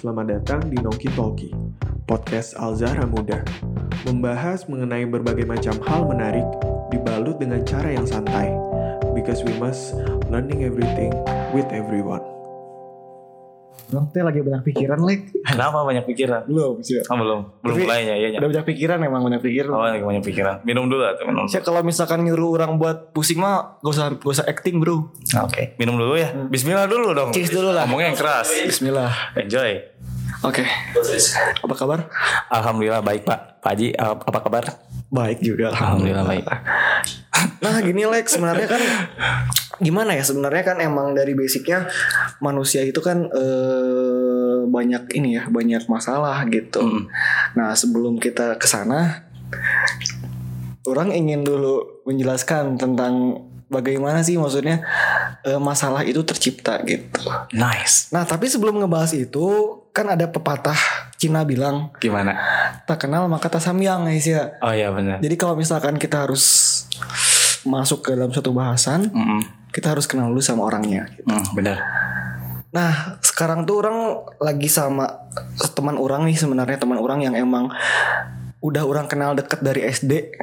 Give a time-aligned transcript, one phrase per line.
[0.00, 1.52] Selamat datang di Noki Talki,
[2.08, 3.44] podcast Alzara Muda.
[4.08, 6.48] Membahas mengenai berbagai macam hal menarik,
[6.88, 8.48] dibalut dengan cara yang santai.
[9.12, 9.92] Because we must
[10.32, 11.12] learning everything
[11.52, 12.24] with everyone.
[13.90, 15.20] Bang teh lagi banyak pikiran lek.
[15.50, 16.46] Kenapa banyak pikiran?
[16.46, 17.02] Belum sih.
[17.02, 18.28] Oh, belum, belum Tapi- mulainya ya.
[18.38, 19.70] Udah banyak pikiran emang banyak pikiran.
[19.70, 20.56] Oh, lagi banyak pikiran.
[20.62, 21.44] Minum dulu atau minum?
[21.44, 25.10] Saya kalau misalkan nyuruh orang buat pusing mah gak usah gak usah acting bro.
[25.32, 26.30] Ah, Oke, minum dulu ya.
[26.46, 27.30] Bismillah dulu dong.
[27.30, 27.84] Cheers dulu lah.
[27.84, 28.46] Ngomongnya yang keras.
[28.62, 29.10] Bismillah.
[29.34, 29.82] Enjoy.
[30.40, 30.64] Oke.
[31.60, 32.08] Apa kabar?
[32.48, 33.60] Alhamdulillah baik Pak.
[33.60, 34.64] Pak Haji, ap- apa kabar?
[35.10, 35.74] Baik juga.
[35.74, 36.46] Alhamdulillah baik.
[37.60, 38.82] Nah gini Lek sebenarnya kan
[39.80, 41.88] gimana ya sebenarnya kan emang dari basicnya
[42.44, 46.84] manusia itu kan eh, banyak ini ya banyak masalah gitu.
[46.84, 47.08] Mm.
[47.56, 49.24] Nah sebelum kita ke sana
[50.84, 53.40] orang ingin dulu menjelaskan tentang
[53.72, 54.84] bagaimana sih maksudnya
[55.44, 57.24] eh, masalah itu tercipta gitu.
[57.56, 58.12] Nice.
[58.12, 60.78] Nah tapi sebelum ngebahas itu kan ada pepatah
[61.18, 62.32] Cina bilang Gimana?
[62.86, 64.56] tak kenal maka tak samyang guys ya.
[64.62, 65.18] Oh iya benar.
[65.20, 66.44] Jadi kalau misalkan kita harus
[67.66, 69.40] masuk ke dalam suatu bahasan, Mm-mm.
[69.74, 71.10] kita harus kenal dulu sama orangnya.
[71.28, 71.78] Mm, benar.
[72.70, 73.98] Nah, sekarang tuh orang
[74.38, 75.28] lagi sama
[75.74, 77.68] teman orang nih sebenarnya teman orang yang emang
[78.62, 80.36] udah orang kenal deket dari SD,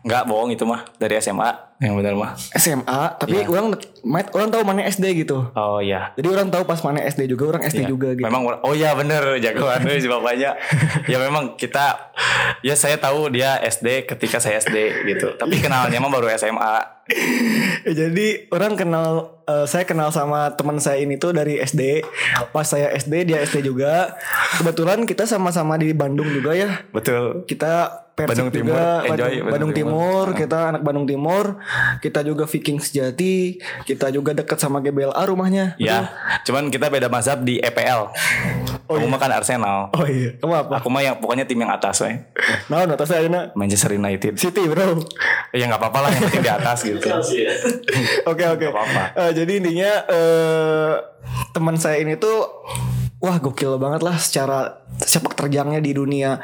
[0.00, 2.38] Enggak bohong itu mah dari SMA yang benar mah.
[2.54, 3.50] SMA, tapi Iya.
[3.50, 5.50] orang orang orang tahu mana SD gitu.
[5.50, 6.14] Oh iya.
[6.14, 7.90] Jadi orang tahu pas mana SD juga, orang SD Iya.
[7.90, 8.22] juga gitu.
[8.22, 10.54] Memang oh iya bener jagoan si bapaknya.
[11.10, 12.14] ya memang kita
[12.62, 14.78] ya saya tahu dia SD ketika saya SD
[15.10, 15.34] gitu.
[15.34, 17.02] Tapi kenalnya mah baru SMA.
[17.98, 19.10] Jadi orang kenal
[19.44, 22.06] eh, saya kenal sama teman saya ini tuh dari SD.
[22.50, 24.14] Pas saya SD dia SD juga.
[24.54, 26.86] Kebetulan kita sama-sama di Bandung juga ya.
[26.94, 27.42] Betul.
[27.44, 30.00] Kita Persib Bandung Timur, juga, enjoy Bandung, Bandung Timur.
[30.04, 31.44] Timur, kita anak Bandung Timur,
[32.04, 33.56] kita juga Viking sejati,
[33.88, 35.72] kita juga dekat sama GBLA rumahnya.
[35.80, 36.12] Ya,
[36.44, 38.12] cuman kita beda mazhab di EPL.
[38.84, 39.12] Oh, Kamu iya.
[39.16, 39.78] mah kan Arsenal.
[39.96, 40.84] Oh iya, kamu apa?
[40.84, 42.12] Aku mah yang pokoknya tim yang atas we.
[42.68, 44.36] Nah, atas saya ini Manchester United.
[44.36, 45.00] City bro.
[45.56, 47.00] Ya nggak apa-apa lah yang penting di atas gitu.
[48.30, 48.64] Oke oke.
[48.68, 49.02] Nggak apa-apa.
[49.16, 50.92] Eh, jadi intinya eh,
[51.56, 52.44] teman saya ini tuh
[53.22, 56.42] wah gokil banget lah secara sepak terjangnya di dunia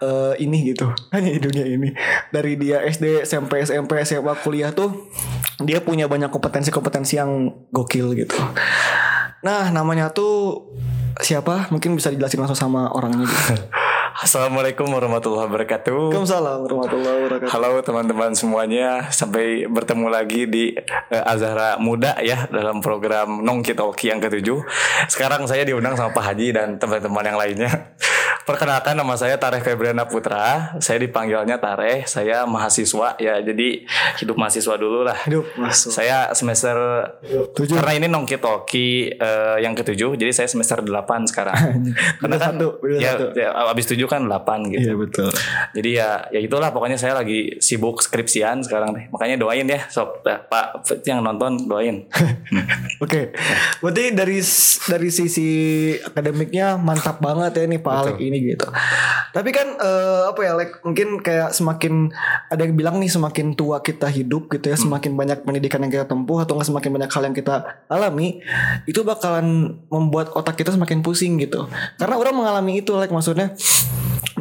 [0.00, 0.90] eh, ini gitu.
[1.14, 1.88] Hanya di dunia ini.
[2.32, 5.12] Dari dia SD, SMP, SMP, SMA, kuliah tuh
[5.60, 8.36] dia punya banyak kompetensi-kompetensi yang gokil gitu.
[9.40, 10.68] Nah, namanya tuh
[11.20, 11.68] siapa?
[11.72, 13.56] Mungkin bisa dijelasin langsung sama orangnya gitu.
[14.20, 16.12] Assalamualaikum warahmatullahi wabarakatuh.
[16.12, 17.50] Waalaikumsalam warahmatullahi wabarakatuh.
[17.56, 20.76] Halo teman-teman semuanya, sampai bertemu lagi di
[21.08, 24.60] eh, Azhara Muda ya dalam program Nongki Talki yang ketujuh.
[25.08, 27.70] Sekarang saya diundang sama Pak Haji dan teman-teman yang lainnya.
[28.46, 30.76] Perkenalkan nama saya Tareh Febriana Putra.
[30.78, 32.06] Saya dipanggilnya Tareh.
[32.06, 33.84] Saya mahasiswa ya, jadi
[34.22, 35.18] hidup mahasiswa dulu lah.
[35.26, 35.90] Hidup masuk.
[35.90, 36.76] Saya semester
[37.56, 37.76] Tujuh.
[37.76, 41.58] karena ini Nongki Talki eh, yang ketujuh, jadi saya semester 8 sekarang.
[42.22, 43.26] karena kan satu, ya, satu.
[43.34, 44.92] ya, abis tujuh kan 8 gitu.
[44.92, 45.30] Iya betul.
[45.74, 49.04] Jadi ya ya itulah pokoknya saya lagi sibuk skripsian sekarang deh.
[49.10, 52.06] Makanya doain ya sob Nah, Pak yang nonton doain.
[53.04, 53.32] Oke,
[53.80, 54.38] berarti dari
[54.86, 55.48] dari sisi
[55.96, 58.70] akademiknya mantap banget ya nih Pak Alek ini gitu.
[59.34, 62.14] Tapi kan eh, apa ya, Alek mungkin kayak semakin
[62.50, 66.06] ada yang bilang nih semakin tua kita hidup gitu ya, semakin banyak pendidikan yang kita
[66.06, 67.54] tempuh atau nggak semakin banyak hal yang kita
[67.90, 68.38] alami,
[68.86, 71.66] itu bakalan membuat otak kita semakin pusing gitu.
[71.98, 73.54] Karena orang mengalami itu, Alek maksudnya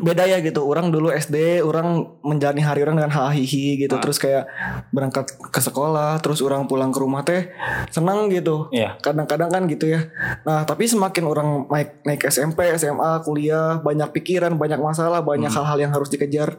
[0.01, 0.63] beda ya gitu.
[0.65, 3.95] Orang dulu SD orang menjalani hari orang dengan hahihi gitu.
[3.99, 4.47] Terus kayak
[4.89, 7.51] berangkat ke sekolah terus orang pulang ke rumah teh
[7.93, 8.71] senang gitu.
[8.73, 8.97] Iya.
[8.99, 10.09] kadang-kadang kan gitu ya.
[10.43, 15.77] Nah tapi semakin orang naik naik SMP SMA kuliah banyak pikiran banyak masalah banyak hal-hal
[15.79, 16.57] yang harus dikejar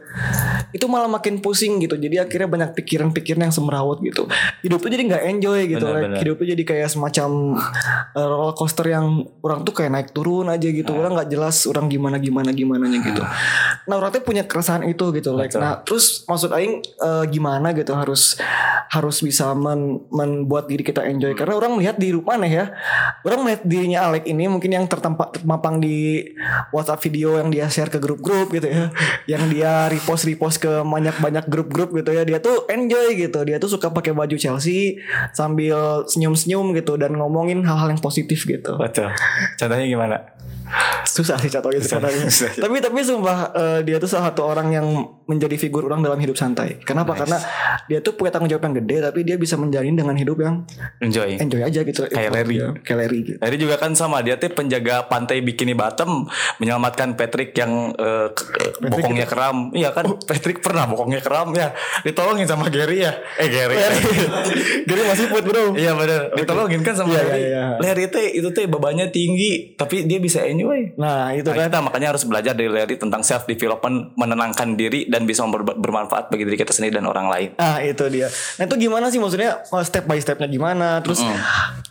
[0.71, 1.99] itu malah makin pusing gitu.
[1.99, 4.27] Jadi akhirnya banyak pikiran-pikiran yang semerawut gitu.
[4.63, 6.19] Hidup tuh jadi nggak enjoy gitu Benar, like, benar.
[6.23, 7.29] hidup tuh jadi kayak semacam
[8.15, 10.91] uh, roller coaster yang orang tuh kayak naik turun aja gitu.
[10.95, 13.23] Orang nggak jelas orang gimana gimana gimana gitu
[13.87, 17.93] nah orang tuh punya keresahan itu gitu like nah terus maksud aing uh, gimana gitu
[17.95, 18.37] harus
[18.91, 21.31] harus bisa men- membuat diri kita enjoy?
[21.31, 22.65] Karena orang melihat di rumah nih ya.
[23.23, 26.27] Orang melihat dirinya Alek ini mungkin yang tertampak termampang di
[26.75, 28.91] WhatsApp video yang dia share ke grup-grup gitu ya.
[29.31, 32.27] Yang dia repost repost ke banyak-banyak grup-grup gitu ya.
[32.27, 33.39] Dia tuh enjoy gitu.
[33.47, 34.99] Dia tuh suka pakai baju Chelsea
[35.31, 38.75] sambil senyum-senyum gitu dan ngomongin hal-hal yang positif gitu.
[38.75, 39.07] Betul.
[39.55, 40.17] Contohnya gimana?
[41.11, 42.55] Susah sih contohnya susah.
[42.55, 44.87] tapi tapi sumpah eh, dia tuh salah satu orang yang
[45.23, 46.79] menjadi figur orang dalam hidup santai.
[46.79, 47.13] Kenapa?
[47.13, 47.37] Karena
[47.85, 50.65] dia tuh punya tanggung jawab yang gede tapi dia bisa menjalin dengan hidup yang
[50.99, 51.35] Enjoy.
[51.35, 52.05] enjoy aja gitu.
[52.05, 52.57] Kayak Larry.
[52.57, 53.37] Ya, Kayak Larry gitu.
[53.37, 56.25] Tadi juga kan sama dia tuh penjaga pantai Bikini Bottom
[56.57, 59.71] menyelamatkan Patrick yang ke- ke- bokongnya keram.
[59.71, 61.71] Iya kan Patrick pernah bokongnya keram ya.
[62.01, 63.13] Ditolongin sama Gary ya.
[63.35, 63.77] Eh Gary.
[64.83, 65.73] Jadi masih put bro.
[65.73, 66.33] Iya benar.
[66.33, 67.31] Ditolongin kan sama Iya, Larry.
[67.35, 67.63] iya, iya.
[67.79, 70.95] Larry teh itu teh bebannya tinggi tapi dia bisa enjoy.
[70.95, 71.67] Nah itu Nah, kan.
[71.67, 76.29] kita makanya harus belajar dari Larry tentang self development, menenangkan diri dan bisa ber- bermanfaat
[76.29, 77.49] bagi diri kita sendiri dan orang lain.
[77.57, 78.27] Ah itu dia.
[78.57, 81.01] Nah itu gimana sih maksudnya step by stepnya gimana?
[81.01, 81.21] Terus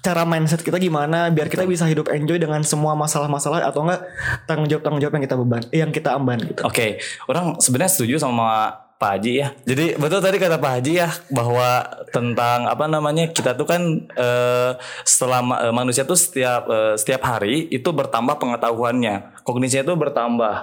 [0.01, 4.01] cara mindset kita gimana biar kita bisa hidup enjoy dengan semua masalah-masalah atau enggak
[4.49, 6.61] tanggung jawab tanggung jawab yang kita beban, yang kita amban gitu.
[6.65, 6.99] Oke,
[7.29, 9.49] orang sebenarnya setuju sama Pak Haji ya.
[9.65, 13.81] Jadi betul tadi kata Pak Haji ya bahwa tentang apa namanya kita tuh kan
[14.13, 14.73] eh,
[15.09, 20.55] setelah ma- eh, manusia tuh setiap eh, setiap hari itu bertambah pengetahuannya, kognisinya itu bertambah,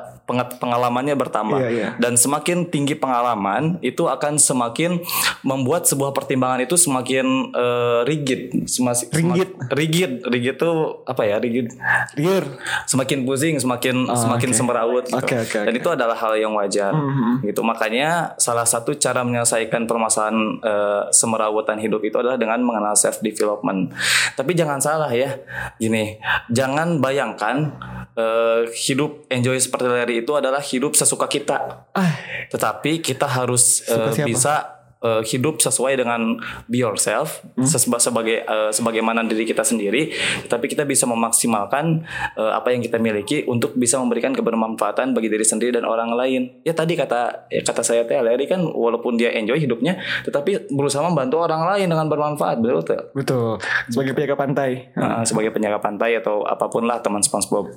[0.53, 1.87] pengalamannya bertambah, Iya, iya.
[1.95, 4.99] dan semakin tinggi pengalaman itu akan semakin
[5.41, 9.49] membuat sebuah pertimbangan itu semakin eh, rigid, Semas- Ringgit.
[9.49, 11.71] semak- rigid, rigid tuh apa ya rigid?
[12.13, 12.43] Liur.
[12.85, 14.57] semakin pusing, semakin semakin oke.
[14.57, 15.17] semeraut gitu.
[15.17, 15.79] Oke, oke, Dan oke.
[15.79, 16.91] itu adalah hal yang wajar.
[17.39, 17.61] Gitu.
[17.61, 18.07] Makanya
[18.37, 23.91] salah satu cara menyelesaikan permasalahan eh, semerawutan hidup itu adalah dengan mengenal self development.
[24.33, 25.33] Tapi jangan salah ya.
[25.75, 27.71] Gini, jangan bayangkan
[28.13, 31.87] eh, hidup enjoy seperti Larry itu adalah hidup sesuka kita.
[31.91, 32.13] Ah,
[32.47, 34.25] Tetapi kita harus siapa?
[34.25, 34.53] bisa
[34.97, 37.69] eh, hidup sesuai dengan be yourself Hmm?
[37.97, 40.09] sebagai eh, sebagaimana diri kita sendiri,
[40.45, 42.01] tapi kita bisa memaksimalkan
[42.33, 46.61] eh, apa yang kita miliki untuk bisa memberikan kebermanfaatan bagi diri sendiri dan orang lain.
[46.61, 51.05] Ya tadi kata ya kata saya teh Larry kan walaupun dia enjoy hidupnya, tetapi berusaha
[51.05, 53.01] membantu orang lain dengan bermanfaat, betul tuh.
[53.13, 53.61] betul.
[53.93, 54.89] Sebagai penjaga pantai.
[54.97, 57.69] Nah, sebagai penjaga pantai atau apa pun lah teman SpongeBob.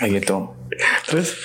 [0.00, 0.36] Kayak gitu.
[1.06, 1.38] Terus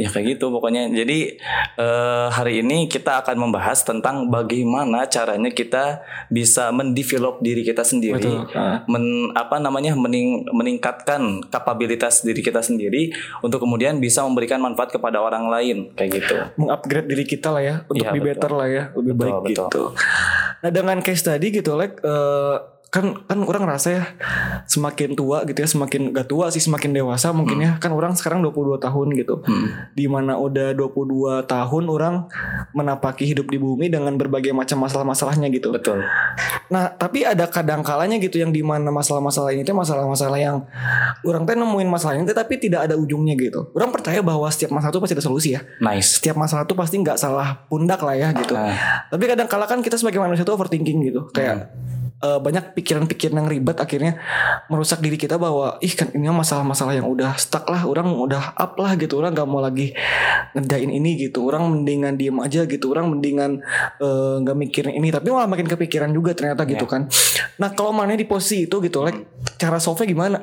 [0.00, 0.88] Ya kayak gitu pokoknya.
[0.88, 1.36] Jadi
[1.76, 6.00] eh, hari ini kita akan membahas tentang bagaimana caranya kita
[6.32, 8.56] bisa mendevelop diri kita sendiri, Betul.
[8.56, 8.82] Ah.
[8.88, 13.12] men apa namanya mening, meningkatkan kapabilitas diri kita sendiri
[13.44, 16.36] untuk kemudian bisa memberikan manfaat kepada orang lain kayak gitu.
[16.56, 18.26] mengupgrade diri kita lah ya untuk be betul.
[18.26, 19.52] better lah ya, lebih Betul, baik betul.
[19.68, 19.82] gitu.
[20.62, 22.56] Nah dengan case tadi gitu like eh,
[22.92, 24.04] kan kan orang ngerasa ya
[24.68, 28.44] semakin tua gitu ya semakin gak tua sih semakin dewasa mungkin ya kan orang sekarang
[28.44, 29.88] 22 tahun gitu Hmm.
[29.96, 32.28] di mana udah 22 tahun orang
[32.76, 36.04] menapaki hidup di bumi dengan berbagai macam masalah-masalahnya gitu Betul.
[36.68, 40.56] Nah, tapi ada kadang kalanya gitu yang di mana masalah-masalah ini tuh masalah-masalah yang
[41.24, 43.72] orang teh nemuin masalah ini teh, tapi tidak ada ujungnya gitu.
[43.72, 45.60] Orang percaya bahwa setiap masalah itu pasti ada solusi ya.
[45.80, 46.20] Nice.
[46.20, 48.52] Setiap masalah itu pasti nggak salah pundak lah ya gitu.
[48.52, 51.28] Nah, Tapi kadang kala kan kita sebagai manusia itu overthinking gitu.
[51.32, 51.72] Kayak
[52.22, 54.16] eh, banyak pikiran-pikiran yang ribet akhirnya
[54.70, 58.78] merusak diri kita bahwa ih kan ini masalah-masalah yang udah stuck lah, orang udah up
[58.78, 59.92] lah gitu, orang nggak mau lagi
[60.54, 63.60] ngerjain ini gitu, orang mendingan diem aja gitu, orang mendingan
[64.00, 67.10] eh, nggak mikirin ini, tapi malah makin kepikiran juga ternyata gitu kan.
[67.58, 69.18] Nah kalau mana di posisi itu gitu, like
[69.58, 70.38] cara solve-nya gimana?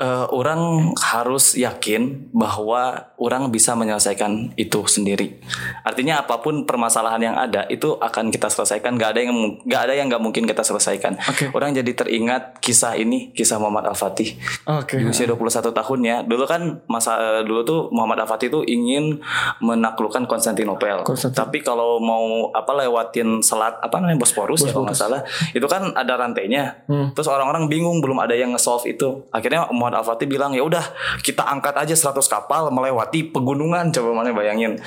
[0.00, 5.38] eh, orang harus yakin bahwa orang bisa menyelesaikan itu sendiri.
[5.84, 8.96] Artinya apa pun permasalahan yang ada itu akan kita selesaikan.
[8.96, 11.18] Gak ada yang nggak ada yang nggak mungkin kita selesaikan.
[11.26, 11.50] Oke.
[11.50, 14.38] Orang jadi teringat kisah ini, kisah Muhammad Al Fatih.
[14.64, 14.94] Oke.
[14.94, 19.18] Di usia 21 tahunnya, dulu kan masa eh, dulu tuh Muhammad Al Fatih tuh ingin
[19.58, 21.02] menaklukkan Konstantinopel.
[21.02, 22.22] Konstantin- Tapi kalau mau
[22.52, 25.20] apa lewatin selat apa namanya Bosporus, ya kalau nggak salah,
[25.50, 26.84] itu kan ada rantainya.
[26.86, 27.10] Hmm.
[27.10, 29.26] Terus orang-orang bingung belum ada yang nge-solve itu.
[29.30, 30.84] Akhirnya Muhammad Al Fatih bilang ya udah
[31.20, 34.78] kita angkat aja 100 kapal melewati pegunungan coba mana bayangin.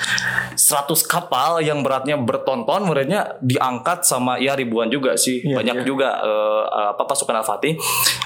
[0.54, 5.42] 100 kapal yang beratnya bertonton muridnya diangkat sama ya ribuan juga sih.
[5.42, 5.82] Iya, Banyak iya.
[5.82, 6.62] juga eh,
[6.92, 7.74] apa pasukan Al Fatih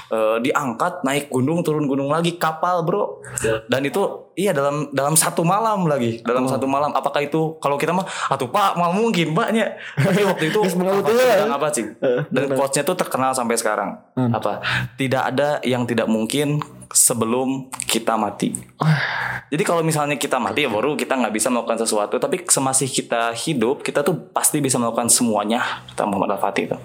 [0.09, 3.19] eh, diangkat naik gunung turun gunung lagi kapal bro.
[3.65, 4.01] Dan itu
[4.33, 6.51] iya dalam dalam satu malam lagi dalam Oh.
[6.51, 6.93] satu malam.
[6.93, 11.35] Apakah itu kalau kita mah atuh pak mal mungkin mbaknya tapi waktu itu Al-Fatih ya.
[11.43, 11.85] bilang apa sih?
[11.99, 13.97] Eh, dan quotesnya tuh terkenal sampai sekarang.
[14.15, 14.61] Apa?
[14.95, 16.57] Tidak ada yang tidak mungkin
[16.89, 18.49] sebelum kita mati.
[19.51, 22.17] Jadi kalau misalnya kita mati ya baru kita nggak bisa melakukan sesuatu.
[22.17, 26.77] Tapi semasih kita hidup kita tuh pasti bisa melakukan semuanya kata Muhammad Al Fatih itu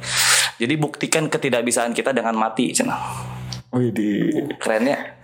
[0.58, 2.94] jadi buktikan ketidakbisaan kita dengan mati cina
[3.74, 4.30] Wih di
[4.62, 5.18] kerennya.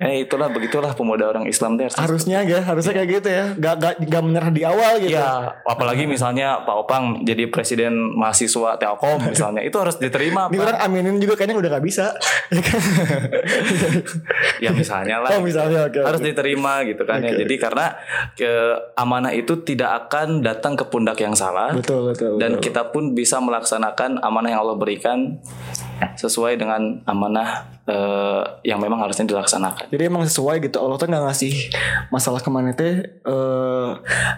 [0.00, 3.44] Eh itulah begitulah pemuda orang Islam deh harusnya ya harusnya kayak gitu ya.
[3.54, 5.14] Gak, gak, gak menyerah di awal gitu.
[5.14, 10.64] Ya, apalagi misalnya Pak Opang jadi presiden mahasiswa Telkom misalnya, itu harus diterima Ini Pak.
[10.66, 12.06] orang aminin juga kayaknya udah gak bisa.
[14.60, 15.36] Ya misalnya lah.
[15.36, 17.32] Oh misalnya harus diterima gitu kan ya.
[17.32, 17.96] Jadi karena
[18.36, 21.72] ke amanah itu tidak akan datang ke pundak yang salah.
[21.72, 22.64] Betul betul dan betul.
[22.68, 25.40] kita pun bisa melaksanakan amanah yang Allah berikan
[26.16, 29.88] sesuai dengan amanah eh, yang memang harusnya dilaksanakan.
[29.88, 31.52] Jadi emang sesuai gitu Allah tuh nggak ngasih
[32.12, 33.90] masalah ke mana teh eh,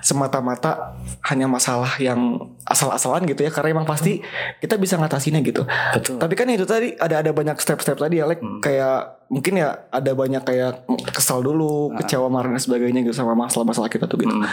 [0.04, 0.94] semata-mata
[1.26, 4.22] hanya masalah yang asal-asalan gitu ya karena emang pasti
[4.62, 5.66] kita bisa ngatasinnya gitu.
[5.66, 6.18] Betul.
[6.22, 10.12] Tapi kan itu tadi ada ada banyak step-step tadi ya, like kayak mungkin ya ada
[10.12, 14.28] banyak kayak kesal dulu, kecewa marah dan sebagainya gitu sama masalah-masalah kita tuh gitu.
[14.28, 14.44] Hmm.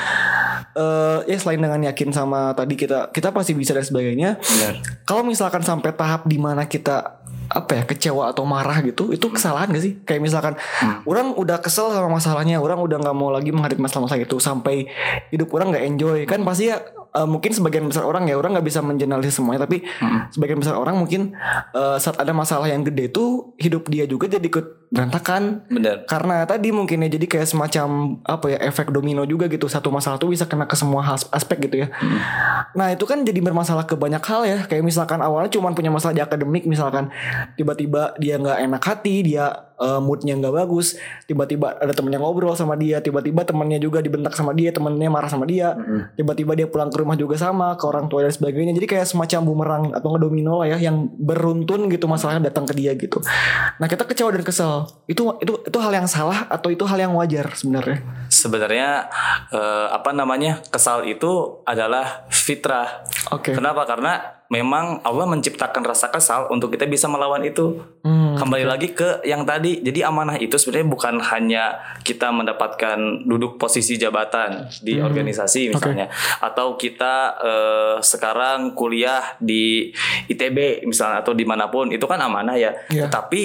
[0.79, 4.39] Eh ya selain dengan yakin sama tadi kita kita pasti bisa dan sebagainya.
[4.39, 4.73] Benar.
[5.03, 7.18] Kalau misalkan sampai tahap di mana kita
[7.49, 9.93] apa ya kecewa atau marah gitu itu kesalahan gak sih?
[10.05, 10.53] Kayak misalkan
[11.09, 14.85] orang udah kesel sama masalahnya orang udah nggak mau lagi menghadapi masalah-masalah itu sampai
[15.33, 16.19] hidup orang nggak enjoy.
[16.29, 16.77] Kan pasti ya
[17.17, 19.81] eh, mungkin sebagian besar orang ya orang nggak bisa menjenalisis semuanya tapi
[20.29, 21.33] sebagian besar orang mungkin
[21.73, 25.63] eh, saat ada masalah yang gede itu hidup dia juga jadi ikut berantakan.
[25.69, 26.09] Benar.
[26.09, 29.69] karena tadi mungkin ya jadi kayak semacam apa ya efek domino juga gitu.
[29.69, 31.87] Satu masalah tuh bisa kena ke semua aspek gitu ya.
[32.73, 34.59] Nah itu kan jadi bermasalah ke banyak hal ya.
[34.65, 37.13] Kayak misalkan awalnya cuma punya masalah di akademik misalkan
[37.53, 40.97] tiba-tiba dia nggak enak hati dia eh, moodnya nggak bagus
[41.29, 45.45] tiba-tiba ada temennya ngobrol sama dia tiba-tiba temennya juga dibentak sama dia temennya marah sama
[45.45, 45.77] dia
[46.17, 48.73] tiba-tiba dia pulang ke rumah juga sama ke orang tua dan sebagainya.
[48.73, 52.97] Jadi kayak semacam bumerang atau ngedomino lah ya yang beruntun gitu masalahnya datang ke dia
[52.97, 53.21] gitu.
[53.77, 57.13] Nah kita kecewa dan kesel itu itu itu hal yang salah atau itu hal yang
[57.15, 59.09] wajar sebenarnya Sebenarnya
[59.49, 63.01] eh, apa namanya kesal itu adalah fitrah.
[63.33, 63.57] Oke.
[63.57, 63.89] Kenapa?
[63.89, 67.81] Karena memang Allah menciptakan rasa kesal untuk kita bisa melawan itu.
[68.05, 69.81] Hmm, Kembali lagi ke yang tadi.
[69.81, 71.63] Jadi amanah itu sebenarnya bukan hanya
[72.05, 75.09] kita mendapatkan duduk posisi jabatan di Hmm.
[75.09, 76.05] organisasi misalnya,
[76.37, 79.89] atau kita eh, sekarang kuliah di
[80.29, 82.77] ITB misalnya atau di mana pun itu kan amanah ya.
[82.93, 83.09] Iya.
[83.09, 83.41] Tetapi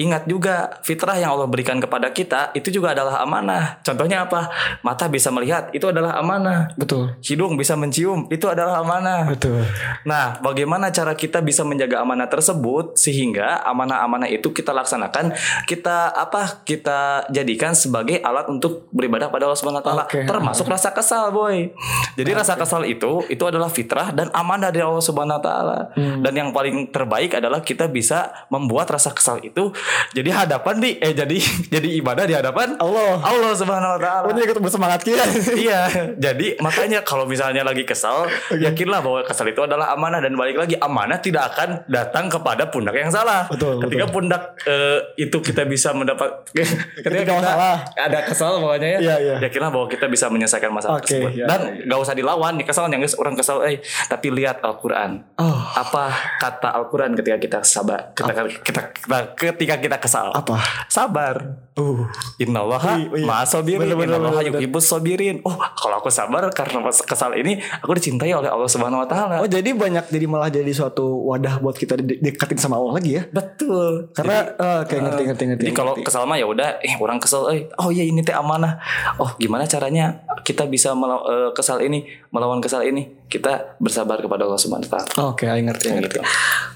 [0.00, 3.80] ingat juga fitrah yang Allah berikan kepada kita itu juga adalah amanah.
[3.84, 4.48] Contohnya apa?
[4.80, 6.72] Mata bisa melihat itu adalah amanah.
[6.76, 9.28] betul Hidung bisa mencium itu adalah amanah.
[9.28, 9.60] betul
[10.08, 15.36] Nah, bagaimana cara kita bisa menjaga amanah tersebut sehingga amanah-amanah itu kita laksanakan,
[15.68, 16.64] kita apa?
[16.64, 20.24] Kita jadikan sebagai alat untuk beribadah pada Allah Subhanahu wa taala, Oke.
[20.24, 21.70] termasuk rasa kesal, boy.
[22.16, 25.78] Jadi rasa kesal itu itu adalah fitrah dan amanah dari Allah Subhanahu wa taala.
[25.96, 29.70] Dan yang paling terbaik adalah kita bisa membuat rasa kesal itu
[30.12, 31.36] jadi hadapan di eh jadi
[31.78, 34.26] jadi ibadah di hadapan Allah Allah Subhanahu wa taala.
[34.32, 35.24] Ini ikut bersemangat kita
[35.68, 40.56] iya, jadi makanya kalau misalnya lagi kesal, yakinlah bahwa kesal itu adalah amanah dan balik
[40.58, 43.46] lagi amanah tidak akan datang kepada pundak yang salah.
[43.48, 47.76] Betul, Ketika pundak eh, itu kita bisa mendapat ketika Ketika kita masalah.
[47.94, 49.34] ada kesal pokoknya ya, Iya, iya.
[49.48, 52.86] yakinlah bahwa kita bisa menyelesaikan masalah Oke, tersebut iya, dan nggak usah dilawan nih kesal
[52.88, 55.22] yang orang kesal, eh tapi lihat Al-Qur'an.
[55.38, 55.60] Oh.
[55.72, 60.28] Apa kata Al-Qur'an ketika kita sabar, ketika kita, kita ketika kita kesal?
[60.30, 60.58] apa?
[60.86, 61.62] Sabar.
[61.72, 62.04] uh.
[62.36, 67.56] Innallaha ma'a sabirin Bener, bener, Innallaha yuhibbus sabirin Oh kalau aku sabar karena kesal ini
[67.80, 69.40] Aku dicintai oleh Allah subhanahu wa ta'ala.
[69.40, 73.16] Oh jadi banyak jadi malah jadi suatu wadah buat kita de- dekatin sama Allah lagi
[73.16, 73.22] ya?
[73.26, 74.12] Betul.
[74.12, 77.48] Karena eh, kayak ngerti ngerti ngerti Jadi kalau kesal mah ya udah eh orang kesel
[77.48, 78.76] eh oh iya ini teh amanah.
[79.16, 83.21] Oh gimana caranya kita bisa melaw- eh, kesal ini melawan kesal ini?
[83.32, 85.32] Kita bersabar kepada Allah Subhanahu wa taala.
[85.32, 86.20] Oke, aing ngerti, ngerti.
[86.20, 86.20] gitu.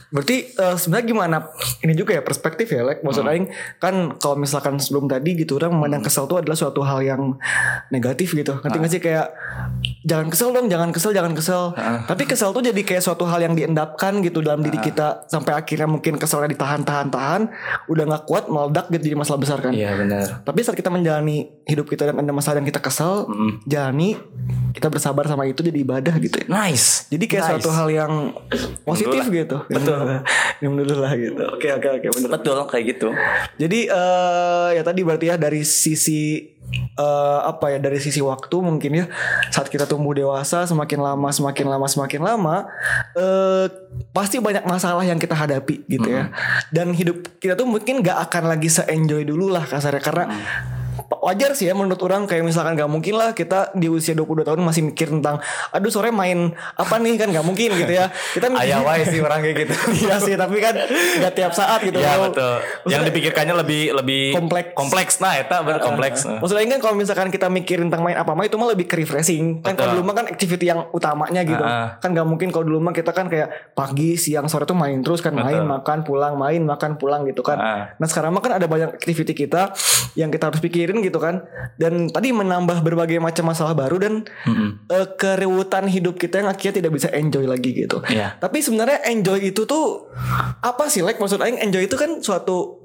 [0.07, 1.37] Berarti eh, sebenarnya gimana?
[1.83, 5.75] Ini juga ya perspektif ya, like maksud aing kan kalau misalkan sebelum tadi gitu orang
[5.77, 7.37] memandang kesel itu adalah suatu hal yang
[7.93, 8.57] negatif gitu.
[8.63, 9.27] Ngerti nggak sih kayak
[10.07, 11.75] jangan kesel dong, jangan kesel, jangan kesel.
[12.07, 15.91] Tapi kesel tuh jadi kayak suatu hal yang diendapkan gitu dalam diri kita sampai akhirnya
[15.91, 17.51] mungkin keselnya ditahan-tahan-tahan,
[17.91, 19.75] udah nggak kuat meledak gitu jadi masalah besar kan.
[19.75, 20.47] Iya benar.
[20.47, 23.27] Tapi saat kita menjalani hidup kita dan ada masalah yang kita kesel,
[23.67, 24.15] jalani
[24.71, 26.46] kita bersabar sama itu jadi ibadah gitu ya.
[26.47, 27.07] Nice.
[27.11, 27.51] Jadi kayak Nice.
[27.59, 28.13] suatu hal yang
[28.83, 29.57] positif gitu.
[29.67, 30.23] Betul.
[30.63, 31.43] yang menurut lah gitu.
[31.55, 32.31] Oke oke oke bener.
[32.39, 33.09] Betul kayak gitu.
[33.59, 36.55] Jadi eh ya tadi berarti ya dari sisi
[36.99, 39.07] eh apa ya dari sisi waktu mungkin ya
[39.55, 42.57] saat kita tumbuh dewasa semakin lama semakin lama semakin lama
[43.15, 43.71] eh
[44.11, 46.35] pasti banyak masalah yang kita hadapi gitu ya
[46.75, 50.25] dan hidup kita tuh mungkin gak akan lagi se enjoy dulu lah kasarnya karena
[51.27, 54.63] wajar sih ya menurut orang kayak misalkan gak mungkin lah kita di usia 22 tahun
[54.63, 55.43] masih mikir tentang
[55.75, 59.19] aduh sore main apa nih kan gak mungkin gitu ya kita mikir- Ayah wae sih
[59.19, 59.75] orang kayak gitu.
[60.07, 60.79] Iya sih tapi kan
[61.19, 62.55] gak tiap saat gitu Iya Kalau- betul.
[62.87, 64.69] Yang dipikirkannya lebih lebih Kompleks.
[64.77, 65.15] Kompleks.
[65.19, 66.23] Nah, eta bener kompleks.
[66.23, 69.59] Maksudnya kan kalau misalkan kita mikir tentang main apa mah itu mah lebih ke refreshing.
[69.59, 71.59] Kan kalau dulu mah kan activity yang utamanya gitu.
[71.59, 71.99] Ah.
[71.99, 75.19] Kan gak mungkin kalau dulu mah kita kan kayak pagi, siang, sore tuh main terus
[75.19, 75.73] kan main, Betul.
[75.73, 77.59] makan, pulang, main, makan, pulang gitu kan.
[77.59, 77.83] Ah.
[77.97, 79.73] Nah sekarang mah kan ada banyak activity kita
[80.15, 81.45] yang kita harus pikirin gitu kan.
[81.77, 84.25] Dan tadi menambah berbagai macam masalah baru dan
[84.91, 88.01] eh, keriutan hidup kita yang akhirnya tidak bisa enjoy lagi gitu.
[88.07, 88.37] Iya.
[88.39, 90.11] Tapi sebenarnya enjoy itu tuh
[90.63, 92.83] apa sih like maksud aing enjoy itu kan suatu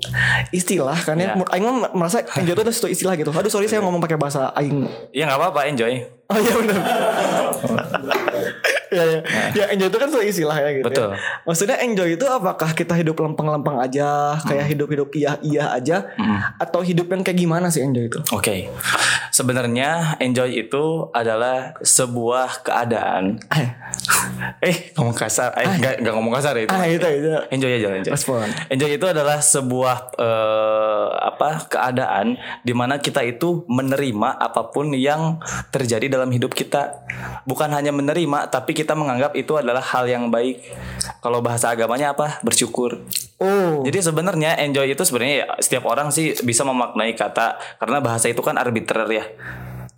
[0.52, 1.32] istilah kan ya.
[1.32, 1.34] Iya.
[1.38, 3.32] Menurut aing mah merasa enjoy itu adalah suatu istilah gitu.
[3.32, 4.88] Aduh sorry saya ngomong pakai bahasa aing.
[5.16, 5.94] Iya nggak apa-apa enjoy.
[6.32, 6.80] Oh iya benar.
[8.92, 9.22] ya, ya.
[9.56, 10.86] ya enjoy itu kan istilah ya gitu.
[10.92, 11.10] Betul.
[11.16, 11.18] Ya.
[11.48, 16.12] Maksudnya enjoy itu apakah kita hidup lempeng-lempeng aja, kayak hidup-hidup iya-iya aja,
[16.60, 18.20] atau hidup yang kayak gimana sih enjoy itu?
[18.36, 18.70] Oke,
[19.32, 23.40] sebenarnya enjoy itu adalah sebuah keadaan.
[23.52, 23.81] eh
[24.98, 26.74] ngomong kasar, eh nggak nggak ngomong kasar ya itu.
[26.74, 27.30] Ah itu itu.
[27.54, 28.12] Enjoy aja, enjoy.
[28.14, 28.48] Respon.
[28.70, 35.40] Enjoy itu adalah sebuah eh, apa keadaan di mana kita itu menerima apa pun yang
[35.74, 37.06] terjadi dalam hidup kita.
[37.48, 40.62] Bukan hanya menerima, tapi kita menganggap itu adalah hal yang baik.
[41.22, 42.42] Kalau bahasa agamanya apa?
[42.46, 43.02] Bersyukur.
[43.42, 43.82] Oh.
[43.82, 48.42] Jadi sebenarnya enjoy itu sebenarnya ya, setiap orang sih bisa memaknai kata karena bahasa itu
[48.46, 49.26] kan arbitrer ya.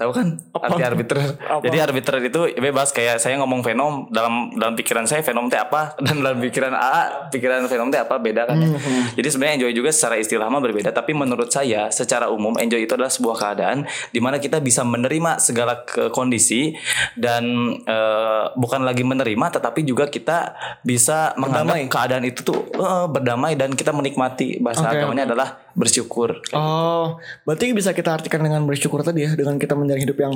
[0.03, 0.27] Tahu kan
[0.60, 1.39] arti arbitrer?
[1.63, 5.95] Jadi arbitrer itu bebas kayak saya ngomong fenom dalam dalam pikiran saya fenom teh apa
[6.03, 8.75] dan dalam pikiran AA pikiran fenom teh apa beda kan ya.
[9.15, 12.93] Jadi sebenarnya enjoy juga secara istilah mah berbeda tapi menurut saya secara umum enjoy itu
[12.93, 16.75] adalah sebuah keadaan di mana kita bisa menerima segala ke kondisi
[17.15, 17.43] dan
[17.88, 21.93] eh, bukan lagi menerima tetapi juga kita bisa menganggap Berdamai.
[21.93, 26.38] keadaan itu tuh eh, berdamai dan kita menikmati bahasa Oke, agamanya adalah bersyukur.
[26.53, 30.33] Oh, berarti bisa kita artikan dengan bersyukur tadi ya, dengan kita menjalani hidup yang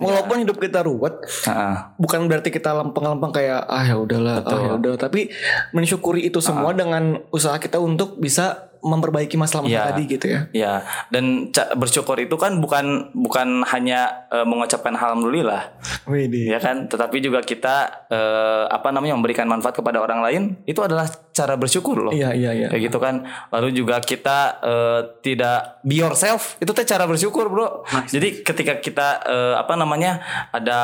[0.00, 1.76] walaupun hidup kita ruwet, Heeh.
[2.00, 5.28] bukan berarti kita lempeng-lempeng kayak ah ya udahlah, ah ya udah, tapi
[5.76, 9.90] mensyukuri itu semua dengan usaha kita untuk bisa memperbaiki masalah-masalah Iya.
[9.92, 10.40] tadi gitu ya.
[10.50, 10.72] Ya,
[11.08, 15.76] dan bersyukur itu kan bukan bukan hanya eh, mengucapkan alhamdulillah,
[16.08, 20.80] Wih, ya kan, tetapi juga kita eh, apa namanya memberikan manfaat kepada orang lain itu
[20.80, 22.12] adalah cara bersyukur loh.
[22.12, 22.68] Iya iya iya.
[22.68, 23.24] Kayak gitu kan.
[23.52, 27.84] Lalu juga kita eh, tidak be yourself, itu teh cara bersyukur, Bro.
[28.08, 30.20] Jadi ketika kita eh, apa namanya
[30.50, 30.80] ada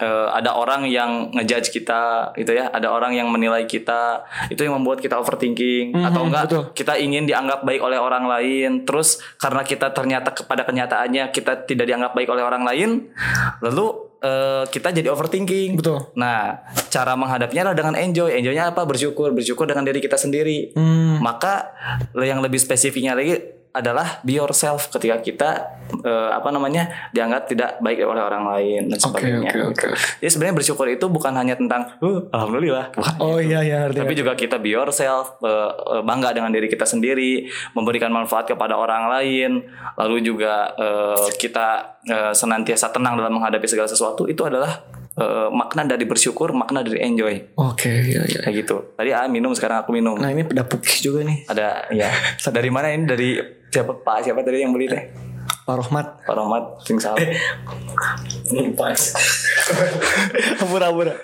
[0.00, 4.78] eh, ada orang yang ngejudge kita gitu ya, ada orang yang menilai kita, itu yang
[4.80, 6.62] membuat kita overthinking atau enggak betul.
[6.74, 11.86] kita ingin dianggap baik oleh orang lain, terus karena kita ternyata kepada kenyataannya kita tidak
[11.86, 13.10] dianggap baik oleh orang lain,
[13.62, 13.86] lalu
[14.24, 15.76] eh, kita jadi overthinking.
[15.78, 16.10] Betul.
[16.16, 18.32] Nah, cara menghadapinya adalah dengan enjoy.
[18.40, 18.88] Enjoynya apa?
[18.88, 19.36] Bersyukur.
[19.36, 20.72] Bersyukur dengan diri kita sendiri.
[20.72, 21.20] Hmm.
[21.20, 21.76] Maka
[22.16, 25.50] yang lebih spesifiknya lagi adalah be yourself ketika kita
[26.06, 29.50] eh, apa namanya dianggap tidak baik oleh orang lain dan sebagainya.
[29.50, 29.86] oke oke.
[30.22, 33.98] Jadi sebenarnya bersyukur itu bukan hanya tentang "Uh, alhamdulillah, bukan Oh iya iya ngerti.
[33.98, 35.50] tapi juga kita be yourself, eh,
[35.90, 39.66] eh, bangga dengan diri kita sendiri, memberikan manfaat kepada orang lain,
[39.98, 44.70] lalu juga eh, kita eh, senantiasa tenang dalam menghadapi segala sesuatu itu adalah
[45.18, 47.54] eh, makna dari bersyukur, makna dari enjoy.
[47.58, 48.40] Oke iya iya.
[48.42, 48.76] Kayak gitu.
[48.98, 50.18] Tadi A minum, sekarang aku minum.
[50.18, 52.10] Nah ini pada pukis juga nih Ada ya.
[52.56, 53.04] Dari mana ini?
[53.06, 53.28] Dari
[53.70, 54.26] siapa Pak?
[54.26, 55.02] Siapa tadi yang beli teh?
[55.64, 56.06] Pak Rohmat.
[56.28, 57.16] Pak Rahmat, sing salah.
[58.76, 59.00] Pas.
[60.68, 61.16] Pura-pura.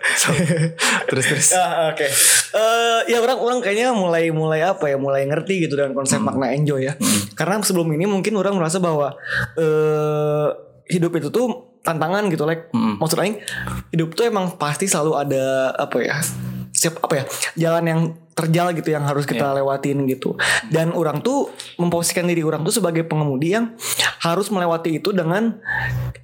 [1.08, 1.48] terus terus.
[1.60, 2.08] Ah, Oke.
[2.56, 6.56] Eh, ya orang orang kayaknya mulai mulai apa ya mulai ngerti gitu dengan konsep makna
[6.56, 6.96] enjoy ya.
[7.36, 9.12] Karena sebelum ini mungkin orang merasa bahwa
[9.60, 10.48] eh
[10.88, 13.40] hidup itu tuh tantangan gitu like maksud aing
[13.88, 16.16] hidup tuh emang pasti selalu ada apa ya
[16.70, 17.24] siap apa ya
[17.56, 18.00] jalan yang
[18.40, 20.32] terjal gitu yang harus kita lewatin gitu.
[20.72, 23.76] Dan orang tuh memposisikan diri orang tuh sebagai pengemudi yang
[24.24, 25.60] harus melewati itu dengan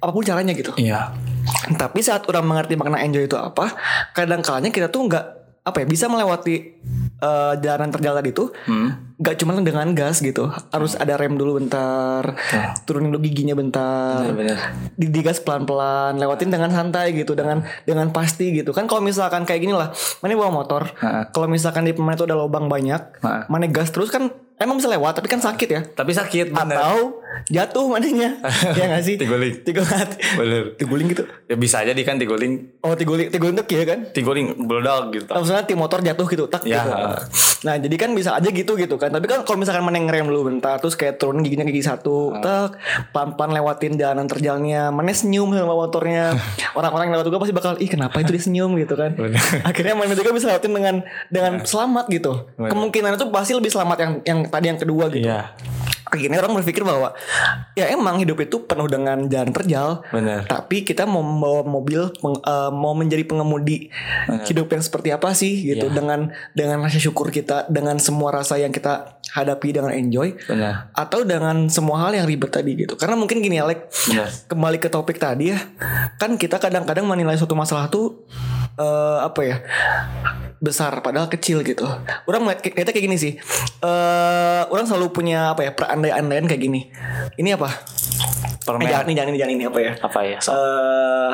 [0.01, 0.73] apa pun caranya gitu.
[0.81, 1.13] Iya.
[1.79, 3.71] tapi saat orang mengerti makna enjoy itu apa,
[4.11, 5.25] kadang kalanya kita tuh nggak
[5.63, 6.55] apa ya bisa melewati
[7.23, 8.51] eh, jalanan terjal tadi itu
[9.17, 12.37] nggak cuma dengan gas gitu, harus ada rem dulu bentar,
[12.85, 14.29] turunin dulu giginya bentar,
[14.93, 19.41] di digas pelan pelan, lewatin dengan santai gitu, dengan dengan pasti gitu kan kalau misalkan
[19.41, 19.89] kayak gini lah,
[20.21, 20.93] mana bawa motor,
[21.29, 23.17] kalau misalkan di pemain itu ada lubang banyak,
[23.49, 26.77] mana gas terus kan emang bisa lewat tapi kan sakit ya, Tapi sakit bener.
[26.77, 27.21] atau
[27.53, 28.41] jatuh mananya,
[28.77, 29.15] ya nggak sih?
[29.17, 29.61] Tiguling.
[29.61, 30.09] Tiguling.
[30.33, 30.63] Bener.
[30.73, 31.23] Tiguling gitu.
[31.45, 32.81] Ya bisa aja di kan tiguling.
[32.81, 34.09] Oh tiguling tiguling tuh ya kan?
[34.09, 35.29] Tiguling bledak gitu.
[35.29, 36.81] Maksudnya tim motor jatuh gitu tak Ya.
[36.81, 36.89] gitu.
[37.69, 39.06] Nah jadi kan bisa aja gitu gitu kan.
[39.11, 42.77] Tapi kan kalau misalkan mana ngerem dulu bentar terus kayak turun giginya gigi satu, tak
[43.11, 46.35] pelan-pelan lewatin jalanan terjalnya, mana senyum sama motornya.
[46.77, 49.15] Orang-orang yang lewat juga pasti bakal ih kenapa itu dia senyum gitu kan.
[49.69, 50.95] Akhirnya mana juga bisa lewatin dengan
[51.31, 52.47] dengan selamat gitu.
[52.57, 55.27] Kemungkinan itu pasti lebih selamat yang yang tadi yang kedua gitu.
[55.27, 55.55] Iya.
[56.07, 57.11] Akhirnya orang berpikir bahwa
[57.73, 60.01] ya emang hidup itu penuh dengan jalan terjal.
[60.07, 60.47] Benar.
[60.47, 63.91] Tapi kita mau membawa mobil peng- eh, mau menjadi pengemudi
[64.43, 65.93] hidup yang seperti apa sih gitu Iya.
[65.93, 66.19] dengan
[66.51, 70.89] dengan rasa syukur kita dengan semua rasa yang kita hadapi dengan enjoy Benar.
[70.91, 72.95] atau dengan semua hal yang ribet tadi gitu.
[72.95, 74.29] Karena mungkin gini Alek, Benar.
[74.47, 75.59] kembali ke topik tadi ya.
[76.15, 78.23] Kan kita kadang-kadang menilai suatu masalah tuh
[78.77, 79.57] eh, apa ya?
[80.57, 81.85] besar padahal kecil gitu.
[82.25, 83.37] Orang melihat kayak gini sih.
[83.85, 85.71] Eh orang selalu punya apa ya?
[85.77, 86.89] perandai-andaian kayak gini.
[87.37, 87.69] Ini apa?
[88.65, 88.83] Permen.
[88.83, 89.91] Eh, jangan ini jangan ini jangan ini apa ya?
[90.01, 90.37] Apa ya?
[90.41, 90.51] So.
[90.57, 91.33] Eh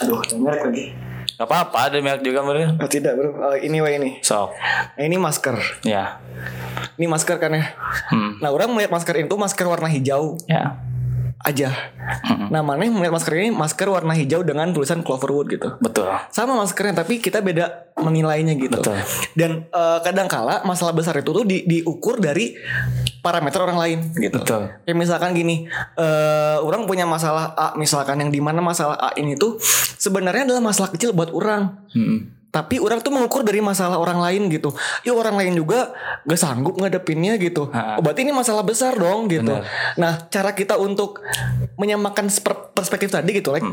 [0.00, 0.86] aduh, merek lagi.
[1.34, 2.78] Gak apa-apa ada merek juga bener.
[2.78, 3.34] Oh, tidak, Bro.
[3.58, 4.22] Eh, ini wah ini.
[4.22, 4.54] Sok.
[4.94, 5.56] Nah, ini masker.
[5.82, 6.22] Ya.
[6.94, 7.74] Ini masker kan ya.
[8.06, 8.38] Hmm.
[8.38, 10.38] Nah, orang melihat masker itu masker warna hijau.
[10.46, 10.78] Ya.
[11.44, 11.68] Aja.
[12.48, 15.76] Nah, mana yang melihat masker ini masker warna hijau dengan tulisan Cloverwood gitu.
[15.76, 16.08] Betul.
[16.32, 18.80] Sama maskernya tapi kita beda menilainya gitu.
[18.80, 18.96] Betul.
[19.36, 22.56] Dan eh, kadang-kala masalah besar itu tuh di- diukur dari
[23.20, 24.40] parameter orang lain gitu.
[24.40, 24.72] Betul.
[24.88, 25.68] Kayak misalkan gini,
[26.00, 29.60] eh orang punya masalah A misalkan yang di mana masalah A ini tuh
[30.00, 31.84] sebenarnya adalah masalah kecil buat orang.
[31.92, 32.43] Mm-mm.
[32.54, 34.70] Tapi orang tuh mengukur dari masalah orang lain gitu.
[35.02, 35.90] Ya orang lain juga
[36.22, 37.66] gak sanggup ngadepinnya gitu.
[37.74, 37.98] Ha.
[37.98, 39.58] Oh, berarti ini masalah besar dong gitu.
[39.58, 39.66] Benar.
[39.98, 41.18] Nah cara kita untuk
[41.74, 42.30] menyamakan
[42.70, 43.66] perspektif tadi gitu, like,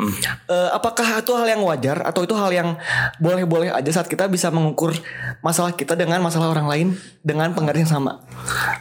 [0.49, 2.73] eh, apakah itu hal yang wajar atau itu hal yang
[3.21, 4.97] boleh-boleh aja saat kita bisa mengukur
[5.45, 6.87] masalah kita dengan masalah orang lain
[7.21, 8.25] dengan penggaris yang sama.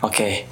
[0.00, 0.48] Oke.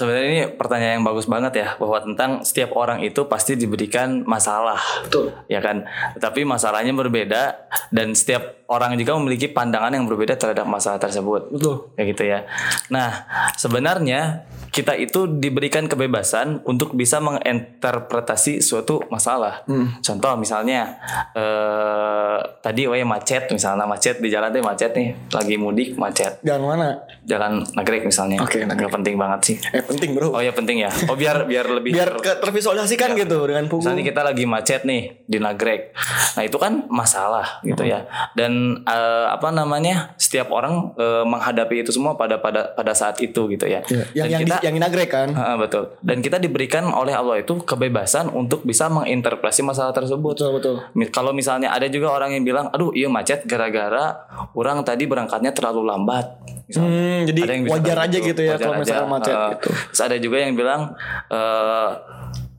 [0.00, 4.80] Sebenarnya ini pertanyaan yang bagus banget ya bahwa tentang setiap orang itu pasti diberikan masalah.
[5.04, 5.36] Betul.
[5.44, 5.84] Ya kan?
[6.16, 11.52] Tetapi masalahnya berbeda dan setiap orang juga memiliki pandangan yang berbeda terhadap masalah tersebut.
[11.52, 11.92] Betul.
[12.00, 12.48] Kayak gitu ya.
[12.88, 13.28] Nah,
[13.60, 19.66] sebenarnya kita itu diberikan kebebasan untuk bisa menginterpretasi suatu masalah.
[20.00, 20.96] Contoh misalnya
[21.34, 26.38] eh tadi we macet misalnya macet di jalan tuh macet nih, lagi mudik macet.
[26.46, 26.88] Jangan mana?
[27.26, 28.38] Jalan Nagrek misalnya.
[28.38, 28.86] Oke, Nagrek.
[28.86, 29.56] Nggak penting banget sih.
[29.74, 30.28] Eh penting bro.
[30.30, 30.90] Oh ya penting ya.
[31.10, 33.82] Oh biar biar lebih Biar ke- tervisualisasikan gitu dengan punggung.
[33.82, 35.92] Misalnya kita lagi macet nih di Nagrek.
[36.38, 38.06] Nah, itu kan masalah gitu ya.
[38.38, 40.14] Dan eh, apa namanya?
[40.16, 43.82] Setiap orang eh, menghadapi itu semua pada pada pada saat itu gitu ya.
[43.90, 44.76] Iya, yang Dan yang, kita di, yang
[45.10, 45.28] kan.
[45.34, 45.84] Heeh, betul.
[46.00, 50.38] Dan kita diberikan oleh Allah itu kebebasan untuk bisa menginterpretasi masalah tersebut.
[50.38, 50.76] Betul betul.
[51.10, 54.14] Kalau misalnya ada juga orang yang bilang, aduh iya macet gara-gara
[54.54, 56.26] orang tadi berangkatnya terlalu lambat.
[56.70, 56.90] Misalnya.
[56.90, 59.68] Hmm, jadi Ada yang bisa wajar aja gitu ya wajar kalau misalnya macet Eh, gitu.
[59.88, 60.92] Terus ada juga yang bilang,
[61.32, 61.90] eh,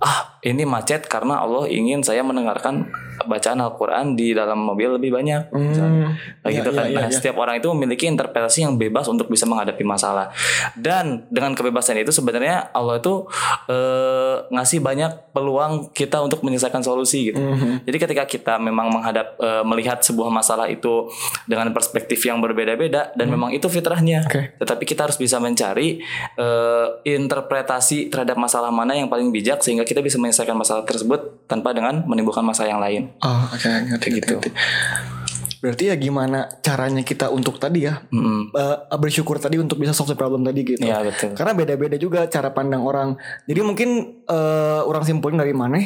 [0.01, 2.89] ah ini macet karena Allah ingin saya mendengarkan
[3.21, 5.53] bacaan Al-Quran di dalam mobil lebih banyak.
[5.53, 6.09] misalnya.
[6.41, 6.85] Kayak Iya, gitu iya, kan.
[6.89, 7.13] iya, Nah, iya.
[7.13, 10.33] setiap orang itu memiliki interpretasi yang bebas untuk bisa menghadapi masalah.
[10.73, 13.29] Dan dengan kebebasan itu sebenarnya Allah itu
[13.69, 17.37] eh, ngasih banyak peluang kita untuk menyelesaikan solusi gitu.
[17.37, 17.85] Mhm.
[17.85, 21.05] Jadi ketika kita memang menghadap eh, melihat sebuah masalah itu
[21.45, 24.25] dengan perspektif yang berbeda-beda dan memang itu fitrahnya.
[24.25, 24.57] Oke.
[24.57, 26.01] Tetapi kita harus bisa mencari
[26.35, 31.75] eh, interpretasi terhadap masalah mana yang paling bijak sehingga kita bisa menyelesaikan masalah tersebut tanpa
[31.75, 33.01] dengan menimbulkan masalah yang lain.
[33.19, 34.39] Oh, oke ngerti gitu.
[34.39, 34.49] ngerti.
[35.61, 38.49] Berarti ya gimana caranya kita untuk tadi ya Mm-mm.
[38.49, 40.81] eh, bersyukur tadi untuk bisa solve the problem tadi gitu.
[40.81, 41.37] Iya, betul.
[41.37, 43.13] Karena beda-beda juga cara pandang orang.
[43.45, 43.89] Jadi mungkin
[44.25, 45.77] eh, orang simpulin dari mana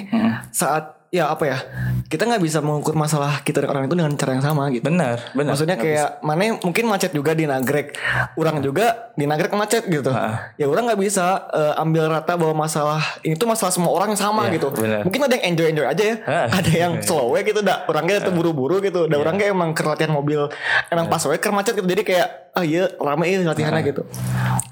[0.55, 1.57] saat ya apa ya
[2.05, 4.83] kita nggak bisa mengukur masalah kita dengan orang itu dengan cara yang sama gitu.
[4.85, 5.51] Benar, benar.
[5.57, 7.97] Maksudnya kayak mana mungkin macet juga di Nagrek,
[8.37, 10.13] orang juga di Nagrek macet gitu.
[10.55, 14.21] Ya orang nggak bisa eh, ambil rata bahwa masalah ini tuh masalah semua orang yang
[14.21, 14.67] sama Iya, gitu.
[14.69, 15.01] benar.
[15.01, 16.45] Mungkin ada yang enjoy enjoy aja ya, Ah.
[16.51, 20.45] ada yang slow we gitu, dah orangnya tuh buru-buru gitu, dah orangnya emang kerlatihan mobil,
[20.91, 24.01] emang pas we ker macet gitu, jadi kayak ah iya rame iya latihannya gitu.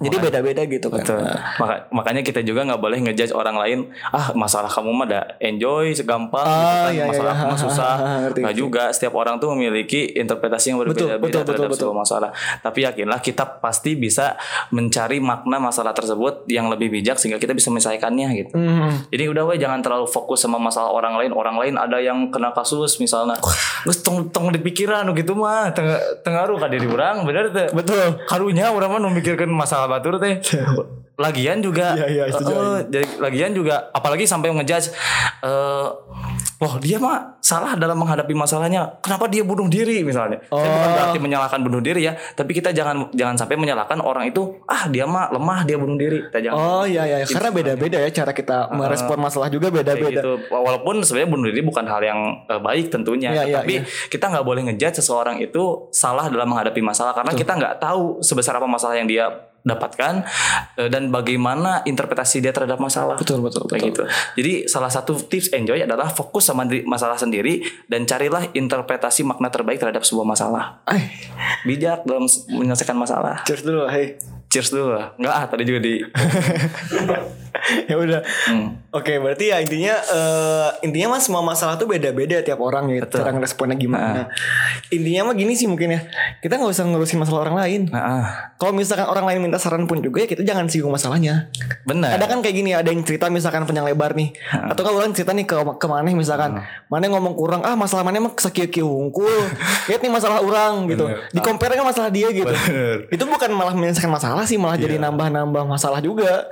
[0.04, 1.04] Jadi beda-beda gitu kan.
[1.04, 1.20] Betul.
[1.60, 3.80] Maka, makanya kita juga nggak boleh ngejudge orang lain.
[4.12, 6.44] Ah masalah kamu mah ada enjoy segampang.
[6.44, 6.92] Ah, gitu kan.
[6.92, 7.42] iya, iya, masalah iya.
[7.44, 7.94] kamu susah.
[8.44, 8.84] Nggak juga.
[8.96, 11.82] Setiap orang tuh memiliki interpretasi yang berbeda-beda betul, betul, terhadap betul.
[11.88, 12.30] sebuah masalah.
[12.64, 14.40] Tapi yakinlah kita pasti bisa
[14.72, 18.56] mencari makna masalah tersebut yang lebih bijak sehingga kita bisa menyelesaikannya gitu.
[18.56, 19.08] Hmm.
[19.12, 21.32] Jadi udah we jangan terlalu fokus sama masalah orang lain.
[21.36, 23.36] Orang lain ada yang kena kasus misalnya.
[23.84, 27.73] Terus tong tong dipikiran gitu mah tengah tengaruh ka diri orang bener teh.
[27.74, 28.24] Betul.
[28.30, 30.40] Karunya orang mah memikirkan masalah batur teh.
[31.14, 34.90] Lagian juga Iya, iya, setuju, eh, jadi lagian juga apalagi sampai ngejudge
[35.42, 35.88] eh
[36.62, 38.88] Loh dia mah salah dalam menghadapi masalahnya.
[39.04, 40.40] Kenapa dia bunuh diri misalnya?
[40.48, 40.94] Saya bukan Oh.
[40.96, 44.64] berarti menyalahkan bunuh diri ya, tapi kita jangan jangan sampai menyalahkan orang itu.
[44.64, 46.24] Ah dia mah lemah dia bunuh diri.
[46.24, 50.24] Kita jangan Oh iya iya karena beda-beda ya cara kita merespon masalah juga beda-beda.
[50.24, 50.40] gitu.
[50.48, 54.08] Walaupun sebenarnya bunuh diri bukan hal yang eh, baik tentunya, Iya, iya, tapi iya.
[54.08, 58.56] kita nggak boleh ngejudge seseorang itu salah dalam menghadapi masalah karena kita nggak tahu sebesar
[58.56, 59.28] apa masalah yang dia
[59.64, 60.14] dapatkan
[60.78, 63.16] eh, dan bagaimana interpretasi dia terhadap masalah.
[63.16, 63.80] Betul betul betul.
[63.80, 64.04] gitu.
[64.36, 69.48] Jadi salah satu tips enjoy adalah fokus sama diri- masalah sendiri dan carilah interpretasi makna
[69.48, 70.84] terbaik terhadap sebuah masalah.
[70.84, 71.08] Ay,
[71.64, 73.42] Bijak dalam menyelesaikan masalah.
[73.48, 74.20] cheers dulu hey.
[74.54, 75.18] Cheers dulu lah.
[75.18, 75.98] Enggak ah tadi juga di
[77.90, 78.22] ya udah.
[78.50, 78.78] Hmm.
[78.94, 83.34] Oke, berarti ya intinya eh, intinya mah semua masalah tuh beda-beda tiap orang ya cara
[83.34, 84.30] ngeresponnya gimana.
[84.94, 86.02] Intinya mah gini sih mungkin ya.
[86.38, 87.82] Kita nggak usah ngurusin masalah orang lain.
[87.90, 88.26] Nah, ah,
[88.62, 91.50] Kalau misalkan orang lain minta saran pun juga ya kita jangan singgung masalahnya.
[91.90, 92.14] benar.
[92.14, 94.32] Ada kan kayak gini ada yang cerita misalkan panjang lebar nih
[94.72, 98.24] Atau kan orang cerita nih ke, ke maneh misalkan Maneh ngomong kurang Ah masalah maneh
[98.24, 99.28] mah sakieu hungkul
[99.92, 102.54] Lihat nih masalah orang gitu Di compare kan masalah dia gitu
[103.12, 106.48] Itu bukan malah menyelesaikan masalah sih Malah jadi nambah-nambah masalah juga.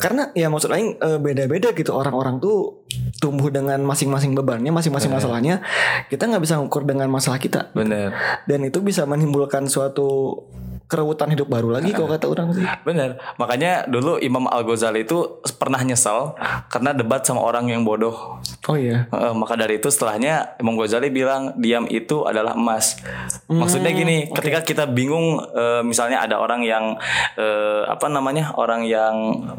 [0.00, 2.84] Karena ya maksud lain eh, beda-beda gitu Orang-orang tuh
[3.22, 5.62] tumbuh dengan masing-masing bebannya Masing-masing masalahnya.
[6.08, 7.70] Kita nggak bisa ngukur dengan masalah kita.
[7.74, 8.12] Benar.
[8.44, 10.40] dan itu bisa menimbulkan suatu
[10.84, 12.64] kerebutan hidup baru lagi kalau kata orang sih.
[12.88, 13.16] Bener.
[13.36, 16.36] Makanya dulu Imam Al Ghazali itu pernah nyesal
[16.68, 18.38] karena debat sama orang yang bodoh.
[18.64, 19.08] Oh iya.
[19.08, 23.00] Eh, maka dari itu setelahnya Imam Ghazali bilang diam itu adalah emas.
[23.46, 26.96] Maksudnya Hmm, gini, ketika kita bingung eh, misalnya ada orang yang
[27.34, 29.14] eh, apa namanya orang yang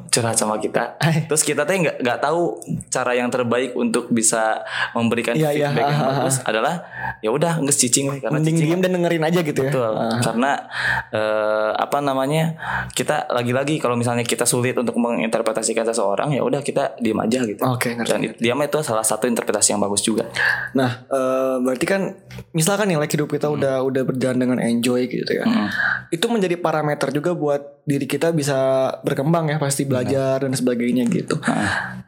[0.08, 1.26] curhat sama kita, Eh.
[1.26, 4.62] terus kita teh nggak nggak tahu cara yang terbaik untuk bisa
[4.92, 5.68] memberikan Iya, iya.
[5.70, 6.74] feedback yang Ah, ah, bagus adalah
[7.20, 9.72] ya udah nggak cicing karena Mending cicing diem dan dengerin aja gitu ya.
[9.72, 9.92] Betul.
[9.92, 10.20] Ah.
[10.22, 10.52] Karena
[11.16, 12.60] eh, apa namanya?
[12.92, 17.64] Kita lagi-lagi kalau misalnya kita sulit untuk menginterpretasikan seseorang ya udah kita diam aja gitu.
[17.64, 20.28] Oke, ngerti, Dan it- diam itu salah satu interpretasi yang bagus juga.
[20.76, 22.02] Nah, eh, berarti kan
[22.52, 25.48] misalkan nih like hidup kita udah udah berjalan dengan enjoy gitu ya.
[26.10, 31.38] Itu menjadi parameter juga buat diri kita bisa berkembang ya, pasti belajar dan sebagainya gitu.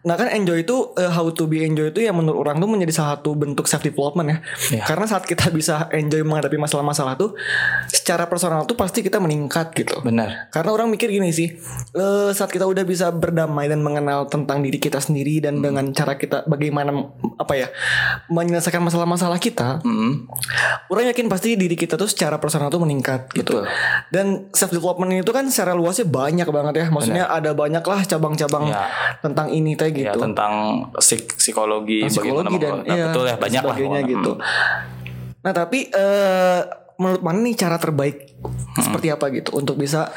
[0.04, 2.94] Nah, kan enjoy itu eh, how to be enjoy itu yang menurut orang tuh menjadi
[2.98, 4.38] salah satu bentuk self development ya.
[4.74, 4.84] Iya.
[4.90, 7.38] Karena saat kita bisa enjoy menghadapi masalah-masalah tuh
[7.88, 10.02] secara personal tuh pasti kita meningkat gitu.
[10.02, 10.50] Benar.
[10.50, 11.54] Karena orang mikir gini sih,
[11.94, 15.44] eh, saat kita udah bisa berdamai dan mengenal tentang diri kita sendiri Hmm.
[15.44, 16.90] dan dengan cara kita bagaimana
[17.36, 17.68] apa ya
[18.32, 20.26] menyelesaikan masalah-masalah kita, Hmm.
[20.88, 23.60] orang yakin pasti diri kita tuh secara personal tuh meningkat gitu.
[23.60, 23.70] Betul.
[24.08, 26.86] Dan self development itu kan secara luasnya banyak banget ya.
[26.88, 28.86] Maksudnya ada banyak lah cabang-cabang Ya.
[29.20, 30.20] tentang ini teh Ya gitu.
[30.22, 33.76] tentang psik- psikologi, psikologi bagaimana dan nah, iya, betul ya banyak lah
[34.06, 34.32] gitu.
[34.34, 34.46] Hmm.
[35.40, 36.60] Nah tapi eh,
[36.98, 38.54] menurut mana nih cara terbaik Hmm.
[38.80, 40.14] seperti apa gitu untuk bisa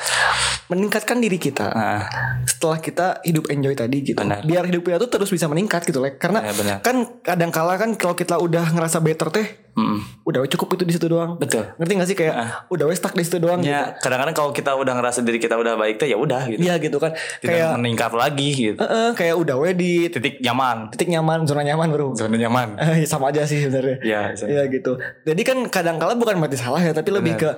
[0.67, 2.05] meningkatkan diri kita Nah,
[2.45, 4.17] setelah kita hidup enjoy tadi gitu.
[4.17, 4.45] Benar.
[4.45, 6.17] Biar hidup kita tuh terus bisa meningkat gitu like.
[6.17, 10.27] Karena Ya, kan kadang kala kan kalau kita udah ngerasa better teh mm.
[10.27, 11.37] udah cukup itu di situ doang.
[11.37, 11.71] Betul.
[11.79, 12.35] Ngerti gak sih kayak
[12.71, 13.71] udah we stuck di situ doang gitu.
[13.71, 16.61] Ya, kadang-kadang kalau kita udah ngerasa diri kita udah baik tuh ya udah gitu.
[16.63, 17.13] Iya gitu kan.
[17.15, 18.81] Tidak kayak meningkat lagi gitu.
[18.81, 20.91] eh, eh, kayak udah we di Titik nyaman.
[20.91, 22.15] titik nyaman, zona nyaman bro.
[22.17, 22.79] Zona nyaman.
[22.81, 23.97] Eh, sama aja sih sebenarnya.
[24.03, 24.49] Iya, sama.
[24.51, 24.99] Iya gitu.
[25.27, 27.51] Jadi kan kadang kala bukan berarti salah ya, tapi lebih ke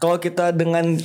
[0.00, 0.96] kalau kita dengan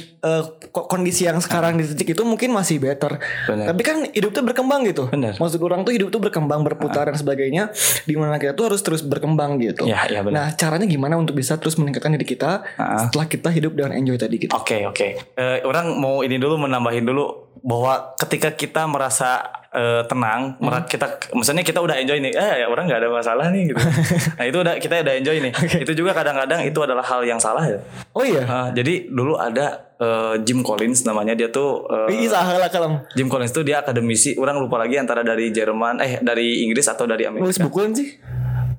[0.71, 3.19] ko- kondisi yang sekarang di titik itu mungkin masih better.
[3.49, 3.73] Benar.
[3.73, 5.09] Tapi kan hidup tuh berkembang gitu.
[5.09, 5.35] Benar.
[5.37, 7.73] Maksud orang tuh hidup tuh berkembang, berputar dan sebagainya.
[8.07, 9.85] Di mana kita tuh harus terus berkembang gitu.
[9.89, 10.33] Iya, iya, benar.
[10.33, 12.97] Nah caranya gimana untuk bisa terus meningkatkan diri kita Ah.
[12.99, 14.53] setelah kita hidup dengan enjoy tadi gitu.
[14.53, 15.07] Oke oke.
[15.33, 17.25] Eh, orang mau ini dulu menambahin dulu
[17.59, 20.85] bahwa ketika kita merasa eh, tenang, Hmm.
[20.85, 23.81] kita maksudnya kita udah enjoy nih, eh ya orang nggak ada masalah nih gitu.
[24.37, 25.49] nah itu udah kita udah enjoy nih.
[25.81, 27.81] Itu juga kadang-kadang itu adalah hal yang salah ya.
[28.13, 28.45] Oh iya.
[28.45, 31.89] Ah, jadi dulu ada eh, Jim Collins namanya dia tuh
[32.29, 33.01] salah kalem.
[33.17, 37.09] Jim Collins tuh dia akademisi, orang lupa lagi antara dari Jerman, eh dari Inggris atau
[37.09, 37.41] dari Amerika.
[37.41, 38.09] Nulis buku kan sih?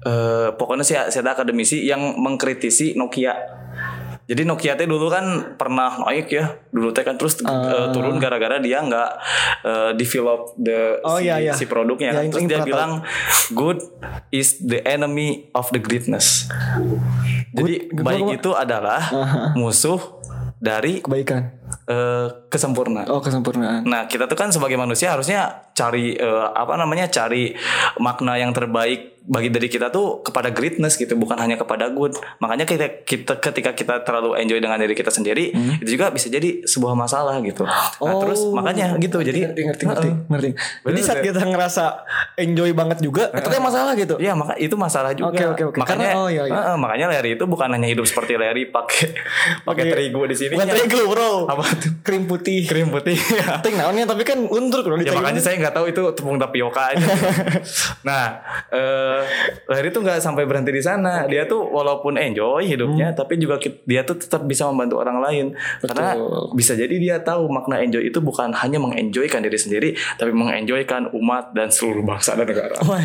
[0.05, 3.33] Eh, pokoknya sih saya ada akademisi yang mengkritisi Nokia.
[4.25, 8.57] Jadi Nokia teh dulu kan pernah naik ya, dulu teh kan terus eh, turun gara-gara
[8.57, 9.11] dia nggak
[9.63, 11.53] eh, develop the Oh, si, iya, iya.
[11.53, 12.09] si produknya.
[12.11, 12.23] Ya, kan.
[12.23, 12.93] yang- Terus dia pernah bilang
[13.51, 13.79] good
[14.31, 16.49] is the enemy of the greatness.
[17.51, 19.01] Jadi Good- baik itu adalah
[19.55, 20.21] musuh
[20.57, 21.64] dari Kebaikan.
[21.89, 23.09] Eh, kesempurnaan.
[23.09, 23.85] Oh kesempurnaan.
[23.85, 27.07] Nah, kita tuh kan sebagai manusia harusnya cari eh, apa namanya?
[27.11, 27.53] cari
[28.01, 32.13] makna yang terbaik bagi diri kita tuh kepada greatness gitu, bukan hanya kepada good.
[32.45, 35.49] Makanya kita kita ketika kita terlalu enjoy dengan diri kita sendiri,
[35.81, 37.65] itu juga bisa jadi sebuah masalah gitu.
[37.65, 39.25] Nah, terus makanya gitu.
[39.25, 40.29] Jadi ngerti ngerti ngerti, Heeh.
[40.29, 40.49] ngerti.
[40.85, 41.85] Jadi saat kita ngerasa
[42.37, 44.15] enjoy banget juga, itu kan masalah gitu.
[44.21, 45.33] Iya, maka itu masalah juga.
[45.33, 45.79] Oke, oke, oke.
[45.81, 46.53] Makanya Karena- oh, iya, iya.
[46.61, 49.17] heeh, makanya Larry itu bukan hanya hidup seperti Larry pakai
[49.65, 50.53] pakai terigu di sini.
[50.53, 51.49] Bukan terigu bro.
[51.55, 51.91] Apa tuh?
[52.03, 52.67] Krim putih.
[52.67, 53.15] Krim putih.
[53.39, 53.63] ya.
[53.63, 57.07] Ting naonnya tapi kan undur kalau Ya makanya saya nggak tahu itu tepung tapioka aja.
[58.09, 59.21] nah, eh
[59.71, 61.25] Larry tuh nggak sampai berhenti di sana.
[61.31, 65.47] Dia tuh walaupun enjoy hidupnya, tapi juga dia tuh tetap bisa membantu orang lain.
[65.81, 66.19] Karena
[66.53, 71.55] bisa jadi dia tahu makna enjoy itu bukan hanya mengenjoykan diri sendiri, tapi mengenjoykan umat
[71.55, 72.77] dan seluruh bangsa dan negara.
[72.83, 73.01] Wah,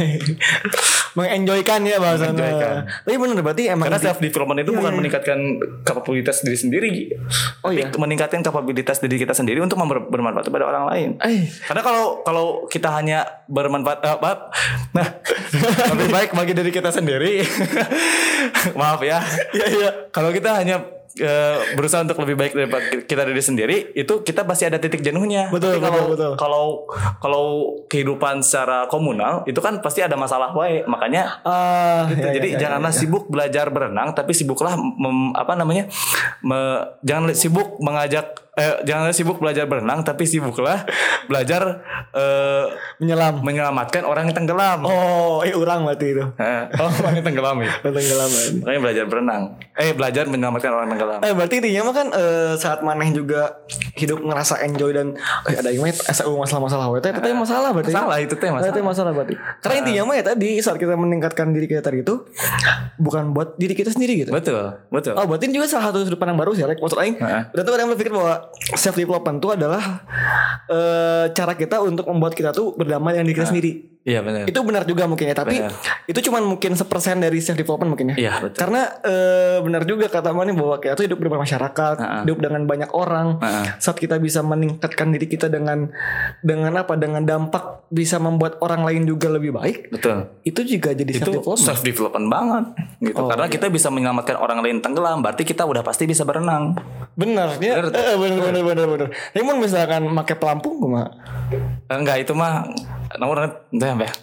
[1.16, 1.98] mengenjoykan ya.
[2.00, 2.76] Mengenjoykan.
[3.06, 5.40] Tapi bener berarti emang Karena di- self development itu bukan meningkatkan
[5.84, 6.90] kapabilitas diri sendiri,
[7.64, 7.92] Oh, tapi iya.
[7.92, 11.10] meningkatkan kapabilitas diri kita sendiri untuk bermanfaat kepada orang lain.
[11.24, 14.40] Eh, Karena kalau kalau kita hanya bermanfaat eh, maaf.
[14.94, 15.08] Nah,
[15.96, 17.46] lebih baik bagi diri kita sendiri.
[18.80, 19.24] maaf ya.
[19.56, 19.90] Iya iya.
[20.12, 24.64] Kalau kita hanya eh, berusaha untuk lebih baik daripada kita diri sendiri, itu kita pasti
[24.64, 25.48] ada titik jenuhnya.
[25.50, 26.32] Betul, Tapi kalau betul, betul.
[26.36, 26.66] kalau
[27.20, 27.46] kalau
[27.86, 30.82] kehidupan secara komunal itu kan pasti ada masalah wae.
[30.84, 32.22] Makanya Ah, Gitu.
[32.22, 33.00] iya, Jadi iya, janganlah iya.
[33.00, 35.86] sibuk belajar berenang, tapi sibuklah mem- apa namanya,
[36.42, 40.84] me- jangan sibuk mengajak eh, jangan sibuk belajar berenang tapi sibuklah
[41.32, 41.80] belajar
[42.12, 42.66] eh,
[43.00, 43.40] Menyelam.
[43.40, 44.84] menyelamatkan orang yang tenggelam.
[44.84, 46.26] Oh, eh orang berarti itu.
[46.36, 47.72] Eh, oh, orang yang tenggelam ya.
[47.80, 48.30] Tenggelam.
[48.60, 49.44] Makanya belajar berenang.
[49.80, 51.20] Eh, belajar menyelamatkan orang tenggelam.
[51.24, 53.64] Eh berarti intinya mah kan eh, saat maneh juga
[53.96, 55.16] hidup ngerasa enjoy dan
[55.48, 57.92] eh, ada yang SAU masalah-masalah teh tapi masalah berarti.
[57.94, 58.70] Salah itu teh Masalah.
[58.70, 58.86] masalah.
[58.86, 59.36] masalah berarti.
[59.64, 62.16] Karena intinya mah ya tadi saat kita meningkatkan diri kita tadi itu
[63.00, 64.32] bukan buat diri kita sendiri gitu.
[64.36, 65.14] Betul, betul.
[65.16, 67.42] Oh berarti ini juga salah satu sudut pandang baru sih Rek Maksud Aing Heeh.
[67.56, 68.34] Berarti ada yang berpikir bahwa
[68.76, 69.84] Self development itu adalah
[70.68, 73.72] eh, Cara kita untuk membuat kita tuh Berdamai dengan diri kita sendiri
[74.10, 74.50] Iya benar.
[74.50, 75.74] Itu benar juga mungkin ya Tapi Benar.
[76.10, 78.58] itu cuman mungkin sepersen dari self development mungkin ya Iya, betul.
[78.58, 82.22] Karena eh, benar juga kata Mani bahwa kita tuh hidup di masyarakat Heeh.
[82.26, 83.66] Hidup dengan banyak orang Heeh.
[83.78, 85.94] Saat kita bisa meningkatkan diri kita dengan
[86.42, 90.26] Dengan apa Dengan dampak Bisa membuat orang lain juga lebih baik Betul.
[90.42, 92.66] Itu juga jadi self Itu development self development banget
[93.00, 93.20] gitu.
[93.22, 93.54] Oh, Karena iya.
[93.54, 96.76] kita bisa menyelamatkan orang lain tenggelam, berarti kita udah pasti bisa berenang.
[97.16, 97.96] Benar ya Benar.
[97.96, 99.10] Eh, benar benar benar benar.
[99.36, 100.76] Namun misalkan pakai pelampung?
[100.96, 101.08] Eh,
[101.92, 102.68] Enggak, itu mah
[103.18, 103.66] nomor
[104.00, 104.14] entah ya.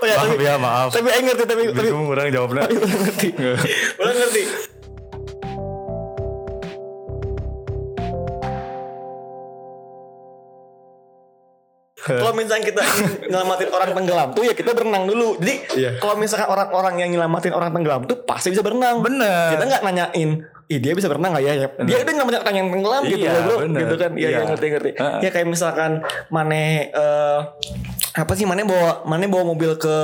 [0.00, 0.88] Oh ya, Maaf tapi, ya, maaf.
[0.90, 2.62] tapi Aing ngerti tapi tapi orang jawabnya.
[2.64, 3.28] Orang ngerti.
[4.00, 4.42] Orang ngerti.
[11.98, 12.82] Kalau misalnya kita
[13.26, 15.34] nyelamatin orang tenggelam tuh ya kita berenang dulu.
[15.42, 15.90] Jadi Iya.
[15.98, 19.02] kalau misalkan orang-orang yang nyelamatin orang tenggelam tuh pasti bisa berenang.
[19.02, 19.58] Bener.
[19.58, 20.30] Kita nggak nanyain,
[20.68, 21.52] ih dia bisa berenang nggak ya?
[21.54, 21.66] ya?
[21.80, 23.56] Dia udah nyelamatin orang yang tenggelam gitu Iya, loh bro.
[23.64, 23.80] bener.
[23.80, 24.10] Gitu kan?
[24.12, 24.28] Iya Iya.
[24.30, 24.90] iya, ngerti ngerti.
[24.94, 25.18] Heeh.
[25.18, 25.90] Ya kayak misalkan
[26.28, 27.40] Mane eh
[28.14, 29.96] apa sih Mane bawa Mane bawa mobil ke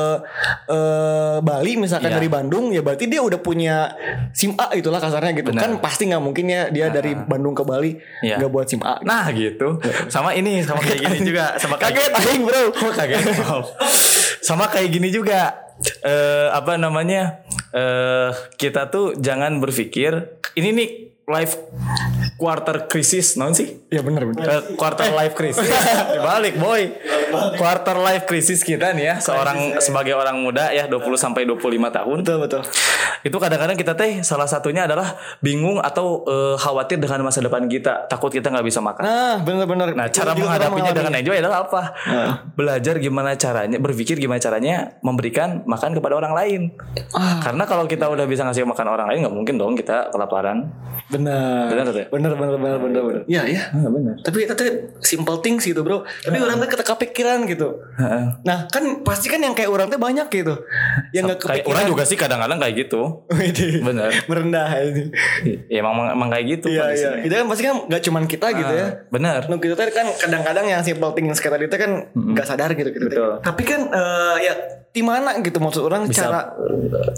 [0.66, 2.16] eh Bali misalkan Iya.
[2.16, 3.92] dari Bandung ya berarti dia udah punya
[4.31, 5.61] SIM A itulah kasarnya gitu Bener.
[5.61, 8.40] kan pasti nggak mungkin ya dia dari Bandung ke Bali Iya.
[8.40, 9.03] nggak buat SIM A.
[9.03, 9.77] Nah gitu.
[10.07, 12.72] Sama ini, sama kayak gini juga, sama Kaget aing bro.
[12.72, 13.20] Kaget.
[14.40, 15.63] Sama kayak gini juga.
[16.05, 17.43] Eh apa namanya?
[17.75, 20.91] Eh kita tuh jangan berpikir ini nih
[21.25, 21.57] life
[22.37, 23.89] quarter crisis, non sih?
[23.89, 24.45] Ya benar benar.
[24.45, 25.65] Eh, quarter life crisis.
[26.15, 26.93] Dibalik, boy.
[27.57, 32.17] Quarter life crisis kita nih ya, seorang sebagai orang muda ya 20 sampai 25 tahun.
[32.21, 32.63] Betul betul.
[33.25, 38.05] Itu kadang-kadang kita teh salah satunya adalah bingung atau eh, khawatir dengan masa depan kita,
[38.07, 39.01] takut kita nggak bisa makan.
[39.01, 39.89] Nah benar benar.
[39.97, 41.83] Nah, cara menghadapinya dengan enjoy adalah apa?
[42.53, 46.61] Belajar gimana caranya, berpikir gimana caranya memberikan makan kepada orang lain.
[47.17, 47.41] Ah.
[47.41, 50.69] Karena kalau kita udah bisa ngasih makan orang lain, nggak mungkin dong kita kelaparan.
[51.09, 51.69] Benar.
[51.73, 52.07] Benar, ya?
[52.13, 53.23] Benar benar benar benar benar.
[53.25, 53.63] Iya iya.
[53.73, 54.21] benar.
[54.21, 54.69] Tapi itu tuh
[55.01, 56.05] simple things gitu bro.
[56.05, 57.81] Tapi orang tuh kepikiran gitu.
[58.45, 60.55] Nah kan pasti kan yang kayak orang tuh banyak gitu.
[61.17, 61.73] Yang nggak Kayak kepikiran.
[61.73, 63.13] orang juga sih kadang-kadang kayak gitu.
[63.31, 63.81] Widih.
[63.81, 64.11] Bener.
[64.24, 65.11] Merendah ini.
[65.66, 67.11] Ya emang emang kayak gitu Iya iya.
[67.20, 68.87] Itu kan pasti kan gak cuman kita gitu ya.
[69.09, 69.46] Benar.
[69.46, 72.90] Nah gitu tadi kan kadang-kadang yang simple things kayak tadi itu kan nggak sadar gitu
[72.90, 73.07] gitu.
[73.07, 73.33] Betul.
[73.40, 74.55] Tapi kan eh, ya
[74.88, 76.55] di mana gitu maksud orang Bisa, cara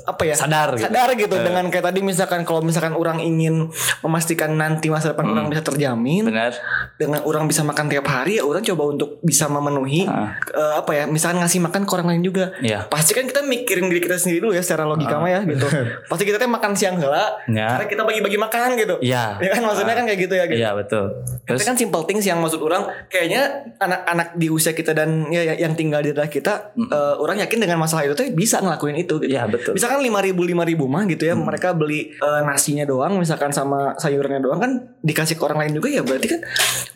[0.03, 0.89] apa ya sadar gitu.
[0.89, 3.69] sadar gitu dengan kayak tadi misalkan kalau misalkan orang ingin
[4.01, 6.57] memastikan nanti masa depan orang bisa terjamin Benar.
[6.97, 10.41] dengan orang bisa makan tiap hari ya orang coba untuk bisa memenuhi Ah.
[10.49, 12.89] eh, apa ya misalkan ngasih makan ke orang lain juga Iya.
[12.89, 15.69] pasti kan kita mikirin diri kita sendiri dulu ya secara logika mah ya gitu
[16.05, 17.73] pasti kita tuh makan siang heula Ya.
[17.73, 19.39] karena kita bagi-bagi makan gitu Iya.
[19.39, 21.05] ya kan maksudnya kan kayak gitu ya gitu Iya betul.
[21.43, 23.43] Terus kan simple things yang maksud orang kayaknya
[23.77, 27.59] anak-anak di usia kita dan ya, ya- yang tinggal di daerah kita eh, orang yakin
[27.61, 29.29] dengan masalah itu tuh bisa ngelakuin itu gitu.
[29.29, 29.73] Iya, betul.
[29.73, 33.95] Misalkan lima ribu lima ribu mah gitu ya mereka beli eh, nasinya doang misalkan sama
[33.97, 34.73] sayurannya doang kan
[35.07, 36.41] dikasih ke orang lain juga ya berarti kan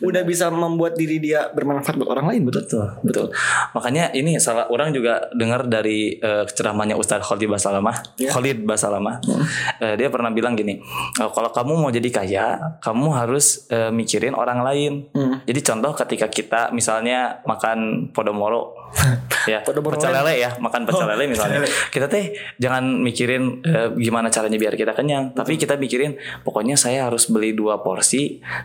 [0.03, 2.61] udah bisa membuat diri dia bermanfaat buat orang lain betul.
[2.67, 3.27] Betul, betul.
[3.73, 8.29] Makanya ini salah orang juga dengar dari eh, ceramahnya Ustadz Khalid Basalamah, Ya.
[8.33, 9.21] Khalid Basalamah.
[9.81, 10.77] Eh, dia pernah bilang gini,
[11.17, 12.45] "Eh, kalau kamu mau jadi kaya,
[12.81, 14.93] kamu harus eh, mikirin orang lain.
[15.13, 15.41] Hmm.
[15.45, 18.75] Jadi contoh ketika kita misalnya makan podomoro,
[19.51, 24.27] ya, Podomoro pecel lele ya, makan pecel lele misalnya, kita teh jangan mikirin eh, gimana
[24.33, 28.00] caranya biar kita kenyang, tapi kita mikirin pokoknya saya harus beli dua porsi,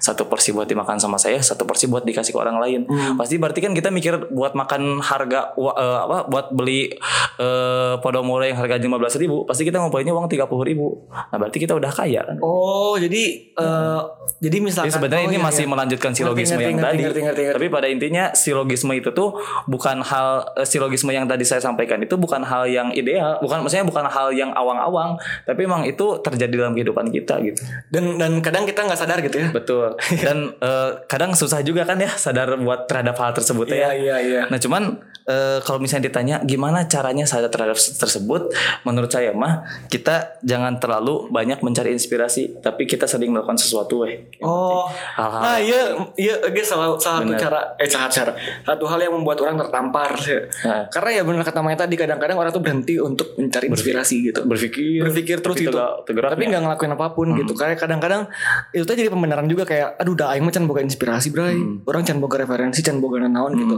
[0.01, 2.88] satu porsi buat dimakan sama saya, satu porsi buat dikasih ke orang lain.
[3.20, 6.90] Pasti berarti kan kita mikir buat makan harga eh, apa buat beli
[7.38, 11.07] eh, podomoro yang harga lima belas ribu, pasti kita ngumpulnya uang tiga puluh ribu.
[11.12, 12.37] Nah berarti kita udah kaya kan?
[12.40, 13.22] Oh jadi
[13.53, 14.01] eh,
[14.40, 15.72] jadi misalkan Jadi sebenarnya oh, ini iya, masih iya.
[15.72, 17.03] melanjutkan silogisme ngerti, yang ngerti, tadi.
[17.05, 17.57] ngerti, ngerti, ngerti.
[17.61, 19.37] Tapi pada intinya silogisme itu tuh
[19.68, 23.87] bukan hal eh, silogisme yang tadi saya sampaikan itu bukan hal yang ideal, bukan maksudnya
[23.87, 27.61] bukan hal yang awang-awang, tapi emang itu terjadi dalam kehidupan kita gitu.
[27.90, 29.49] dan dan kadang kita nggak sadar gitu ya.
[29.51, 29.89] Betul.
[30.25, 33.93] Dan eh, kadang susah juga kan ya sadar buat terhadap hal tersebut ya.
[33.93, 34.43] iya iya.
[34.47, 38.55] Nah cuman eh, kalau misalnya ditanya gimana caranya sadar terhadap tersebut,
[38.87, 44.31] menurut saya mah kita jangan terlalu banyak mencari inspirasi, tapi kita sering melakukan sesuatu weh.
[44.41, 48.99] Oh, Hal-hal nah iya, iya, guys salah salah satu cara, eh salah cara, satu hal
[49.03, 50.15] yang membuat orang tertampar.
[50.62, 50.87] Nah.
[50.89, 54.41] Karena ya benar kata Maya tadi, kadang-kadang orang tuh berhenti untuk mencari inspirasi gitu.
[54.47, 56.57] berpikir berpikir terus gitu, tapi ya.
[56.57, 57.53] nggak ngelakuin apa pun gitu.
[57.59, 58.31] Kayak kadang-kadang
[58.71, 61.57] itu tuh jadi pembenaran juga kayak, aduh, dah aing mah can boga inspirasi, bray.
[61.87, 63.77] Orang can boga referensi, can boga naon gitu.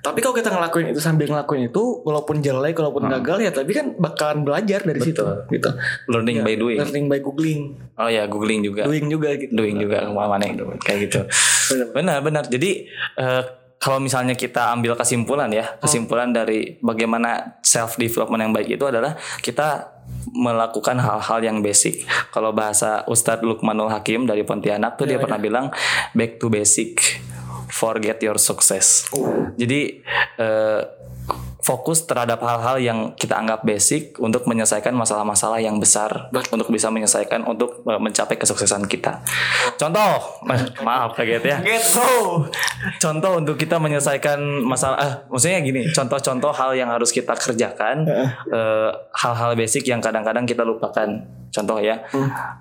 [0.00, 3.94] Tapi kalau kita ngelakuin itu sambil ngelakuin itu, walaupun jelek, walaupun gagal ya, tapi kan
[3.96, 5.70] bakalan belajar dari situ, gitu.
[6.10, 6.78] learning by doing.
[6.78, 8.84] Learning by googling, Oh ya, googling juga.
[8.84, 9.52] doing juga gitu.
[9.56, 10.44] doing juga ke mana
[10.84, 11.20] kayak gitu
[11.94, 13.42] benar benar jadi eh,
[13.86, 19.14] kalau misalnya kita ambil kesimpulan ya kesimpulan dari bagaimana self development yang baik itu adalah
[19.38, 19.94] kita
[20.34, 22.02] melakukan hal-hal yang basic.
[22.34, 25.70] Kalau bahasa Ustadz Lukmanul Hakim dari Pontianak tuh dia pernah bilang
[26.18, 27.22] back to basic
[27.70, 29.06] forget your success.
[29.54, 30.02] Jadi
[30.42, 30.80] eh,
[31.66, 37.42] fokus terhadap hal-hal yang kita anggap basic untuk menyelesaikan masalah-masalah yang besar untuk bisa menyelesaikan
[37.42, 39.18] untuk eh, mencapai kesuksesan kita.
[39.74, 41.58] Contoh, eh, maaf kaget ya.
[41.66, 42.06] Gitu.
[43.02, 48.06] Contoh untuk kita menyelesaikan masalah, eh, maksudnya gini, contoh-contoh hal yang harus kita kerjakan,
[48.46, 51.18] eh, hal-hal basic yang kadang-kadang kita lupakan.
[51.50, 52.06] Contoh ya,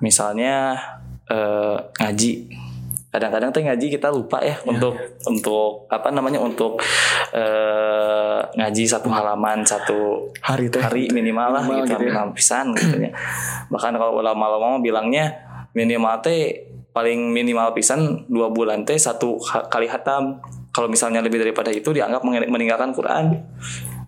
[0.01, 0.81] misalnya
[1.29, 2.64] eh, ngaji
[3.15, 6.75] kadang-kadang tuh ngaji kita lupa ya untuk untuk apa namanya untuk
[7.31, 10.83] eh, ngaji satu halaman satu Hari teh.
[10.83, 12.27] hari minimal lah Minimal gitu, gitu ya.
[12.35, 13.11] pisan gitu ya.
[13.71, 15.31] bahkan kalau ulama-ulama bilangnya
[15.71, 19.39] minimal teh paling minimal pisan dua bulan teh satu
[19.71, 20.43] kali hatam
[20.75, 23.31] kalau misalnya lebih daripada itu dianggap meninggalkan Quran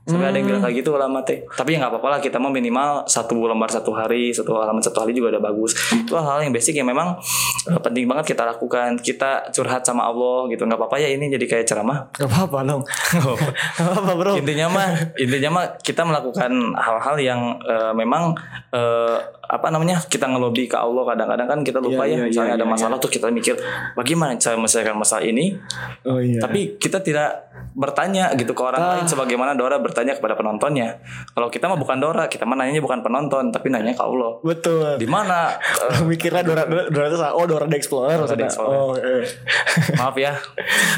[0.07, 1.43] Sampai ada yang bilang kayak gitu ulama teh.
[1.43, 5.03] Tapi ya nggak apa-apa lah kita mau minimal satu lembar satu hari, satu halaman satu
[5.03, 5.75] hari juga udah bagus.
[5.91, 7.19] Itu hal-hal yang basic yang memang
[7.67, 8.95] eh, penting banget kita lakukan.
[9.03, 10.63] Kita curhat sama Allah gitu.
[10.63, 12.07] nggak apa-apa ya ini jadi kayak ceramah.
[12.15, 12.81] Gak apa-apa dong.
[12.87, 14.31] Gak apa-apa bro.
[14.39, 14.89] intinya mah
[15.19, 18.31] intinya mah kita melakukan hal-hal yang eh, memang
[18.71, 19.17] eh,
[19.47, 22.57] apa namanya kita ngelobi ke Allah kadang-kadang kan kita lupa Iya, ya iya, misalnya iya,
[22.57, 23.55] ada iya, masalah tuh kita mikir
[23.93, 25.55] bagaimana cara menyelesaikan masalah ini
[26.03, 26.39] Oh iya.
[26.39, 28.89] tapi kita tidak bertanya gitu ke orang Ah.
[28.93, 30.99] lain sebagaimana Dora bertanya kepada penontonnya
[31.31, 34.95] kalau kita mah bukan Dora kita mah nanyanya bukan penonton tapi nanya ke Allah betul.
[34.95, 35.47] di mana
[35.87, 37.17] Eh, Mikirnya Dora Dora, itu.
[37.31, 38.17] Oh Dora the Explorer.
[38.17, 38.43] Dora the.
[38.43, 38.75] Explorer.
[38.75, 39.23] Oh iya.
[39.99, 40.33] maaf ya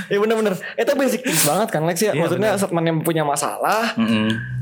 [0.07, 0.57] ya bener-bener.
[0.73, 2.11] Itu basic things banget kan Lex ya.
[2.11, 4.58] Iya, Maksudnya saat yang punya masalah, Mm-mm.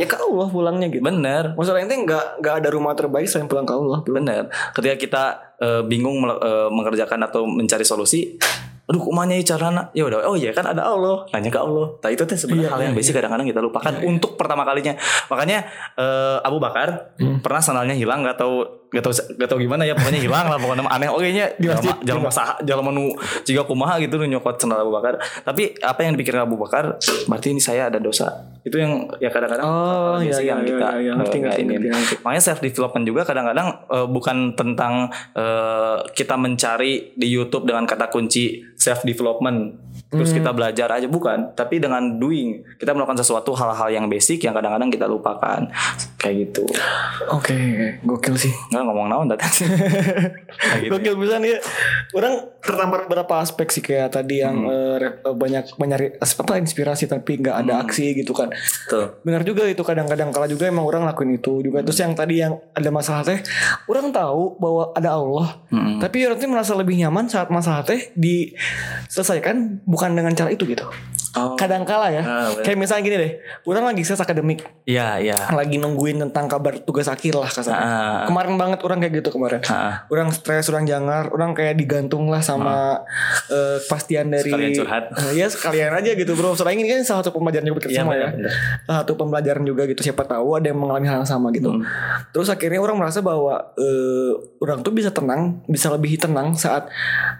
[0.00, 1.04] Ya ke Allah pulangnya gitu.
[1.04, 1.52] bener.
[1.52, 4.00] Masalah ini nggak nggak ada rumah terbaik selain pulang ke Allah.
[4.08, 4.48] Bener.
[4.72, 5.24] Ketika kita
[5.60, 8.40] eh, bingung eh, mengerjakan atau mencari solusi,
[8.88, 11.28] aduh kumanya carana ya udah oh iya kan ada Allah.
[11.36, 11.86] Nanya ke Allah.
[12.00, 14.96] Nah itu tuh sebenarnya hal yang basic kadang-kadang kita lupakan untuk pertama kalinya.
[15.28, 15.68] Makanya
[16.00, 17.12] eh, Abu Bakar
[17.44, 20.82] pernah sandalnya hilang nggak tahu nggak tahu nggak tahu gimana ya pokoknya hilang lah pokoknya
[20.90, 21.08] aneh.
[21.10, 23.04] Oke nya masjid, jalan masalah jalan menu
[23.46, 25.18] jika kumaha gitu nyokot sandal Abu Bakar.
[25.46, 26.98] Tapi apa yang dipikirkan Abu Bakar
[27.30, 28.50] berarti ini saya ada dosa.
[28.66, 30.86] Itu yang ya kadang-kadang Oh, iya, iya, yang iya, kita.
[31.00, 32.14] iya, ngerti, ngerti, ngerti, ngerti.
[32.26, 38.10] Makanya self development juga kadang-kadang eh, bukan tentang eh, kita mencari di YouTube dengan kata
[38.10, 39.78] kunci self development
[40.10, 40.42] terus Hmm.
[40.42, 44.90] kita belajar aja bukan, tapi dengan doing kita melakukan sesuatu hal-hal yang basic yang kadang-kadang
[44.90, 45.70] kita lupakan
[46.16, 46.66] kayak gitu.
[47.30, 47.54] Oke,
[48.02, 48.50] gokil sih.
[48.68, 49.46] Nggak ngomong naon tadi.
[50.50, 50.90] Kayak gitu.
[50.92, 51.56] Gokil bisa nih.
[52.10, 54.98] Orang tertampar beberapa aspek sih kayak tadi yang Hmm.
[54.98, 57.82] eh, banyak mencari apa inspirasi tapi nggak ada Hmm.
[57.86, 58.50] aksi gitu kan.
[58.86, 59.22] Tuh.
[59.22, 61.80] Benar juga itu kadang-kadang kala juga emang orang lakuin itu juga.
[61.80, 63.38] Terus yang tadi yang ada masalah teh,
[63.86, 65.46] orang tahu bahwa ada Allah.
[65.70, 66.02] Mm-mm.
[66.02, 70.88] Tapi orang tuh merasa lebih nyaman saat masalah teh diselesaikan bukan dengan cara itu gitu.
[71.38, 71.54] Oh.
[71.54, 72.22] Kadang kala ya.
[72.26, 73.32] Ah, kayak misalnya gini deh,
[73.62, 75.38] orang lagi stres akademik, Iya, iya.
[75.54, 77.78] lagi nungguin tentang kabar tugas akhir lah kasarnya.
[77.78, 78.22] Ah.
[78.26, 79.62] Kemarin banget orang kayak gitu kemarin.
[79.70, 80.10] Ah.
[80.10, 83.06] Orang stres, orang jangar, orang kayak digantung lah sama
[83.46, 85.04] eh, kepastian dari Sekalian curhat.
[85.20, 86.56] Eh, ya sekalian aja gitu bro.
[86.56, 88.32] Soalnya ini kan salah satu pembelajaran juga kita semua ya.
[88.32, 88.52] benar, benar.
[88.88, 90.00] Salah satu pembelajaran juga gitu.
[90.02, 91.70] Siapa tahu ada yang mengalami hal yang sama gitu.
[91.70, 91.84] Hmm.
[92.34, 96.90] Terus akhirnya orang merasa bahwa eh, orang tuh bisa tenang, bisa lebih tenang saat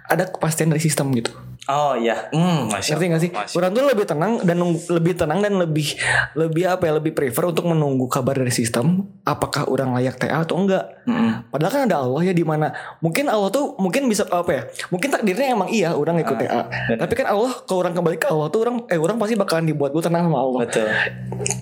[0.06, 1.34] ada kepastian dari sistem gitu.
[1.70, 2.26] Oh iya.
[2.34, 3.30] Hmm, Masya Ngerti gak sih?
[3.30, 5.94] Masya Orang tuh lebih tenang dan nunggu- lebih tenang dan lebih
[6.34, 6.92] lebih apa ya?
[6.98, 11.06] Lebih prefer untuk menunggu kabar dari sistem apakah orang layak TA atau enggak.
[11.06, 11.46] Mm-mm.
[11.46, 14.62] Padahal kan ada Allah ya di mana mungkin Allah tuh mungkin bisa apa ya?
[14.90, 16.66] Mungkin takdirnya emang iya orang ikut TA.
[16.98, 19.94] Tapi kan Allah kalau orang kembali ke Allah tuh orang eh orang pasti bakalan dibuat
[19.94, 20.60] gue tenang sama Allah.
[20.66, 20.90] Betul.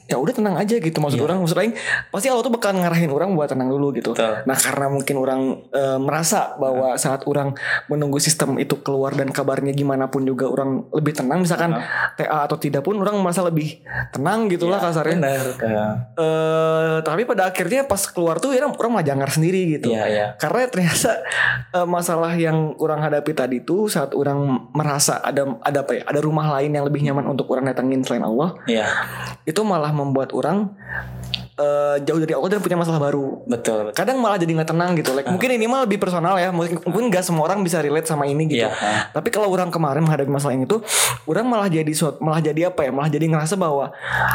[0.09, 1.77] Ya udah tenang aja gitu maksud orang maksud lain
[2.09, 4.17] pasti Allah tuh bakalan ngarahin orang buat tenang dulu gitu.
[4.17, 4.47] Betul.
[4.49, 7.53] Nah karena mungkin orang eh, merasa bahwa saat orang
[7.93, 11.73] menunggu sistem itu keluar dan kabarnya gimana di mana pun juga orang lebih tenang misalkan
[12.15, 13.81] TA atau tidak pun orang merasa lebih
[14.15, 15.47] tenang gitulah kasarnya Benar.
[15.59, 20.05] Eh, eh tapi pada akhirnya pas keluar tuh ya orang malah jangar sendiri gitu Iya,
[20.07, 20.27] iya.
[20.37, 21.25] karena ternyata
[21.73, 26.21] eh, masalah yang orang hadapi tadi tuh saat orang merasa ada ada apa ya ada
[26.21, 28.85] rumah lain yang lebih nyaman untuk orang datangin selain Allah Iya.
[29.49, 30.77] itu malah membuat orang
[31.59, 33.79] eh, jauh dari Allah dan punya masalah baru Betul.
[33.85, 33.95] betul.
[33.95, 37.05] kadang malah jadi nggak tenang gitu like, mungkin ini mah lebih personal ya mungkin mungkin
[37.09, 39.11] nggak semua orang bisa relate sama ini gitu Iya, ah.
[39.11, 40.81] tapi kalau orang kemarin menghadapi masalah ini tuh
[41.25, 43.91] orang malah jadi suat- malah jadi apa ya malah jadi ngerasa bahwa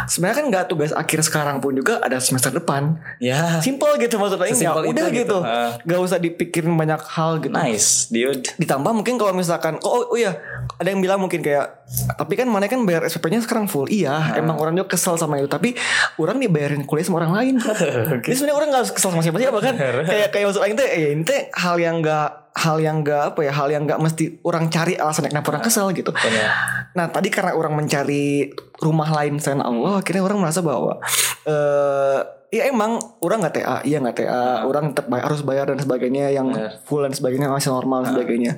[0.05, 3.59] sebenarnya kan nggak tugas akhir sekarang pun juga ada semester depan Ya.
[3.59, 5.37] simple gitu maksudnya ya udah itu gitu gitu.
[5.39, 5.79] Ah.
[5.79, 8.43] nggak usah dipikirin banyak hal gitu Nice, dude.
[8.55, 10.35] ditambah mungkin kalau misalkan oh, oh iya
[10.75, 13.85] ada yang bilang mungkin kayak tapi kan mana kan bayar SPP-nya sekarang full.
[13.87, 15.47] Iya emang orang juga kesel sama itu.
[15.47, 15.77] Tapi
[16.17, 17.55] orang dibayarin kuliah sama orang lain
[18.25, 19.75] jadi sebenarnya orang nggak kesel sama siapa siapa kan?
[19.77, 23.39] Kayak kayak maksud aing teh eh, ini teh hal yang nggak hal yang nggak apa
[23.41, 26.11] ya hal yang nggak mesti orang cari alasan kenapa orang kesel gitu.
[26.13, 26.49] Benar.
[26.97, 28.49] Nah tadi karena orang mencari
[28.81, 30.99] rumah lain selain Allah Akhirnya orang merasa bahwa
[31.47, 32.19] eh
[32.53, 36.29] Ya emang orang nggak TA, iya nggak TA, orang tetap bay- harus bayar dan sebagainya
[36.29, 36.85] yang Benar.
[36.85, 38.53] full dan sebagainya masih normal dan sebagainya.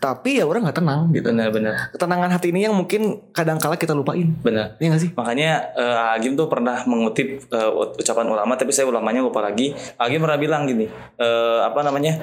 [0.00, 1.28] Tapi ya orang nggak tenang gitu.
[1.28, 1.74] Benar, benar.
[1.92, 4.32] Ketenangan hati ini yang mungkin kadang kala kita lupain.
[4.40, 4.80] Benar.
[4.80, 5.10] Iya gak sih?
[5.12, 9.76] Makanya eh, Agim tuh pernah mengutip eh, ucapan ulama tapi saya ulamanya lupa lagi.
[9.94, 12.16] Agim pernah bilang gini, eh, apa namanya?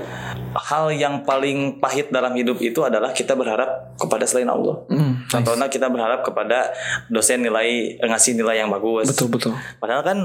[0.51, 4.81] Hal yang paling pahit dalam hidup itu adalah kita berharap kepada selain Allah.
[4.89, 6.73] Hmm, Contohnya kita berharap kepada
[7.07, 9.05] dosen nilai ngasih nilai yang bagus.
[9.07, 9.53] betul betul.
[9.77, 10.17] Padahal kan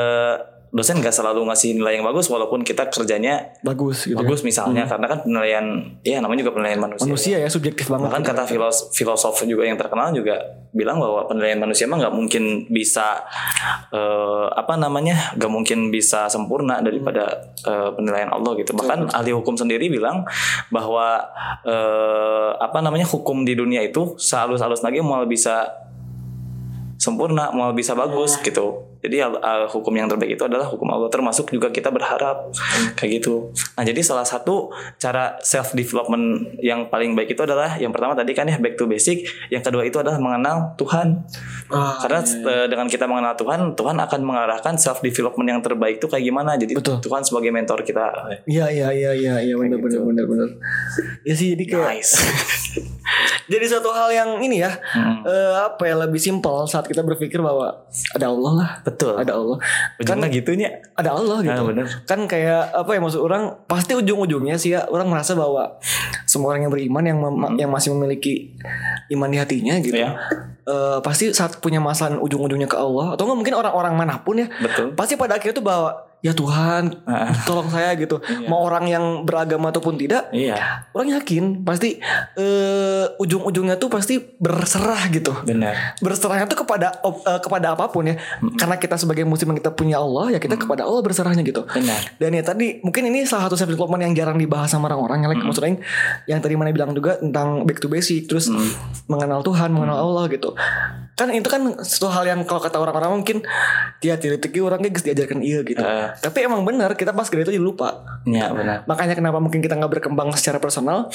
[0.00, 0.34] eh,
[0.70, 4.14] dosen gak selalu ngasih nilai yang bagus walaupun kita kerjanya Bagus gitu.
[4.14, 5.66] bagus misalnya karena kan penilaian
[6.06, 7.10] ya namanya juga penilaian manusia.
[7.10, 8.06] Manusia ya subjektif banget.
[8.06, 10.38] Bahkan kata filos filosof juga yang terkenal juga
[10.70, 13.26] bilang bahwa penilaian manusia mah nggak mungkin bisa
[13.90, 18.70] eh, apa namanya nggak mungkin bisa sempurna daripada eh, penilaian Allah gitu.
[18.78, 20.22] Bahkan ahli hukum sendiri bilang
[20.70, 21.18] bahwa
[21.66, 25.66] eh, apa namanya hukum di dunia itu sehalus-halus lagi mau bisa
[26.94, 31.08] sempurna mau bisa bagus gitu jadi al- hukum yang terbaik itu adalah hukum Allah.
[31.08, 32.52] Termasuk juga kita berharap.
[32.94, 33.48] Kayak gitu.
[33.74, 36.20] Nah jadi salah satu cara self development
[36.58, 39.24] yang paling baik itu adalah yang pertama tadi kan ya back to basic.
[39.48, 41.24] Yang kedua itu adalah mengenal Tuhan.
[41.68, 46.06] Ah, karena eh, dengan kita mengenal Tuhan Tuhan akan mengarahkan self development yang terbaik itu
[46.06, 46.54] kayak gimana.
[46.54, 47.00] Jadi Betul.
[47.00, 48.04] Tuhan sebagai mentor kita.
[48.44, 50.48] Iya iya iya iya iya benar benar benar benar.
[51.22, 52.12] Ya sih jadi kayak nice.
[53.50, 55.22] Jadi satu hal yang ini ya Hmm.
[55.22, 57.82] eh, apa ya lebih simpel saat kita berpikir bahwa
[58.14, 59.56] ada Allah lah betul ada Allah
[59.96, 61.86] ujungnya gitunya ada Allah gitu Ah, bener.
[62.04, 65.78] kan kayak apa ya maksud orang pasti ujung-ujungnya sih ya orang merasa bahwa
[66.24, 68.52] semua orang yang beriman yang mem- yang masih memiliki
[69.08, 70.02] iman di hatinya gitu Hmm.
[70.02, 70.10] Iya.
[70.62, 74.46] eh, pasti saat punya masalah ujung-ujungnya ke Allah atau enggak mungkin orang-orang mana pun ya
[74.56, 77.32] betul pasti pada akhirnya tuh bahwa ya Tuhan Ah.
[77.48, 78.20] tolong saya gitu.
[78.46, 80.84] Mau orang yang beragama ataupun tidak iya.
[80.92, 81.96] orang yakin pasti
[82.36, 85.32] eh, ujung-ujungnya tuh pasti berserah gitu.
[85.44, 85.96] Benar.
[85.98, 88.20] Berserahnya tuh kepada eh, kepada apa pun ya.
[88.56, 91.64] Karena kita sebagai muslim yang kita punya Allah ya kita kepada Allah berserahnya gitu.
[91.64, 92.00] Benar.
[92.20, 95.30] Dan ya tadi mungkin ini salah satu self development yang jarang dibahas sama orang-orang yang
[95.32, 95.80] like, maksudnya
[96.28, 98.52] yang tadi mana bilang juga tentang back to basic terus
[99.08, 100.52] mengenal Tuhan mengenal Allah gitu.
[101.16, 103.38] Kan itu kan suatu hal yang kalau kata orang-orang mungkin
[104.00, 105.80] dia tidak orang guys diajarkan iya gitu
[106.16, 108.02] Tapi emang benar kita pas gede itu jadi lupa.
[108.24, 108.82] Ya benar.
[108.84, 111.06] Makanya kenapa mungkin kita nggak berkembang secara personal?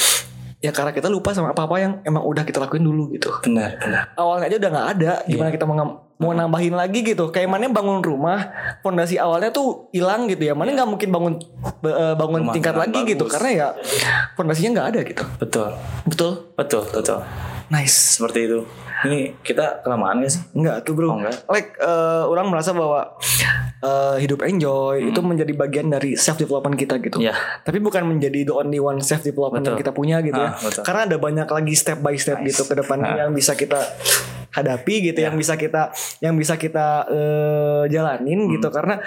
[0.63, 3.29] Ya karena kita lupa sama apa-apa yang emang udah kita lakuin dulu gitu.
[3.43, 4.03] Benar benar.
[4.15, 5.11] Awalnya aja udah nggak ada.
[5.27, 5.55] Gimana Iya.
[5.59, 5.75] kita mau
[6.15, 7.27] mau nambahin lagi gitu?
[7.29, 8.39] Kayak mana bangun rumah
[8.79, 10.53] fondasi awalnya tuh hilang gitu ya.
[10.55, 11.33] Mana nggak mungkin bangun
[11.83, 13.27] eh, bangun Rumah tingkat lagi gitu?
[13.27, 13.33] Bagus.
[13.35, 13.67] karena ya
[14.33, 15.23] fondasinya nggak ada gitu.
[15.37, 15.69] Betul.
[16.07, 16.31] Betul?
[16.55, 17.19] Betul betul.
[17.69, 18.17] Nice.
[18.17, 18.59] Seperti itu
[19.05, 21.45] ini kita kelamaan gak sih Enggak tuh bro Oh, enggak.
[21.45, 23.15] Like eh, orang merasa bahwa
[23.79, 27.25] eh, Hidup enjoy Itu menjadi bagian dari self development kita gitu Hmm.
[27.25, 27.35] Iya.
[27.61, 29.71] Tapi bukan menjadi the only one self development Betul.
[29.71, 30.83] yang kita punya gitu ya Ah, betul.
[30.83, 33.17] Karena ada banyak lagi step by step gitu ke depannya Ah.
[33.23, 33.79] Yang bisa kita
[34.51, 35.81] hadapi gitu Yang bisa kita
[36.19, 38.51] Yang bisa kita eh, jalanin Hmm.
[38.51, 38.97] gitu Karena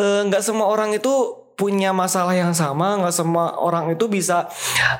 [0.00, 1.12] nggak semua orang itu
[1.60, 4.48] punya masalah yang sama nggak semua orang itu bisa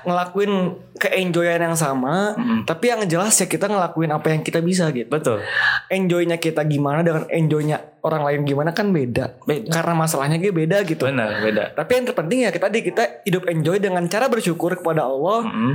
[0.04, 2.68] ngelakuin keenjoyan yang sama Hmm.
[2.68, 5.40] tapi yang jelas ya kita ngelakuin apa yang kita bisa gitu betul
[5.88, 9.40] enjoynya kita gimana dengan enjoynya orang lain gimana kan beda.
[9.44, 9.70] Beda.
[9.70, 11.04] Karena masalahnya gue beda gitu.
[11.04, 15.04] benar beda Tapi yang terpenting ya kita di kita hidup enjoy dengan cara bersyukur kepada
[15.04, 15.48] Allah.
[15.48, 15.74] Mm.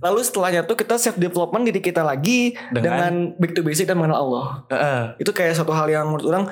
[0.00, 3.96] Lalu setelahnya tuh kita self development diri kita lagi Dengan- dengan, back to basic dan
[4.00, 4.46] mengenal Allah.
[4.70, 5.00] Heeh.
[5.24, 6.44] Itu kayak satu hal yang menurut orang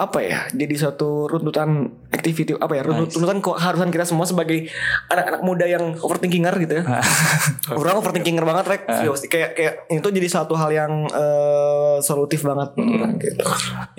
[0.00, 0.48] apa ya?
[0.50, 2.82] Jadi suatu runtutan activity apa ya?
[2.86, 3.14] Nice.
[3.18, 4.70] Runtutan keharusan kita semua sebagai
[5.12, 6.84] anak-anak muda yang overthinkingar gitu ya.
[7.80, 8.82] orang overthinkinger banget rek.
[9.28, 13.44] Kayak kayak itu jadi satu hal yang eh, solutif banget orang gitu.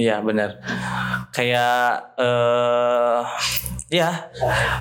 [0.01, 0.40] Iya benar.
[1.31, 3.21] Kayak eh
[3.91, 4.31] Ya,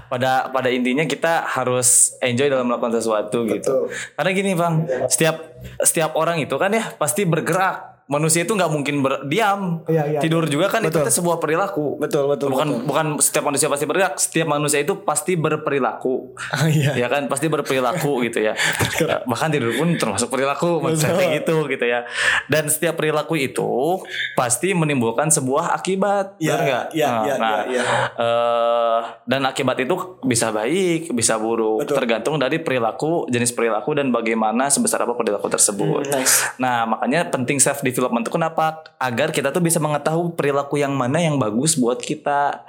[0.07, 3.91] pada pada intinya kita harus enjoy dalam melakukan sesuatu gitu.
[4.15, 5.51] Karena gini bang, setiap
[5.83, 7.90] setiap orang itu kan ya pasti bergerak.
[8.11, 9.87] Manusia itu nggak mungkin berdiam.
[9.87, 10.21] Iya, iya.
[10.21, 11.07] Tidur juga kan Betul.
[11.07, 11.95] itu sebuah perilaku.
[12.03, 14.19] Betul, betul, Bukan bukan setiap manusia pasti bergerak.
[14.19, 16.35] Setiap manusia itu pasti berperilaku.
[16.51, 16.99] Ah, iya.
[16.99, 18.59] Ya kan pasti berperilaku gitu ya.
[19.31, 22.03] Bahkan tidur pun termasuk perilaku maksudnya gitu gitu ya.
[22.51, 24.03] Dan setiap perilaku itu
[24.35, 26.35] pasti menimbulkan sebuah akibat.
[26.43, 26.87] Iya, benar nggak?
[26.91, 27.83] iya, Nah, iya, nah, iya, iya.
[28.19, 31.97] eh, dan akibat itu bisa baik, bisa buruk, Betul.
[32.03, 36.11] tergantung dari perilaku, jenis perilaku dan bagaimana sebesar apa perilaku tersebut.
[36.11, 36.59] Hmm, nice.
[36.59, 38.81] Nah, makanya penting self development itu kenapa?
[38.97, 42.65] Agar kita tuh bisa mengetahui perilaku yang mana yang bagus buat kita,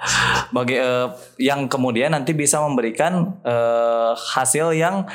[0.52, 1.08] bagi eh,
[1.40, 5.08] yang kemudian nanti bisa memberikan eh, hasil yang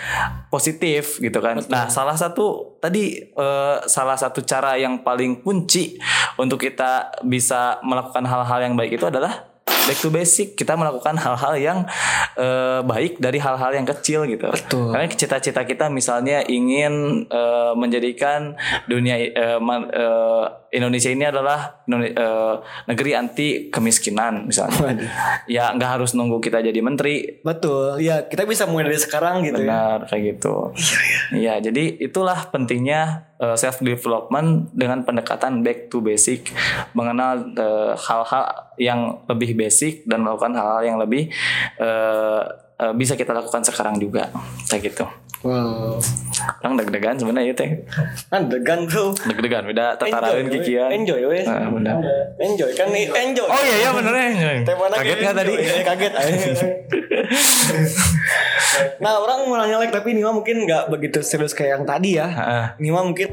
[0.49, 1.61] positif gitu kan.
[1.69, 6.01] Nah, salah satu tadi eh, salah satu cara yang paling kunci
[6.41, 9.56] untuk kita bisa melakukan hal-hal yang baik itu adalah
[9.87, 11.79] back to basic kita melakukan hal-hal yang
[12.35, 14.91] eh, baik dari hal-hal yang kecil gitu Betul.
[14.91, 19.15] karena cita-cita kita misalnya ingin eh, menjadikan dunia
[19.63, 20.45] ma- eh,
[20.77, 22.55] Indonesia ini adalah eh,
[22.87, 25.09] negeri anti kemiskinan misalnya Waduh.
[25.49, 27.99] ya nggak harus nunggu kita jadi menteri Betul.
[27.99, 29.67] Ya, kita bisa mulai dari sekarang gitu ya.
[29.67, 30.71] benar kayak gitu
[31.33, 36.49] Iya, jadi itulah pentingnya self development dengan pendekatan back to basic,
[36.97, 41.29] mengenal eh, hal-hal yang lebih basic dan melakukan hal-hal yang lebih
[41.77, 42.41] eh,
[42.81, 44.33] eh, bisa kita lakukan sekarang juga,
[44.69, 45.05] kayak gitu.
[45.37, 46.01] Wow.
[46.59, 47.69] Orang deg-degan sebenarnya ya teh,
[48.27, 49.13] Kan degan bro.
[49.13, 50.89] deg-degan udah tatarain Enjoy, kikian.
[50.89, 51.45] Enjoy wes.
[51.45, 52.01] Nah, benar.
[52.41, 53.45] Enjoy kan nih enjoy.
[53.45, 54.29] Oh iya iya bener ya.
[54.65, 55.53] Temanya Kaget nggak tadi?
[55.53, 55.71] enjoy.
[55.71, 56.13] Eh, kaget.
[59.03, 62.17] nah orang mau nanya like tapi ini mah mungkin nggak begitu serius kayak yang tadi
[62.17, 62.27] ya.
[62.27, 62.65] Heeh.
[62.81, 63.29] Ini mah mungkin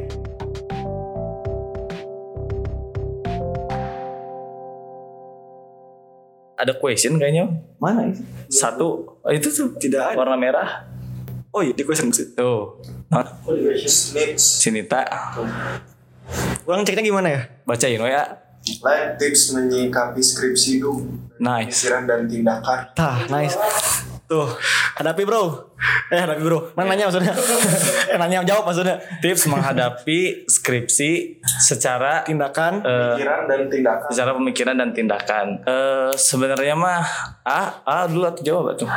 [6.55, 7.51] Ada question kayaknya.
[7.83, 8.23] mana itu?
[8.47, 10.87] Satu, oh, itu tuh Tidak warna merah.
[11.55, 12.35] Oh iya di question sih.
[12.35, 12.83] Tuh.
[13.09, 13.23] Nah,
[14.35, 15.07] Sinita
[16.67, 17.41] Orang ceknya gimana ya?
[17.63, 18.25] bacain we ya.
[18.81, 21.05] Like tips menyikapi skripsi dulu,
[21.37, 21.85] Nice.
[21.85, 22.81] pikiran dan tindakan.
[22.97, 23.55] Tah, nice.
[24.25, 24.49] Tuh,
[24.95, 25.69] hadapi bro.
[26.09, 26.73] Eh, hadapi bro.
[26.73, 27.37] Mana nanya maksudnya?
[28.11, 28.97] eh, nanya jawab maksudnya.
[29.21, 31.11] Tips menghadapi skripsi
[31.61, 32.81] secara Tindakan.
[32.81, 34.09] eh, Pikiran dan tindakan.
[34.09, 35.47] secara pemikiran dan tindakan.
[35.63, 37.05] Eh sebenarnya mah
[37.43, 38.89] ah ah dulu atau jawab tuh.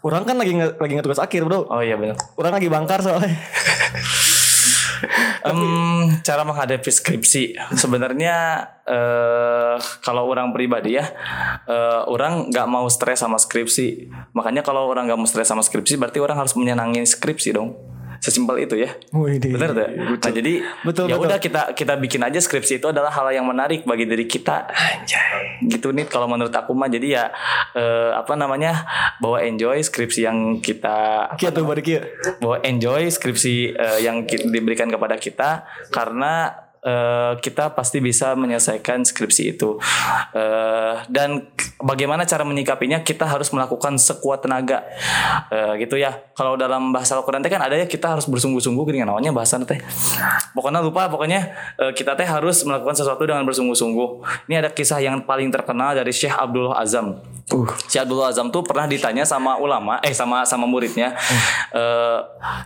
[0.00, 1.68] Orang kan lagi nge- lagi ngetugas akhir bro.
[1.68, 2.16] Oh iya benar.
[2.34, 3.36] Orang lagi bangkar soalnya.
[5.48, 7.56] Em, cara menghadapi skripsi.
[7.74, 11.06] Sebenarnya eh kalau orang pribadi ya
[11.68, 14.10] eh, orang nggak mau stres sama skripsi.
[14.36, 17.89] Makanya kalau orang nggak mau stres sama skripsi berarti orang harus menyenangin skripsi dong
[18.20, 18.92] sesimpel itu ya.
[19.10, 21.26] Wih, benar tuh nah jadi Betul, ya betul.
[21.26, 24.68] udah kita kita bikin aja skripsi itu adalah hal yang menarik bagi diri kita.
[25.60, 27.24] Gitu nih kalau menurut aku mah jadi ya
[27.72, 28.84] eh, apa namanya
[29.18, 31.64] bawa enjoy skripsi yang kita Kia tuh
[32.38, 39.04] bahwa enjoy skripsi eh, yang ki- diberikan kepada kita karena eh, kita pasti bisa menyelesaikan
[39.04, 39.76] skripsi itu.
[40.32, 43.04] Eh, dan bagaimana cara menyikapinya?
[43.04, 44.84] Kita harus melakukan sekuat tenaga.
[45.52, 46.16] Eh, gitu ya.
[46.36, 49.80] Kalau dalam bahasa Al-Quran kan ada ya kita harus bersungguh-sungguh gini namanya bahasa teh.
[50.56, 51.40] Pokoknya lupa pokoknya
[51.80, 54.08] eh, kita teh harus melakukan sesuatu dengan bersungguh-sungguh.
[54.48, 57.20] Ini ada kisah yang paling terkenal dari Syekh Abdullah Azam
[57.50, 57.66] Uh.
[57.90, 61.14] Syekh Abdullah Azam tuh pernah ditanya sama ulama, eh sama sama muridnya,
[61.74, 62.18] eh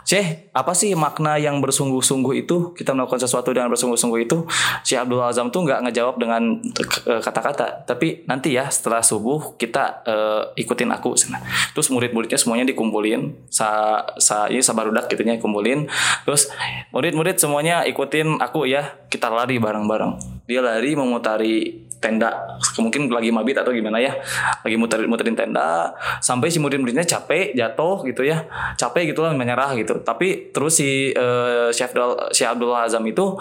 [0.05, 2.76] Syekh apa sih makna yang bersungguh-sungguh itu?
[2.76, 4.45] Kita melakukan sesuatu dengan bersungguh-sungguh itu.
[4.85, 6.61] Syekh Abdullah Azam tuh nggak ngejawab dengan
[7.09, 11.16] eh, kata-kata, tapi nanti ya setelah subuh kita eh, ikutin aku.
[11.16, 11.41] sana.
[11.72, 15.89] Terus murid-muridnya semuanya dikumpulin, sa, sa ini sabarudak gitunya kumpulin.
[16.28, 16.51] Terus
[16.93, 20.45] murid-murid semuanya ikutin aku ya, kita lari bareng-bareng.
[20.45, 22.28] Dia lari memutari tenda
[22.76, 24.12] mungkin lagi mabit atau gimana ya
[24.61, 25.88] lagi muterin muterin tenda
[26.20, 28.44] sampai si murid-muridnya capek jatuh gitu ya
[28.76, 30.05] capek gitu lah menyerah gitu.
[30.05, 31.96] Tapi terus si eh, Syekh
[32.44, 33.40] Abdul Azam itu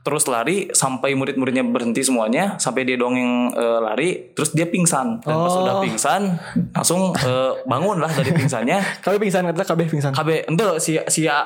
[0.00, 5.20] terus lari sampai murid-muridnya berhenti semuanya sampai dia doang yang eh, lari terus dia pingsan
[5.20, 5.60] dan pas Oh.
[5.60, 6.40] udah pingsan
[6.70, 10.10] langsung eh, bangun lah dari pingsannya Kabe pingsan kata kabe pingsan.
[10.10, 11.36] KB ente si si eh,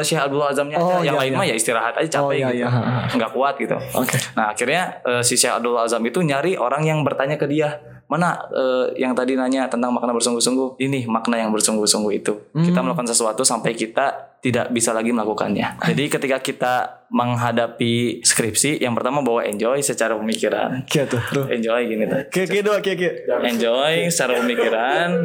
[0.00, 1.38] Syekh Abdullah Azamnya aja Oh, yang iya, lain iya.
[1.38, 2.68] mah ya istirahat aja capek Oh, iya, gitu iya.
[3.10, 4.16] nggak kuat gitu Oke.
[4.32, 7.74] nah akhirnya eh, si Syekh Abdullah Azam itu nyari orang yang bertanya ke dia
[8.06, 12.86] mana eh, yang tadi nanya tentang makna bersungguh-sungguh ini makna yang bersungguh-sungguh itu kita Hmm.
[12.86, 15.78] melakukan sesuatu sampai kita tidak bisa lagi melakukannya.
[15.88, 16.74] Jadi ketika kita
[17.06, 20.82] menghadapi skripsi, yang pertama bawa enjoy secara pemikiran.
[20.86, 21.46] Gitu bro.
[21.46, 22.18] Enjoy gini tuh.
[22.28, 23.30] Kayak gitu kayak gitu.
[23.46, 25.22] Enjoy secara pemikiran.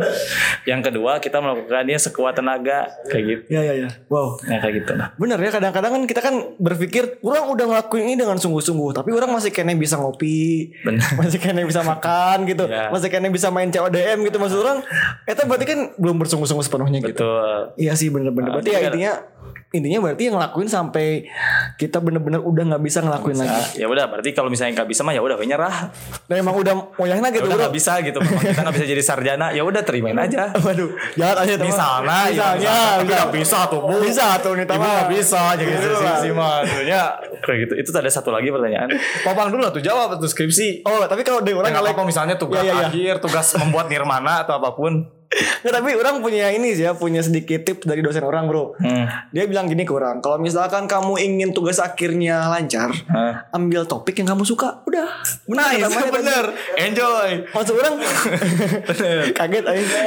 [0.63, 3.41] Yang kedua kita melakukannya sekuat tenaga kayak gitu.
[3.49, 3.89] Ya ya ya.
[4.07, 4.37] Wow.
[4.45, 5.09] Ya kayak gitu nah.
[5.17, 9.33] Bener ya kadang-kadang kan kita kan berpikir orang udah ngelakuin ini dengan sungguh-sungguh tapi orang
[9.33, 11.01] masih kayaknya bisa ngopi Bener.
[11.19, 12.87] masih kayaknya bisa makan gitu Ya.
[12.87, 14.79] masih kayaknya bisa main CODM gitu maksud orang
[15.25, 17.73] itu berarti kan belum bersungguh-sungguh sepenuhnya gitu Betul.
[17.75, 19.13] iya sih bener-bener Nah, berarti ya intinya
[19.71, 21.25] intinya berarti yang ngelakuin sampai
[21.79, 25.01] kita bener-bener udah nggak bisa ngelakuin lagi Nah, ya udah berarti kalau misalnya nggak bisa
[25.01, 25.75] mah ya udah nyerah.
[26.29, 28.19] dan emang udah moyahnya Ya gitu udah nggak bisa gitu.
[28.21, 29.47] Memang kita nggak bisa jadi sarjana.
[29.51, 30.53] Ya udah terimain aja.
[30.65, 31.67] Waduh, jahat aja teman.
[31.71, 33.95] Misalnya, ya, misalnya, nggak bisa tuh, Bu.
[34.03, 34.85] Bisa tuh nih teman.
[34.87, 36.55] nggak bisa jadi Gitu skripsi mah.
[36.63, 37.01] Maksudnya
[37.41, 37.73] kayak gitu.
[37.81, 38.87] Itu ada satu lagi pertanyaan.
[39.25, 40.83] Popang dulu lah tuh jawab tuh skripsi.
[40.87, 42.87] Oh, tapi kalau dari orang kalau misalnya tugas Iya, iya, iya.
[42.87, 45.20] akhir, tugas membuat nirmana atau apa pun.
[45.31, 48.75] Nggak, tapi orang punya ini sih ya, punya sedikit tips dari dosen orang, Bro.
[48.77, 49.07] Hmm.
[49.31, 53.47] Dia bilang gini ke orang, kalau misalkan kamu ingin tugas akhirnya lancar, Hah.
[53.51, 55.07] ambil topik yang kamu suka, udah.
[55.47, 56.17] Benar, Nice, namanya tadi.
[56.19, 56.45] bener.
[56.77, 57.29] Enjoy.
[57.47, 57.95] Maksud orang
[59.39, 59.97] kaget aja.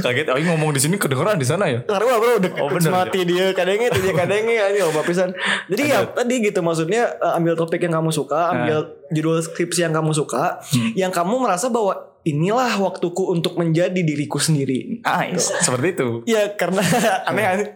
[0.00, 1.80] Kaget, Aing ngomong di sini kedengeran di sana ya.
[1.82, 5.32] Karena bro udah Oh, bener, mati dia kadangnya dia kadangnya ini loh bapisan.
[5.68, 8.76] Jadi ya tadi gitu maksudnya eh, ambil topik yang kamu suka, ambil
[9.08, 10.58] judul skripsi yang kamu suka,
[10.94, 14.98] yang kamu merasa bahwa inilah waktuku untuk menjadi diriku sendiri.
[15.00, 16.08] Nice, seperti itu.
[16.26, 16.82] Ya karena
[17.28, 17.68] aneh aneh.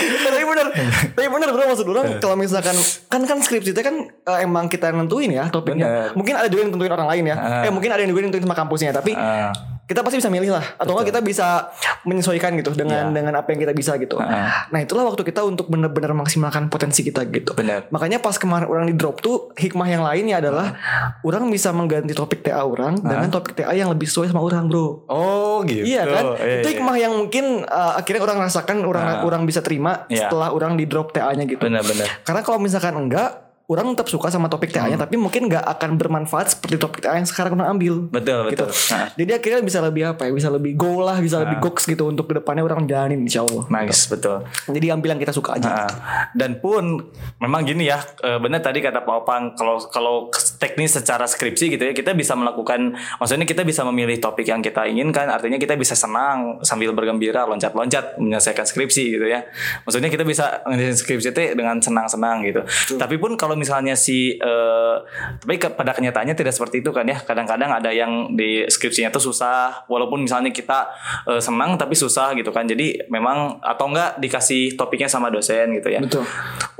[0.24, 0.66] tapi bener
[1.12, 2.72] Tapi bener bro maksud orang Kalau misalkan
[3.10, 6.10] Kan kan skripsi itu kan eh, Emang kita yang nentuin ya topiknya Bener.
[6.16, 7.64] Mungkin ada juga yang nentuin orang lain ya Ah.
[7.68, 9.52] Eh mungkin ada yang juga yang nentuin sama kampusnya Tapi Ah.
[9.90, 11.66] Kita pasti bisa milih lah atau enggak kita bisa
[12.06, 13.16] menyesuaikan gitu dengan Iya.
[13.16, 14.16] dengan apa yang kita bisa gitu.
[14.16, 14.70] Ah.
[14.70, 17.58] Nah, itulah waktu kita untuk benar-benar maksimalkan potensi kita gitu.
[17.58, 17.90] Benar.
[17.90, 20.78] Makanya pas kemarin orang di drop tuh hikmah yang lainnya adalah
[21.20, 25.10] orang bisa mengganti topik TA orang dengan topik TA yang lebih sesuai sama orang, Bro.
[25.10, 25.82] Oh gitu.
[25.82, 26.24] Iya kan?
[26.38, 26.74] Iya, itu iya.
[26.78, 29.26] hikmah yang mungkin uh, akhirnya orang rasakan orang Ah.
[29.26, 30.30] orang bisa terima Iya.
[30.30, 31.58] setelah orang di drop TA-nya gitu.
[31.58, 32.22] Benar-benar.
[32.22, 36.58] Karena kalau misalkan enggak orang tetap suka sama topik TA-nya tapi mungkin nggak akan bermanfaat
[36.58, 38.10] seperti topik TA yang sekarang orang ambil.
[38.10, 38.66] Betul gitu.
[38.66, 38.70] betul.
[38.90, 40.30] Nah, Jadi akhirnya bisa lebih apa ya?
[40.34, 43.70] Bisa lebih goal lah, bisa lebih goks gitu untuk ke depannya orang jalanin insya Allah.
[43.70, 44.42] nice betul.
[44.66, 45.70] Jadi ambil yang kita suka aja.
[45.70, 45.90] Nah,
[46.34, 46.98] dan pun
[47.38, 50.16] memang gini ya, eh, benar tadi kata Pak Opang kalau kalau
[50.58, 54.90] teknis secara skripsi gitu ya, kita bisa melakukan maksudnya kita bisa memilih topik yang kita
[54.90, 59.46] inginkan, artinya kita bisa senang sambil bergembira, loncat-loncat menyelesaikan skripsi gitu ya.
[59.86, 62.66] Maksudnya kita bisa menyelesaikan skripsi itu dengan senang-senang gitu.
[62.98, 64.96] Tapi pun kalau misalnya si eh,
[65.44, 67.20] tapi ke- pada kenyataannya tidak seperti itu kan ya.
[67.20, 70.88] Kadang-kadang ada yang di skripsinya tuh susah walaupun misalnya kita
[71.28, 72.64] eh, senang tapi susah gitu kan.
[72.64, 76.00] Jadi memang atau enggak dikasih topiknya sama dosen gitu ya.
[76.00, 76.24] Betul.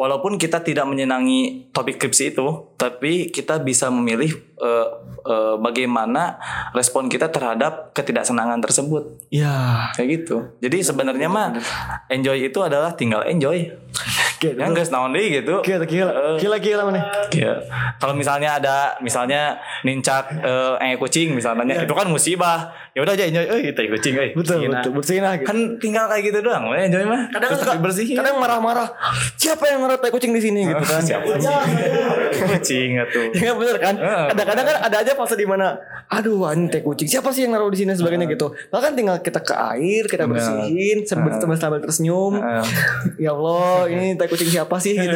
[0.01, 2.47] Walaupun kita tidak menyenangi topik skripsi itu,
[2.81, 4.89] tapi kita bisa memilih eh,
[5.28, 6.41] eh, bagaimana
[6.72, 9.20] respon kita terhadap ketidaksenangan tersebut.
[9.28, 9.93] Ya.
[9.93, 10.37] Kayak gitu.
[10.64, 11.61] Jadi sebenarnya mah
[12.09, 13.68] enjoy itu adalah tinggal enjoy.
[14.41, 14.57] Gitu.
[14.57, 15.61] Ya guys, naon deui gitu.
[15.61, 16.41] Gila gila.
[16.41, 17.05] Gila gila mana?
[17.28, 17.61] Iya.
[18.01, 22.72] Kalau misalnya ada misalnya nincak eh eh, kucing misalnya itu kan musibah.
[22.91, 24.30] Ya udah aja enjoy euy tai kucing euy.
[24.32, 24.97] Betul Bersihin, betul nah.
[24.97, 25.47] bersihin lah gitu.
[25.47, 27.30] Kan tinggal kayak gitu doang, we enjoy mah.
[27.30, 28.16] kadang suka bersihin.
[28.16, 28.88] kadang marah-marah
[29.36, 31.47] siapa yang naruh tai kucing di sini gitu kan Siapa sih?
[32.51, 33.24] kucing atuh.
[33.36, 35.78] Ya kan bener kan Ah, Kadang-kadang kan ada aja fase di mana
[36.09, 39.41] Aduh ini teh kucing Siapa sih yang naruh di sini sebagainya gitu Bahkan tinggal kita
[39.41, 42.64] ke air Kita bersihin Sambil sambil, sambil tersenyum Ah.
[43.16, 45.14] Ya Allah ini teh kucing siapa sih gitu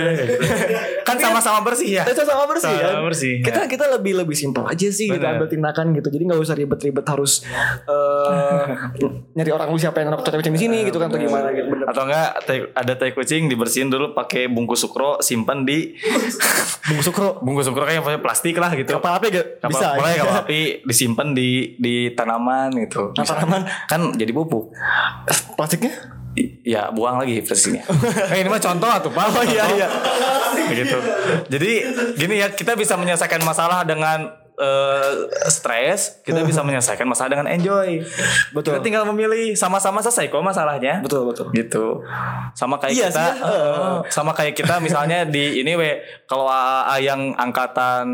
[1.03, 2.05] Kan sama-sama bersih ya.
[2.05, 3.69] Kita sama bersih Sama kan bersih, Kita ya.
[3.69, 5.35] kita lebih lebih simpel aja sih Kita Bener.
[5.37, 7.43] ambil tindakan gitu Jadi gak usah ribet-ribet harus
[7.83, 8.65] eh,
[9.35, 11.69] Nyari orang lu siapa yang naruh teh kucing di sini gitu kan Atau gimana gitu
[11.69, 15.95] bener Atau enggak tai- ada tai kucing dibersihin dulu pakai bungkus sukro simpan di
[16.89, 18.95] Bungkus sukro bungkus sukro kayak plastik lah gitu.
[18.95, 19.47] Kapal api gak?
[19.59, 23.17] Kapal, Bisa boleh kapal api disimpan di di tanaman gitu.
[23.17, 23.65] Nah, tanaman?
[23.89, 24.69] kan jadi pupuk.
[25.57, 25.93] Plastiknya?
[26.61, 27.81] Ya buang lagi versinya.
[28.33, 29.25] eh, ini mah contoh atuh Pak.
[29.33, 29.89] Oh iya iya
[30.65, 30.99] gitu.
[31.49, 31.71] Jadi
[32.17, 35.13] gini ya kita bisa menyelesaikan masalah dengan eh,
[35.47, 38.03] stres, kita bisa menyelesaikan masalah dengan enjoy.
[38.51, 38.75] Betul.
[38.75, 41.05] Kita tinggal memilih sama-sama selesai kok masalahnya.
[41.05, 42.03] Betul betul Gitu.
[42.57, 45.91] Sama kayak Iya kita sih, eh, sama kayak kita misalnya di ini we
[46.27, 48.07] kalau AA yang angkatan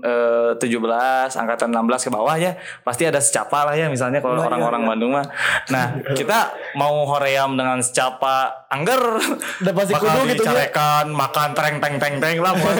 [0.00, 2.54] eh, 17, angkatan 16 ke bawah ya,
[2.86, 4.88] pasti ada secapa lah ya misalnya kalau Iya, orang-orang iya.
[4.92, 5.26] Bandung mah.
[5.72, 5.86] Nah,
[6.18, 6.38] kita
[6.78, 9.00] mau hoream dengan secapa angger
[9.62, 11.06] Udah pasti kudu gitu ya.
[11.06, 12.76] makan tereng teng teng teng lah buat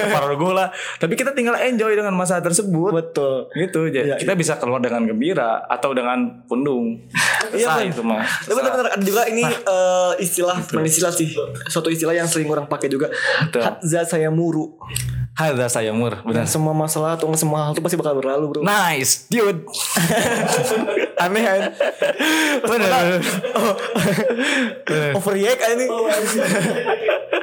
[0.59, 0.69] lah.
[1.01, 2.93] Tapi kita tinggal enjoy dengan masa tersebut.
[3.07, 7.07] Betul Gitu, jadi Iya, kita bisa keluar dengan gembira atau dengan pundung.
[7.55, 8.27] Iya, itu mah.
[8.27, 11.31] Tapi benar-benar ada juga ini eh, istilah, bukan istilah sih,
[11.71, 13.07] suatu istilah yang sering orang pakai juga.
[13.47, 13.63] Betul.
[13.63, 14.75] Hadza saya muru.
[15.37, 16.49] Hadza saya mur, benar.
[16.49, 18.61] Semua masalah atau semua hal itu pasti bakal berlalu, bro.
[18.65, 19.69] Nice, dude.
[21.23, 21.61] Aneh kan.
[22.65, 23.21] Bener.
[23.53, 23.75] Oh,
[25.21, 25.85] overreact kan ini.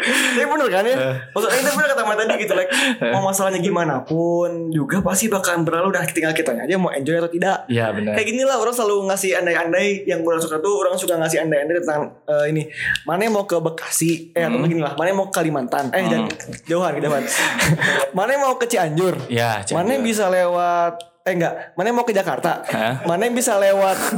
[0.03, 0.97] Tapi bener kan ya.
[1.31, 2.71] Maksudnya itu bener kata tadi gitu like
[3.13, 7.31] mau masalahnya gimana pun juga pasti bakalan berlalu dah tinggal kitanya aja mau enjoy atau
[7.31, 7.63] tidak.
[7.71, 8.13] Iya benar.
[8.17, 11.75] Kayak gini lah orang selalu ngasih andai-andai yang orang suka tuh orang suka ngasih andai-andai
[11.79, 12.61] tentang eh, ini
[13.07, 16.03] mana yang mau ke Bekasi eh atau begini lah mana yang mau ke Kalimantan eh
[16.03, 16.29] jangan
[16.67, 17.23] jauhan jauhan
[18.11, 22.03] mana yang mau ke Cianjur Ya, mana yang bisa lewat eh enggak mana yang mau
[22.03, 22.99] ke Jakarta Hah?
[23.03, 23.95] mana yang bisa lewat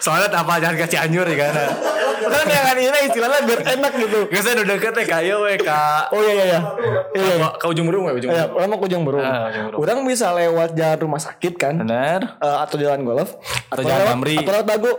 [0.00, 1.52] Soalnya apa jangan ke Cianjur ya kan.
[2.20, 6.08] kan yang ini istilahnya biar enak gitu Gak saya udah deket ya kayak we kak.
[6.10, 6.60] oh iya iya iya
[7.14, 7.48] iya, iya.
[7.54, 8.56] Kau ujung burung ya ujung Ya, burung.
[8.56, 9.22] orang mau ke Ujung Berung.
[9.22, 9.48] Ah.
[9.72, 12.20] Orang bisa lewat jalan rumah sakit kan, Bener.
[12.36, 13.36] Eh, atau jalan golf,
[13.68, 14.34] Atau jalan lewat, Tamri.
[14.36, 14.92] atau lewat Dago.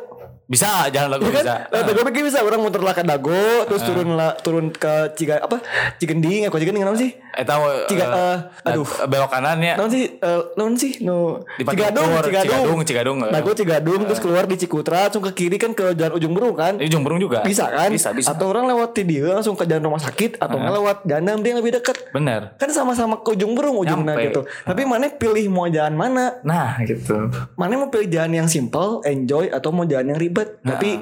[0.52, 1.44] Bisa jalan lagu Iya kan?
[1.48, 1.56] bisa.
[1.72, 2.38] Lewat Dago pergi bisa.
[2.44, 5.64] Orang muter lah ke Dago, terus turun lah, turun ke Ciga apa?
[5.96, 7.16] Cigending, apa Cigending apa sih?
[7.32, 7.64] Eh tahu.
[7.88, 8.88] Ciga, eh, eh, aduh.
[9.08, 9.76] belok kanan ya.
[9.80, 10.04] Naon sih?
[10.20, 11.00] Eh, naon sih?
[11.00, 11.40] No.
[11.56, 12.44] Di Cigadung, Cigadung.
[12.44, 13.18] Cigadung, Cigadung.
[13.24, 13.32] eh.
[13.32, 16.76] Dago Cigadung terus keluar di Cikutra, langsung ke kiri kan ke jalan Ujung Berung kan?
[16.76, 17.40] Di ujung burung juga.
[17.42, 17.88] Bisa kan?
[17.88, 18.36] Bisa bisa.
[18.36, 21.58] Atau orang lewat di dia langsung ke jalan rumah sakit atau nggak lewat jalan yang
[21.60, 21.98] lebih dekat.
[22.12, 22.56] Bener.
[22.60, 24.42] Kan sama-sama ke ujung burung ujungnya gitu.
[24.68, 26.40] Tapi mana pilih mau jalan mana?
[26.44, 27.32] Nah gitu.
[27.56, 31.00] mana mau pilih jalan yang simple, enjoy atau mau jalan yang ribet, tapi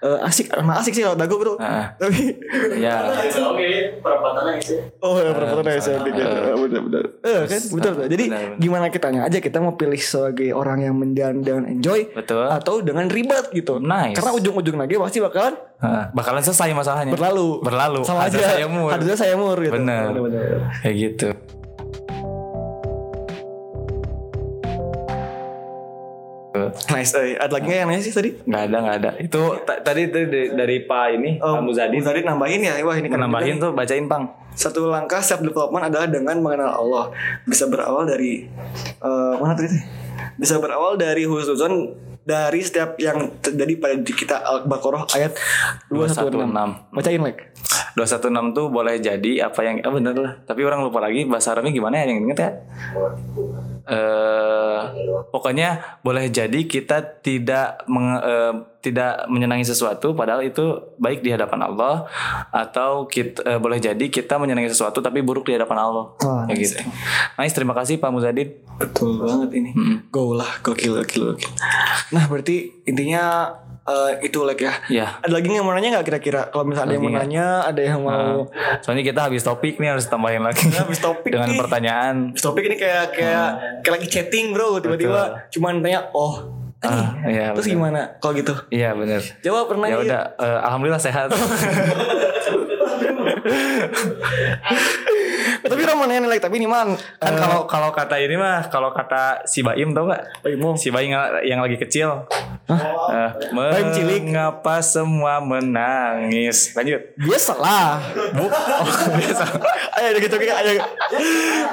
[0.00, 1.54] eh, asik, nah, asik sih kalau dago bro.
[1.56, 1.96] Nah.
[1.96, 2.36] Tapi
[2.80, 3.02] Ya.
[5.00, 5.30] oh ya
[5.70, 7.04] ya saya pikir benar benar.
[7.20, 8.06] Eh kan betul betul.
[8.08, 8.58] Jadi Benar, benar.
[8.58, 12.46] gimana kitanya aja kita mau pilih sebagai orang yang menjalan dengan enjoy Betul.
[12.46, 13.78] atau dengan ribet gitu.
[13.78, 14.14] Nice.
[14.14, 17.08] Karena ujung-ujung lagi pasti bakalan Nah, bakalan selesai masalahnya.
[17.10, 17.60] berlalu.
[17.60, 18.04] Berlalu.
[18.04, 18.48] Sama Ada aja.
[18.52, 18.90] saya mur.
[18.92, 19.72] Ada saya mur gitu.
[19.74, 20.12] Bener.
[20.12, 20.56] bener.
[20.78, 21.28] Kayak gitu.
[26.68, 27.12] Nice.
[27.16, 28.30] Eh, ada lagi nggak yang nanya sih tadi?
[28.44, 29.10] Nggak ada nggak ada.
[29.16, 32.74] Itu ta- tadi dari, dari Pak ini Pak Muzadi Tadi nambahin ya.
[32.84, 33.56] Wah ini juga nih.
[33.56, 34.24] tuh bacain pang.
[34.52, 37.04] Satu langkah self development adalah dengan mengenal Allah.
[37.48, 38.44] Bisa berawal dari
[39.00, 39.78] eh, mana tadi?
[40.36, 45.32] Bisa berawal dari husnuzon dari setiap yang terjadi pada kita Al-Baqarah ayat
[45.88, 46.30] 216.
[46.30, 46.94] 216.
[46.94, 47.40] Bacain like.
[47.98, 50.32] 216 tuh boleh jadi apa yang ah bener lah.
[50.46, 52.50] Tapi orang lupa lagi bahasa Arabnya gimana ya yang inget ya?
[53.84, 54.80] Eh
[55.30, 60.62] pokoknya boleh jadi kita tidak meng- eh, tidak menyenangi sesuatu padahal itu
[60.96, 62.08] baik di hadapan Allah
[62.48, 66.04] atau kita eh, boleh jadi kita menyenangi sesuatu tapi buruk di hadapan Allah.
[66.16, 66.74] Wah, Kayak gitu.
[67.36, 68.64] Nice, terima kasih Pak Muzadid.
[68.76, 69.70] Betul banget ini.
[70.08, 71.52] Go lah, gokil, gokil, gokil.
[72.10, 73.52] Nah berarti intinya
[73.82, 74.72] eh, itu like ya.
[74.88, 75.06] Ya.
[75.18, 76.46] Ada lagi yang mau nanya nggak kira-kira?
[76.46, 78.46] Kalau misalnya ada yang mau nanya, ada yang mau
[78.78, 80.66] Soalnya kita habis topik nih harus tambahin lagi.
[80.70, 81.58] habis topik dengan nih.
[81.58, 82.14] pertanyaan.
[82.32, 83.48] topik ini kayak kayak
[83.80, 87.76] kayak lagi chatting bro tiba-tiba cuman tanya oh Ah, iya, terus bener.
[87.76, 89.20] gimana kalau gitu Iya bener.
[89.40, 91.28] jawab pernah Ya udah, eh, alhamdulillah sehat.
[95.90, 99.66] orang mau like tapi ini man kan kalau kalau kata ini mah kalau kata si
[99.66, 100.22] Baim tau gak?
[100.46, 100.62] Baim.
[100.78, 102.24] Si Baim yang, yang lagi kecil.
[102.70, 104.22] Eh, Baim cilik.
[104.30, 106.70] Mengapa semua menangis?
[106.78, 107.02] Lanjut.
[107.18, 107.98] biasa lah
[108.36, 108.46] Bu.
[108.80, 108.86] Oh,
[109.18, 109.44] biasa.
[110.00, 110.70] ayo gitu kayak ayo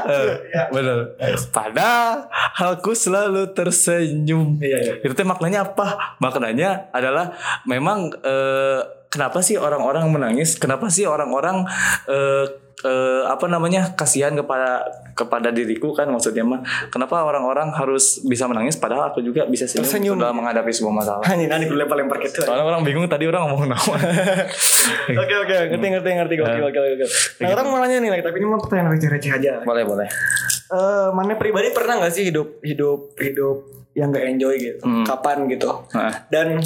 [0.07, 0.27] Eh,
[0.73, 1.15] bener.
[1.53, 4.57] Padahal aku selalu tersenyum.
[4.57, 4.93] Iya, iya.
[5.05, 6.17] Itu maknanya apa?
[6.17, 7.37] Maknanya adalah
[7.69, 10.57] memang eh, kenapa sih orang-orang menangis?
[10.57, 11.63] Kenapa sih orang-orang
[12.09, 14.85] eh, eh, apa namanya kasihan kepada
[15.17, 16.61] kepada diriku kan maksudnya mah
[16.93, 20.15] kenapa orang-orang harus bisa menangis padahal aku juga bisa senyum, Tersenyum.
[20.21, 23.69] dalam menghadapi sebuah masalah ini nanti gue lempar-lempar gitu soalnya orang bingung tadi orang ngomong
[23.73, 23.95] nama
[25.07, 27.05] Oke oke ngerti ngerti ngerti oke oke oke.
[27.43, 29.51] Nah orang mau nanya nih like tapi ini mau pertanyaan receh-receh aja.
[29.67, 30.07] boleh boleh
[30.67, 33.57] Eh mana pribadi pernah nggak sih hidup hidup hidup
[33.97, 34.83] yang gak enjoy gitu?
[34.85, 35.01] Hmm.
[35.01, 35.73] Kapan gitu?
[35.97, 36.61] Nah, Dan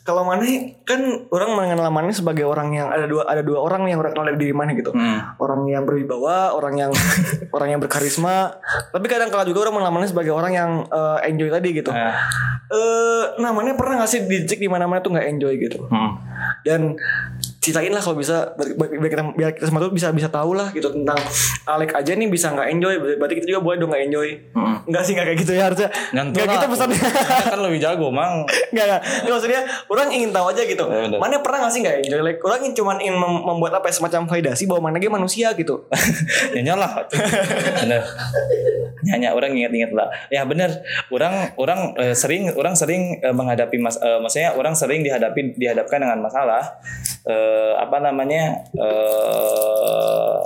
[0.00, 0.42] kalau mana
[0.88, 4.26] kan orang mengenal mana sebagai orang yang ada dua ada dua orang yang orang kenal
[4.32, 4.90] dari diri mana gitu.
[4.90, 5.36] hmm.
[5.36, 6.90] Orang yang berwibawa, orang yang
[7.56, 8.56] orang yang berkarisma.
[8.90, 11.90] Tapi kadang kala juga orang mengenal mana sebagai orang yang eh, enjoy tadi gitu.
[11.92, 12.16] Nah,
[12.70, 15.90] Eh namanya pernah nggak sih di mana-mana tuh nggak enjoy gitu.
[15.90, 16.10] hmm.
[16.62, 16.94] Dan
[17.60, 20.88] ceritain lah kalau bisa biar, kita biar kita semua tuh bisa bisa tahu lah gitu
[20.88, 21.20] tentang
[21.68, 22.94] Alek aja nih bisa nggak enjoy.
[23.20, 24.28] Berarti kita juga boleh dong nggak enjoy.
[24.56, 24.80] Hmm.
[24.88, 25.88] Enggak sih nggak kayak gitu ya harusnya.
[26.10, 27.00] Nggak gitu pesannya.
[27.52, 28.48] Kan lebih jago mang.
[28.72, 29.04] Enggak.
[29.04, 29.60] Ini maksudnya
[29.92, 30.84] orang ingin tahu aja gitu.
[30.88, 32.20] Ya, mana pernah gak sih gak enjoy?
[32.24, 35.52] Like, orang ingin cuman ingin mem- membuat apa ya, semacam validasi bahwa mana dia manusia
[35.52, 35.84] gitu.
[36.56, 37.04] nyanyi lah.
[37.84, 38.02] Bener.
[39.04, 40.08] Nyanyi orang inget-inget lah.
[40.32, 40.80] Ya bener.
[41.12, 46.00] Orang orang eh, sering orang sering eh, menghadapi mas eh, maksudnya orang sering dihadapi dihadapkan
[46.02, 46.80] dengan masalah
[47.28, 50.40] eh, apa namanya eh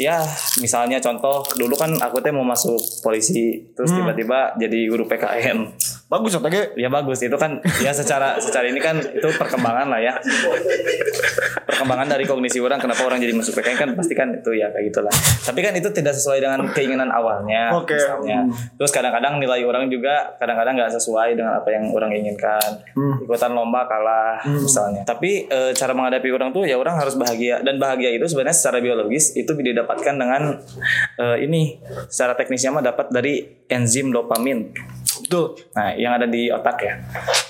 [0.00, 0.24] ya
[0.64, 5.76] misalnya contoh dulu kan aku teh mau masuk polisi terus tiba-tiba jadi guru PKN
[6.10, 6.74] Bagus OTG.
[6.74, 7.22] ya bagus.
[7.22, 10.18] Itu kan ya secara secara ini kan itu perkembangan lah ya.
[11.70, 14.90] Perkembangan dari kognisi orang kenapa orang jadi masuk PKN kan pasti kan itu ya kayak
[14.90, 15.14] gitulah.
[15.46, 17.94] Tapi kan itu tidak sesuai dengan keinginan awalnya Oke.
[17.94, 18.42] misalnya.
[18.74, 22.82] Terus kadang-kadang nilai orang juga kadang-kadang nggak sesuai dengan apa yang orang inginkan.
[23.22, 25.06] Ikutan lomba kalah misalnya.
[25.06, 27.62] Tapi e, cara menghadapi orang tuh ya orang harus bahagia.
[27.62, 30.58] Dan bahagia itu sebenarnya secara biologis itu didapatkan dengan
[31.14, 31.78] e, ini.
[32.10, 34.74] Secara teknisnya mah dapat dari enzim dopamin
[35.30, 35.54] Betul.
[35.78, 36.98] Nah, yang ada di otak ya.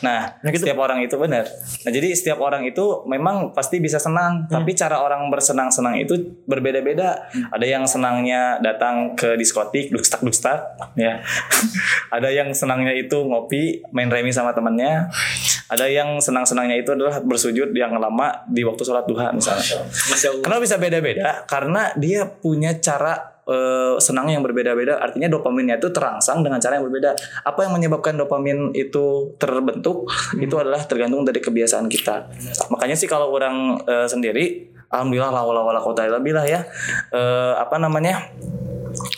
[0.04, 1.48] Nah, setiap orang itu benar.
[1.48, 6.12] Nah, jadi setiap orang itu memang pasti bisa senang, tapi cara orang bersenang-senang itu
[6.44, 7.32] berbeda-beda.
[7.48, 11.24] Ada yang senangnya datang ke diskotik, dukstak dukstak, ya.
[12.20, 15.08] ada yang senangnya itu ngopi, main remi sama temannya.
[15.72, 19.88] Ada yang senang-senangnya itu adalah bersujud yang lama di waktu sholat duha misalnya.
[20.44, 21.48] Kenapa bisa beda-beda?
[21.48, 25.02] Karena dia punya cara eh, senang yang berbeda-beda.
[25.02, 27.18] Artinya dopaminnya itu terangsang dengan cara yang berbeda.
[27.42, 30.06] Apa yang menyebabkan dopamin itu terbentuk?
[30.38, 32.30] Itu adalah tergantung dari kebiasaan kita.
[32.70, 36.62] Makanya sih kalau orang eh, sendiri, alhamdulillah la wala illa billah ya.
[37.10, 38.30] Eh, apa namanya?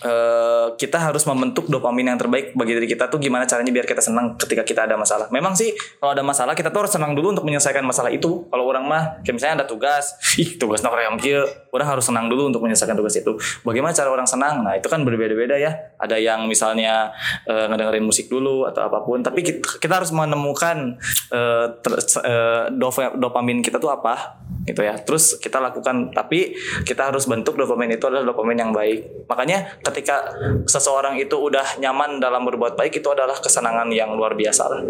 [0.05, 4.03] eh, kita harus membentuk dopamin yang terbaik bagi diri kita tuh gimana caranya biar kita
[4.05, 5.28] senang ketika kita ada masalah.
[5.33, 8.47] Memang sih kalau ada masalah kita tuh harus senang dulu untuk menyelesaikan masalah itu.
[8.49, 12.28] Kalau orang mah kayak misalnya ada tugas, ih tugas nak yang kieu, orang harus senang
[12.28, 13.32] dulu untuk menyelesaikan tugas itu.
[13.64, 14.60] Bagaimana cara orang senang?
[14.60, 15.72] Nah, itu kan berbeda-beda ya.
[15.96, 17.10] Ada yang misalnya
[17.48, 21.00] eh, ngedengerin musik dulu atau apa pun, tapi kita, kita harus menemukan
[21.32, 24.36] eh, ter- eh, dop- dopamin kita tuh apa
[24.68, 25.00] gitu ya.
[25.00, 26.54] Terus kita lakukan tapi
[26.84, 29.26] kita harus bentuk dopamin itu adalah dopamin yang baik.
[29.26, 30.28] Makanya ketika
[30.68, 34.80] seseorang itu udah nyaman dalam berbuat baik itu adalah kesenangan yang luar biasa lah.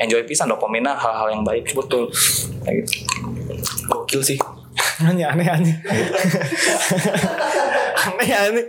[0.00, 1.76] Enjoy pisan dopaminnya hal-hal yang baik.
[1.76, 2.08] Betul.
[2.64, 2.96] Kayak gitu.
[3.92, 4.38] Gokil sih.
[5.00, 5.76] Aneh aneh aneh.
[8.06, 8.64] aneh aneh.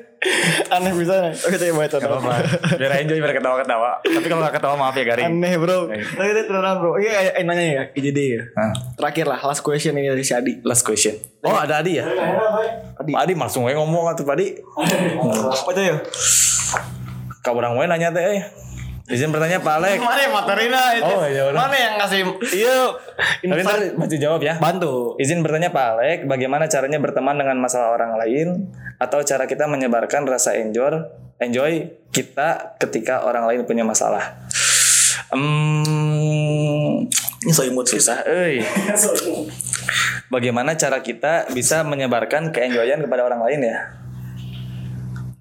[0.69, 1.33] Aneh bisa nih.
[1.33, 2.23] Oke, coba baca dong.
[2.77, 3.91] Biar enjoy biar ketawa-ketawa.
[4.05, 5.27] Tapi kalau nggak ketawa maaf ya Garing.
[5.27, 5.89] Aneh bro.
[5.89, 6.91] Tapi itu terang bro.
[7.01, 7.83] Iya, eh, nanya ya.
[7.97, 8.43] IJD ya.
[8.95, 10.61] Terakhir lah, last question ini dari si Adi.
[10.61, 11.17] Last question.
[11.41, 12.05] Oh ada Adi ya?
[13.01, 13.11] Adi.
[13.11, 14.61] Pak Adi langsung aja ngomong Pak Adi.
[14.61, 15.95] Apa tuh ya?
[17.41, 18.45] Kau orang nanya teh.
[19.11, 19.15] Eh.
[19.19, 19.99] Izin bertanya Pak Alek.
[20.07, 21.11] Mana yang materina itu?
[21.11, 21.59] Oh, iya, udah.
[21.59, 22.19] Mana yang ngasih?
[22.55, 22.77] Iya.
[23.51, 24.55] Tapi ntar maju jawab ya.
[24.57, 25.19] Bantu.
[25.19, 30.23] Izin bertanya Pak Alek, bagaimana caranya berteman dengan masalah orang lain atau cara kita menyebarkan
[30.23, 31.03] rasa enjoy
[31.41, 34.37] enjoy kita ketika orang lain punya masalah?
[35.31, 37.07] Hmm,
[37.41, 38.61] Ini so imut susah, euy.
[40.33, 43.77] Bagaimana cara kita bisa menyebarkan keenjoyan kepada orang lain ya?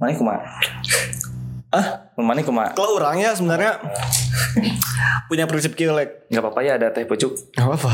[0.00, 0.40] Mana kumaha?
[1.70, 2.74] Ah, mana kumaha?
[2.74, 3.78] Kalau orangnya sebenarnya
[5.30, 6.26] punya prinsip kieu like.
[6.26, 7.30] Gak apa-apa ya ada teh pucuk.
[7.54, 7.90] Gak apa-apa.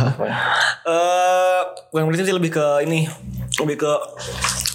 [0.89, 1.61] Eh,
[1.93, 3.05] bukan prinsip sih lebih ke ini,
[3.61, 3.93] lebih ke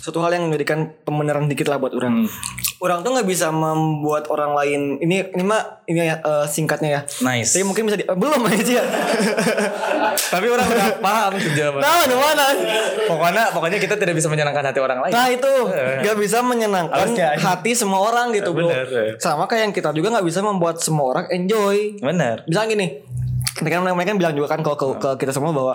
[0.05, 2.29] satu hal yang menjadikan pembenaran dikit lah buat orang.
[2.81, 7.01] Orang tuh nggak bisa membuat orang lain ini ini mah ini ya eh, singkatnya ya.
[7.21, 7.53] Nice.
[7.53, 8.81] Tapi mungkin bisa di, eh, belum aja.
[10.17, 11.81] Tapi orang udah paham jawaban.
[11.85, 12.45] nah, mana?
[13.05, 15.13] Pokoknya pokoknya kita tidak bisa menyenangkan hati orang lain.
[15.13, 15.51] Nah itu
[16.01, 17.37] nggak bisa menyenangkan Harusnya.
[17.37, 18.73] hati semua orang gitu bro.
[18.73, 19.13] Bener, ya.
[19.21, 22.01] Sama kayak yang kita juga nggak bisa membuat semua orang enjoy.
[22.01, 22.49] Benar.
[22.49, 22.87] Misalnya gini,
[23.61, 25.73] mereka mereka kan bilang juga kan kalau ke, ke kita semua bahwa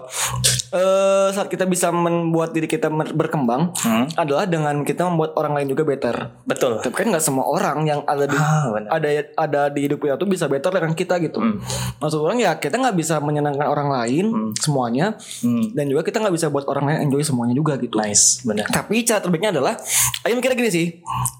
[0.69, 4.07] eh saat kita bisa membuat diri kita berkembang Hmm.
[4.15, 6.15] adalah dengan kita membuat orang lain juga better.
[6.43, 6.83] Betul.
[6.83, 10.27] Tapi kan nggak semua orang yang ada di Ah, ada ada di hidup kita tuh
[10.27, 11.39] bisa better dengan kita gitu.
[11.39, 11.63] Hmm.
[11.99, 15.71] Maksud orang ya kita nggak bisa menyenangkan orang lain semuanya Hmm.
[15.73, 17.95] dan juga kita nggak bisa buat orang lain enjoy semuanya juga gitu.
[17.97, 18.67] Nice, benar.
[18.69, 19.79] Tapi cara terbaiknya adalah
[20.23, 20.87] Ayo mikirnya gini sih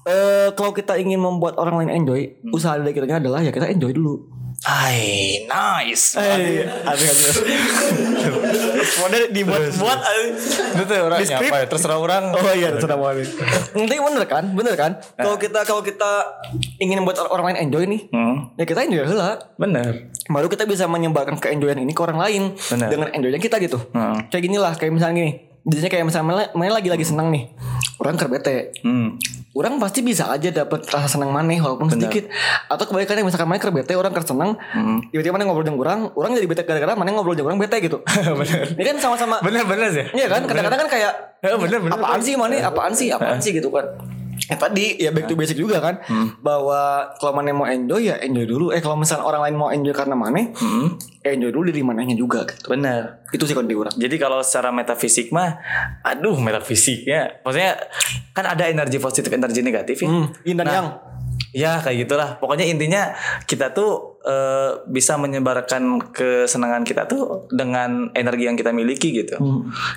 [0.07, 2.55] eh Kalau kita ingin membuat orang lain enjoy Hmm.
[2.55, 4.15] Usaha dari kita adalah Ya kita enjoy dulu
[4.57, 6.17] Hai, nice.
[6.17, 6.65] Eh,
[8.97, 9.99] Model dibuat-buat
[10.73, 11.51] Itu orangnya Di skrip.
[11.51, 11.65] apa ya?
[11.69, 12.23] Terserah orang.
[12.33, 15.21] Oh iya sudah mau Nanti bener kan Bener kan Eh.
[15.21, 16.41] Kalau kita kalau kita
[16.77, 20.09] Ingin membuat orang lain enjoy nih Hmm, Ya kita enjoy lah benar.
[20.25, 22.89] Baru kita bisa menyebarkan keenjoyan ini ke orang lain Benar.
[22.89, 24.25] Dengan enjoynya kita gitu Hmm.
[24.27, 25.31] Kayak gini lah Kayak misalnya gini
[25.63, 27.53] Biasanya kayak misalnya Mana lagi-lagi senang nih
[27.97, 29.21] Orang kerbete Hmm.
[29.53, 32.27] Orang pasti bisa aja dapat rasa senang maneh walaupun sedikit.
[32.67, 34.99] Atau kebalikannya misalkan maneh bete orang senang Hmm.
[35.07, 38.01] tiba-tiba maneh ngobrol dengan orang orang jadi bete gara-gara maneh ngobrol dengan orang bete gitu.
[38.39, 38.73] Benar.
[38.73, 40.05] ini kan sama-sama Benar benar sih.
[40.13, 40.43] iya kan?
[40.43, 42.59] Kadang-kadang kan kayak Ya, bener, bener, apaan sih maneh?
[42.59, 43.13] Apaan sih?
[43.13, 43.53] Apaan sih?
[43.53, 43.85] gitu kan
[44.51, 45.99] Eh tadi ya back to basic juga kan
[46.39, 49.91] bahwa kalau maneh mau enjoy ya enjoy dulu eh kalau misalnya orang lain mau enjoy
[49.91, 50.95] karena maneh Hmm.
[51.21, 53.27] enjoy dulu diri manehnya juga gitu Benar.
[53.35, 55.59] itu sih di orang Jadi kalau secara metafisik mah,
[55.99, 57.75] aduh metafisiknya, maksudnya
[58.31, 60.07] kan ada energi positif, energi negatif ya.
[60.07, 60.87] hmm, yin dan Nah, yang
[61.53, 62.37] Ya kayak gitulah.
[62.37, 63.13] Pokoknya intinya
[63.47, 69.39] kita tuh eh, bisa menyebarkan kesenangan kita tuh dengan energi yang kita miliki gitu.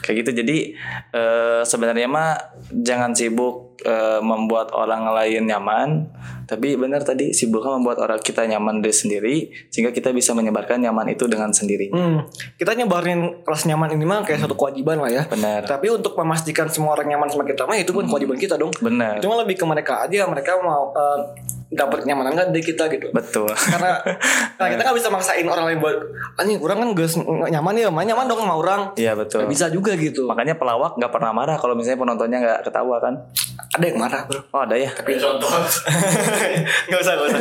[0.00, 0.30] Kayak gitu.
[0.40, 0.56] Jadi
[1.10, 2.38] eh, sebenarnya mah
[2.70, 6.08] jangan sibuk eh, membuat orang lain nyaman,
[6.50, 9.36] tapi benar tadi si Bulka membuat orang kita nyaman diri sendiri
[9.70, 11.94] sehingga kita bisa menyebarkan nyaman itu dengan sendiri.
[11.94, 12.26] Hmm,
[12.58, 15.22] kita nyebarin rasa nyaman ini mah kayak satu kewajiban lah ya.
[15.30, 15.62] Benar.
[15.68, 18.74] Tapi untuk memastikan semua orang nyaman sama kita mah itu pun kewajiban kita dong.
[18.82, 19.22] Benar.
[19.22, 21.18] Cuma lebih ke mereka aja, mereka mau eh,
[21.70, 23.14] dapat kenyamanan nggak dari kita gitu.
[23.14, 23.46] Betul.
[23.46, 24.02] Karena
[24.58, 25.96] nah, kita nggak bisa maksain orang lain buat
[26.34, 27.08] anjing orang kan gak
[27.50, 28.80] nyaman ya, main nyaman dong sama orang.
[28.98, 29.46] Iya betul.
[29.46, 30.26] Nggak bisa juga gitu.
[30.26, 33.14] Makanya pelawak nggak pernah marah kalau misalnya penontonnya nggak ketawa kan?
[33.70, 34.40] Ada yang marah bro.
[34.50, 34.90] Oh ada ya.
[35.00, 35.16] Gak
[37.00, 37.40] usah, gak usah.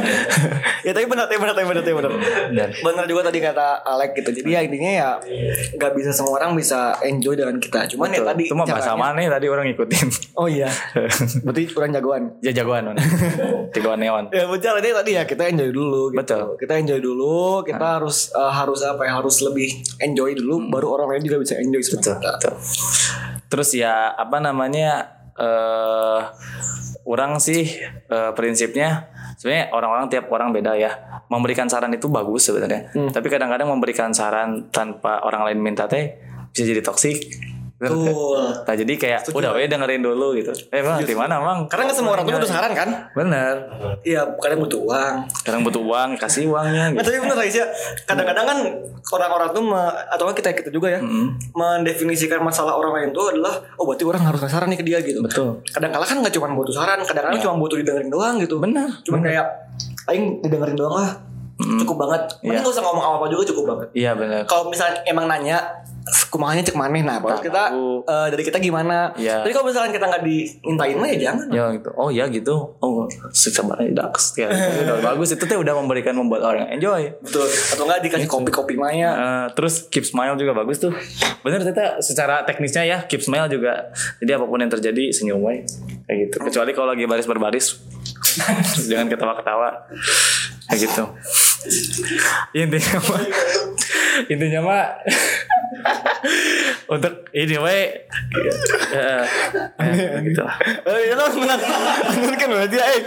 [0.86, 2.12] ya tapi benar, tapi benar, tapi benar, tapi benar.
[2.54, 4.30] Dan Benar juga tadi kata Alek gitu.
[4.42, 5.10] Jadi ya intinya ya
[5.76, 7.90] nggak bisa semua orang bisa enjoy dengan kita.
[7.90, 10.08] Cuman ya tadi itu mah bahasa caranya- mana tadi orang ngikutin.
[10.38, 10.70] Oh iya.
[11.46, 12.24] Berarti kurang jagoan.
[12.46, 12.94] ya jagoan.
[13.74, 14.19] Jagoan neon.
[14.28, 16.20] Ya betul ini tadi ya kita enjoy dulu gitu.
[16.20, 16.44] Betul.
[16.60, 19.24] Kita enjoy dulu, kita harus eh, harus apa ya?
[19.24, 19.70] Harus lebih
[20.04, 22.32] enjoy dulu baru orang lain juga bisa enjoy sama kita.
[22.36, 22.54] Betul.
[23.50, 24.90] Terus ya apa namanya
[25.40, 26.22] eh
[27.08, 27.64] orang sih
[28.12, 29.08] eh, prinsipnya
[29.40, 30.92] sebenarnya orang-orang tiap orang beda ya.
[31.30, 32.90] Memberikan saran itu bagus sebenarnya.
[32.92, 36.18] Tapi kadang-kadang memberikan saran tanpa orang lain minta teh
[36.50, 37.18] bisa jadi toksik.
[37.80, 38.44] Betul.
[38.60, 40.52] Nah jadi kayak udah we dengerin dulu gitu.
[40.68, 41.64] Eh bang di mana bang?
[41.66, 42.90] Karena nggak semua orang tuh butuh saran kan?
[43.16, 43.56] Bener.
[44.04, 45.16] Iya, kadang butuh uang.
[45.42, 47.08] Kadang butuh uang kasih uangnya Nah, gitu.
[47.08, 47.66] tapi bener guys ya.
[48.04, 48.58] Kadang-kadang kan
[49.10, 51.00] orang-orang tuh me- atau kita kita juga ya
[51.56, 55.00] mendefinisikan masalah orang lain tuh adalah oh berarti orang harus ngasih saran nih ke dia
[55.00, 55.20] gitu.
[55.24, 55.64] Betul.
[55.66, 58.60] Kadang-kala kan nggak cuma butuh saran, kadang-kadang cuma butuh didengerin doang gitu.
[58.60, 58.92] Bener.
[59.02, 59.46] Cuma kayak
[60.08, 61.12] aing didengerin doang lah.
[61.60, 62.24] Cukup banget.
[62.40, 63.88] Mending nggak usah ngomong apa-apa juga cukup banget.
[63.92, 64.48] Iya bener.
[64.48, 65.60] Kalau misalnya emang nanya
[66.30, 67.64] kumahnya cek maneh nah baru kita
[68.05, 69.14] eh, dari kita gimana.
[69.14, 69.45] Iya.
[69.45, 71.47] Tapi kalau misalnya kita nggak dimintain mah ya jangan.
[71.53, 71.89] Ya gitu.
[71.93, 72.55] Oh ya gitu.
[72.82, 74.49] Oh sebenarnya dax ya.
[74.86, 77.14] Udah bagus itu teh udah memberikan membuat orang enjoy.
[77.22, 77.45] Betul.
[77.45, 79.12] Atau nggak dikasih kopi-kopi maya.
[79.14, 80.93] Eh, terus keep smile juga bagus tuh.
[81.45, 83.93] Bener ternyata secara teknisnya ya keep smile juga.
[84.22, 85.66] Jadi apa pun yang terjadi senyum we.
[86.10, 86.36] Kayak gitu.
[86.49, 87.68] Kecuali kalau lagi baris berbaris.
[88.89, 89.70] Jangan ketawa-ketawa.
[90.70, 91.03] Kayak gitu.
[92.62, 93.24] Intinya mah
[94.28, 94.84] intinya mah
[96.94, 97.80] untuk ini we
[98.94, 99.24] eh,
[99.78, 100.56] eh, gitu lah.
[100.62, 101.60] Eh, ya lah, benar.
[102.14, 103.00] Benar kan berarti eh.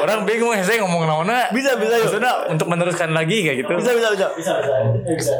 [0.00, 1.48] Orang bingung ya saya ngomong naona.
[1.50, 1.96] Bisa, bisa.
[2.00, 3.72] Maksudnya untuk meneruskan lagi kayak gitu.
[3.76, 4.26] Bisa bisa bisa.
[4.36, 4.52] Bisa
[5.04, 5.34] bisa.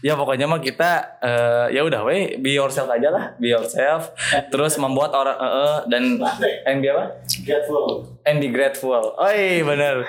[0.00, 4.16] Ya pokoknya mah kita eh, ya udah we be yourself aja lah, be yourself.
[4.48, 6.02] Terus membuat orang eh, eh, dan
[6.64, 7.20] and be apa?
[8.24, 9.16] And be grateful.
[9.16, 10.08] Oh iya bener.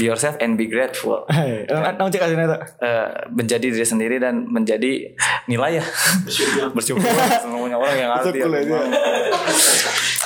[0.00, 1.28] Be yourself and be grateful.
[1.98, 2.60] Nang cek aslinya tuh.
[2.80, 5.12] Eh, menjadi diri sendiri dan menjadi
[5.44, 5.84] nilai ya.
[6.72, 7.04] Bersyukur
[7.44, 8.40] semuanya orang yang arti.
[8.40, 8.48] Ya.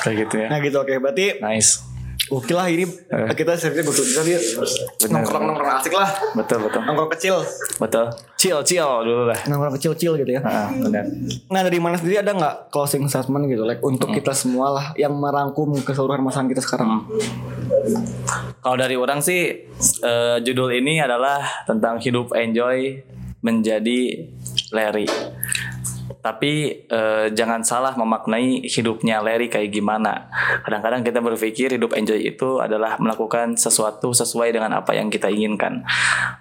[0.03, 0.49] Kayak gitu ya.
[0.51, 1.92] Nah gitu oke berarti Nice.
[2.33, 2.89] Oke lah ini
[3.37, 4.39] kita seriusnya betul kita dia
[5.05, 6.81] nongkrong nongkrong asik lah Betul betul.
[6.81, 7.37] nongkrong kecil
[7.77, 8.09] Betul.
[8.35, 9.39] Chill chill dulu lah.
[9.45, 10.41] nongkrong kecil kecil gitu ya.
[10.41, 11.05] Ah, benar.
[11.47, 15.13] Nah dari mana sendiri ada nggak closing statement gitu like untuk kita semua lah yang
[15.13, 17.07] merangkum keseluruhan masalah kita sekarang.
[18.59, 19.67] Kalau dari orang sih
[20.01, 22.99] eh, judul ini adalah tentang hidup enjoy
[23.43, 24.27] menjadi
[24.71, 25.07] Larry.
[26.23, 30.31] Tapi eh, jangan salah memaknai hidupnya Larry kayak gimana.
[30.63, 35.83] Kadang-kadang kita berpikir hidup enjoy itu adalah melakukan sesuatu sesuai dengan apa yang kita inginkan.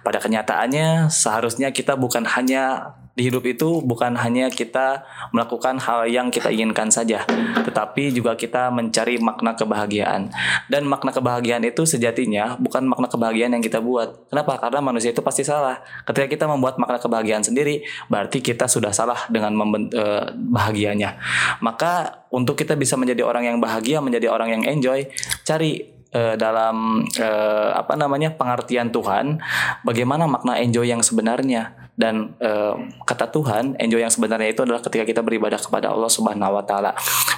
[0.06, 5.04] Pada kenyataannya seharusnya kita bukan hanya di hidup itu bukan hanya kita
[5.36, 7.28] melakukan hal yang kita inginkan saja,
[7.60, 10.32] tetapi juga kita mencari makna kebahagiaan.
[10.72, 14.32] Dan makna kebahagiaan itu sejatinya bukan makna kebahagiaan yang kita buat.
[14.32, 14.56] Kenapa?
[14.56, 15.84] Karena manusia itu pasti salah.
[16.08, 21.20] Ketika kita membuat makna kebahagiaan sendiri, berarti kita sudah salah dengan memben- eh, bahagianya.
[21.60, 25.04] Maka untuk kita bisa menjadi orang yang bahagia, menjadi orang yang enjoy,
[25.44, 29.40] cari eh, dalam eh, apa namanya pengertian Tuhan
[29.80, 32.74] bagaimana makna enjoy yang sebenarnya dan eh,
[33.06, 36.90] kata Tuhan enjoy yang sebenarnya itu adalah ketika kita beribadah kepada Allah Subhanahu wa taala.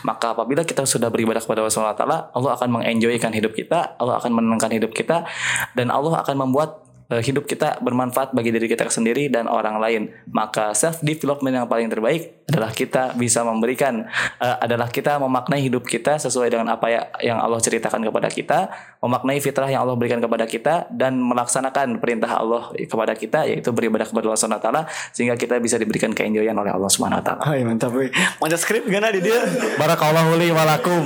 [0.08, 4.00] Maka apabila kita sudah beribadah kepada Allah Subhanahu wa taala, Allah akan mengenjoykan hidup kita,
[4.00, 5.28] Allah akan menenangkan hidup kita
[5.76, 10.02] dan Allah akan membuat hidup kita bermanfaat bagi diri kita sendiri dan orang lain.
[10.32, 14.04] Maka self development yang paling terbaik adalah kita bisa memberikan
[14.40, 18.58] eh, adalah kita memaknai hidup kita sesuai dengan apa ya, yang Allah ceritakan kepada kita,
[19.04, 24.08] memaknai fitrah yang Allah berikan kepada kita dan melaksanakan perintah Allah kepada kita yaitu beribadah
[24.08, 24.82] kepada Allah Subhanahu wa taala
[25.12, 27.42] sehingga kita bisa diberikan keenjoyan oleh Allah Subhanahu wa taala.
[27.44, 27.92] Hai mantap.
[28.40, 29.40] Macam skrip gana di dia.
[29.76, 31.04] Barakallahu li walakum.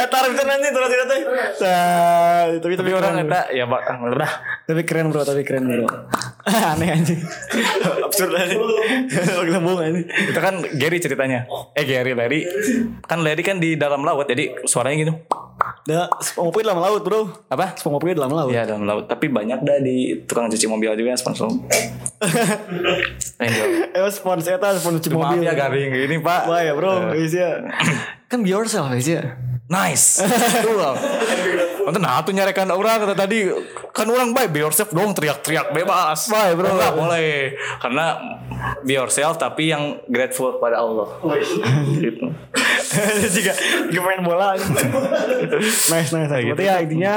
[0.00, 1.56] Datar bisa nanti terus terus.
[1.60, 4.32] Nah, tapi tapi orang eta ya Pak, udah.
[4.70, 5.82] Tapi keren bro, tapi keren bro.
[6.70, 7.18] Aneh anjing.
[8.06, 8.38] Absurd.
[9.10, 10.06] Kita bohong anjing.
[10.06, 11.50] Itu kan Gary ceritanya.
[11.74, 12.46] Eh Gary Larry.
[13.02, 15.14] Kan Larry kan di dalam laut jadi suaranya gitu.
[15.90, 17.20] Dah, SpongeBob di dalam laut bro.
[17.50, 17.74] Apa?
[17.74, 18.54] SpongeBob di dalam laut.
[18.54, 19.10] Iya dalam laut.
[19.10, 21.50] Tapi banyak dah di tukang cuci mobil juga sponsor.
[23.42, 23.70] Enjoy.
[23.98, 25.50] Eh spons eta spons cuci Maaf mobil.
[25.50, 26.46] ya garing ini Pak.
[26.46, 27.66] Wah ya bro, guys ya.
[28.30, 29.34] Kan be yourself ya.
[29.66, 30.22] Nice.
[30.62, 30.78] Itu
[31.90, 33.50] Nanti nah tuh nyarekan orang kata tadi
[33.90, 36.30] kan orang baik be yourself dong teriak-teriak bebas.
[36.30, 36.70] Baik, bro.
[36.70, 37.58] Enggak boleh.
[37.82, 38.06] Karena
[38.86, 41.10] be yourself tapi yang grateful pada Allah.
[41.98, 42.30] gitu.
[43.90, 46.46] juga main bola nice nice, nice.
[46.50, 47.14] Berarti ya intinya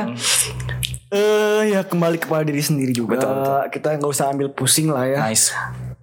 [1.14, 3.62] eh ya kembali kepada diri sendiri juga Betul, betul.
[3.70, 5.54] kita nggak usah ambil pusing lah ya Nice.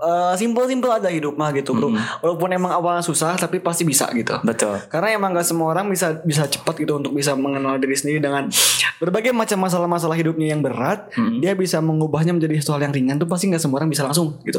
[0.00, 4.32] Eh, simple-simple aja hidup mah gitu bro walaupun emang awalnya susah tapi pasti bisa gitu
[4.40, 4.80] Betul.
[4.88, 8.48] karena emang gak semua orang bisa bisa cepat gitu untuk bisa mengenal diri sendiri dengan
[8.96, 13.28] berbagai macam masalah-masalah hidupnya yang berat dia bisa mengubahnya menjadi sesuatu hal yang ringan tuh
[13.28, 14.56] pasti nggak semua orang bisa langsung gitu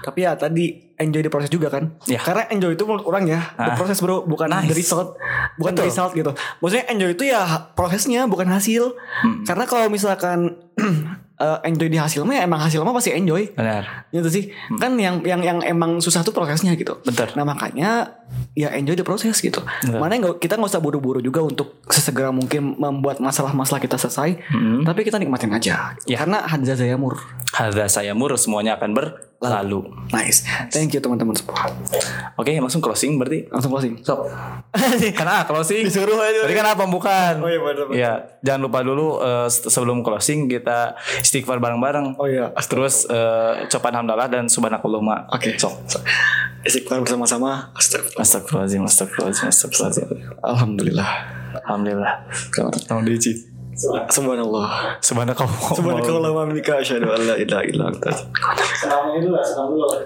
[0.00, 2.18] tapi ya tadi enjoy the proses juga kan Ya.
[2.18, 3.78] karena enjoy itu menurut orang ya the Ah.
[3.78, 4.66] proses bro bukan Nice.
[4.66, 5.14] the result
[5.56, 5.90] bukan the Betul.
[5.94, 9.46] result gitu maksudnya enjoy itu ya prosesnya bukan hasil Hmm.
[9.46, 10.58] karena kalau misalkan
[11.42, 13.50] eh, enjoy di hasil mah ya emang hasil mah pasti enjoy.
[13.58, 14.06] Benar.
[14.14, 14.44] gitu sih.
[14.78, 17.02] Kan yang yang yang emang susah tuh prosesnya gitu.
[17.02, 17.34] Betul.
[17.34, 18.22] nah makanya
[18.54, 19.58] ya enjoy the proses gitu.
[19.90, 24.38] Mana nggak kita nggak usah buru-buru juga untuk sesegera mungkin membuat masalah-masalah kita selesai.
[24.52, 24.84] Hmm.
[24.86, 25.96] tapi kita nikmatin aja.
[26.06, 26.16] Ya.
[26.22, 27.18] karena hadza zayamur.
[27.50, 28.94] Hadza saya mur semuanya akan
[29.42, 29.82] berlalu.
[30.08, 31.66] nice thank you teman-teman semua
[32.32, 33.44] Oke, langsung closing berarti.
[33.46, 34.24] langsung closing Sok.
[35.18, 36.42] Karena closing Disuruh aja.
[36.42, 37.34] Tadi kan apa bukan?
[37.38, 37.86] Oh iya, bener.
[37.92, 42.16] Iya, jangan lupa dulu se- sebelum closing kita istighfar bareng-bareng.
[42.16, 45.28] oh iya Terus eh, copan hamdalah dan subhanakallahumma.
[45.28, 45.54] Oke.
[45.54, 45.92] Sok.
[46.62, 48.22] istighfar bersama-sama Astagfirullah.
[48.22, 50.08] Astagfirullahaladzim, astagfirullahaladzim, astagfirullahaladzim.
[50.40, 51.10] alhamdulillah
[51.62, 52.12] Alhamdulillah.
[52.88, 53.51] Tolong diici.
[54.10, 55.74] Subhanallah Subhanakallah.
[55.74, 58.10] subhanakallah wa bihamdika asyhadu an la ilaha illa anta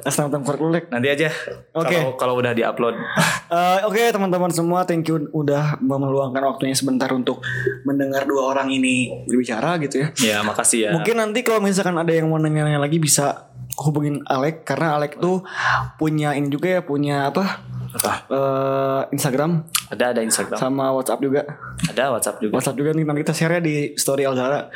[0.07, 1.29] Assalamualaikum Nanti aja.
[1.75, 1.97] Oke.
[1.97, 2.97] Kalau kalau udah diupload.
[3.47, 7.39] Eh, Oke teman-teman semua thank you udah meluangkan waktunya sebentar untuk
[7.87, 10.09] mendengar dua orang ini berbicara gitu ya.
[10.19, 10.91] Ya, makasih ya.
[10.91, 13.47] Mungkin nanti kalau misalkan ada yang mau nanya-nanya lagi bisa
[13.79, 15.47] hubungin Alek karena Alek tuh
[15.95, 17.63] punya ini juga ya punya apa
[17.95, 18.13] apa?
[18.35, 20.59] eh, Instagram Ada ada Instagram.
[20.59, 21.47] sama WhatsApp juga.
[21.87, 22.53] Ada WhatsApp juga.
[22.59, 24.67] WhatsApp juga nih nanti kita share ya di story Alzara.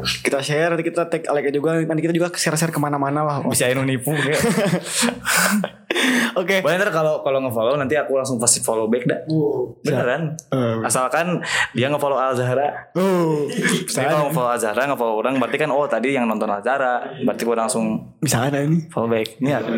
[0.00, 3.36] Kita share nanti kita tag Alek juga nanti kita juga share-share ke mana-mana lah.
[3.46, 4.40] Bisa inu nipu kayak.
[6.40, 6.62] Oke.
[6.62, 9.20] Boleh ntar kalau kalau nge-follow nanti aku langsung pasti follow back dah.
[9.82, 10.38] Beneran.
[10.54, 10.86] Eh.
[10.86, 11.42] Asalkan
[11.74, 12.90] dia nge-follow Al Zahra.
[12.94, 16.62] Oh, Jadi kalau nge-follow Al Zahra, nge-follow orang berarti kan oh tadi yang nonton Al
[16.62, 17.02] Zahra.
[17.26, 18.86] Berarti gue langsung bisa ada ini.
[18.88, 19.42] follow back.
[19.42, 19.70] Ini ada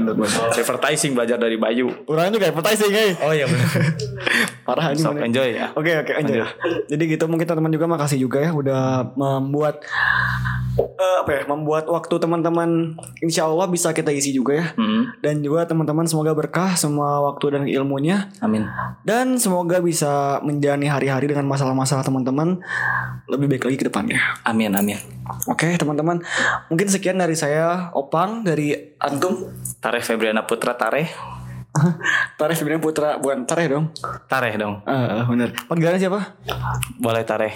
[0.52, 1.89] advertising belajar dari Bayu.
[2.09, 3.12] Orangnya juga advertising eh.
[3.24, 3.68] Oh iya benar.
[4.68, 5.02] Parah ini.
[5.02, 5.72] Enjoy ya.
[5.72, 6.47] Oke oke lanjut.
[6.93, 9.80] Jadi gitu mungkin teman-teman juga makasih juga ya udah membuat
[11.03, 14.66] eh, apa ya membuat waktu teman-teman insya Allah bisa kita isi juga ya.
[14.79, 15.11] Hmm.
[15.19, 18.62] Dan juga teman-teman semoga berkah semua waktu dan ilmunya Amin.
[19.03, 22.62] dan semoga bisa menjalani hari-hari dengan masalah-masalah teman-teman
[23.27, 24.23] lebih baik lagi ke depannya.
[24.47, 24.99] Amin amin.
[25.51, 26.23] Oke teman-teman
[26.70, 29.51] mungkin sekian dari saya Opang dari Antum.
[29.83, 31.11] Tareh Febriana Putra Tareh.
[32.39, 33.91] Tareh sebenarnya Putra bukan Tareh dong.
[34.29, 34.85] Tareh dong.
[34.85, 35.57] Ah bener.
[35.66, 36.20] Panggilannya siapa?
[37.01, 37.55] Boleh Tareh.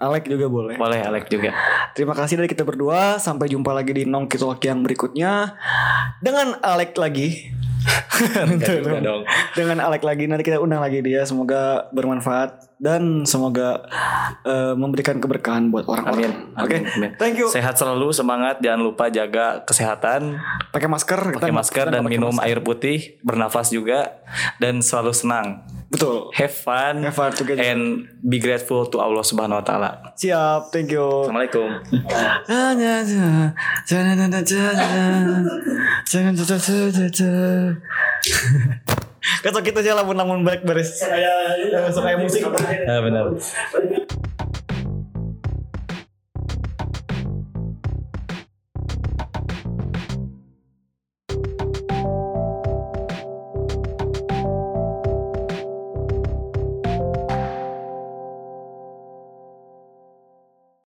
[0.00, 0.80] Alek juga boleh.
[0.80, 1.52] Boleh Alek juga.
[1.92, 3.20] Terima kasih dari kita berdua.
[3.20, 5.60] Sampai jumpa lagi di Nong Talk yang berikutnya
[6.24, 7.52] dengan Alek lagi.
[9.56, 11.24] Dengan Alek lagi nanti kita undang lagi dia.
[11.24, 13.84] Semoga bermanfaat dan semoga
[14.42, 16.32] eh, memberikan keberkahan buat orang-orang.
[16.56, 16.56] Amin.
[16.56, 16.76] Oke.
[16.96, 17.10] Amin.
[17.14, 17.44] thank you.
[17.46, 20.40] Sehat selalu, semangat, jangan lupa jaga kesehatan,
[20.72, 21.36] Pakai masker.
[21.36, 22.48] pakai masker dan minum masker.
[22.48, 24.24] air putih, bernafas juga
[24.56, 25.46] dan selalu senang.
[25.90, 26.30] Betul.
[26.32, 27.60] Have fun, Have fun together.
[27.60, 29.90] and be grateful to Allah Subhanahu wa taala.
[30.14, 31.26] Siap, thank you.
[31.26, 31.68] Assalamualaikum.
[39.20, 41.04] Kacau kita sih lamun lamun baik beres.
[41.04, 42.40] Kayak kayak musik.
[42.88, 43.36] Ah, benar.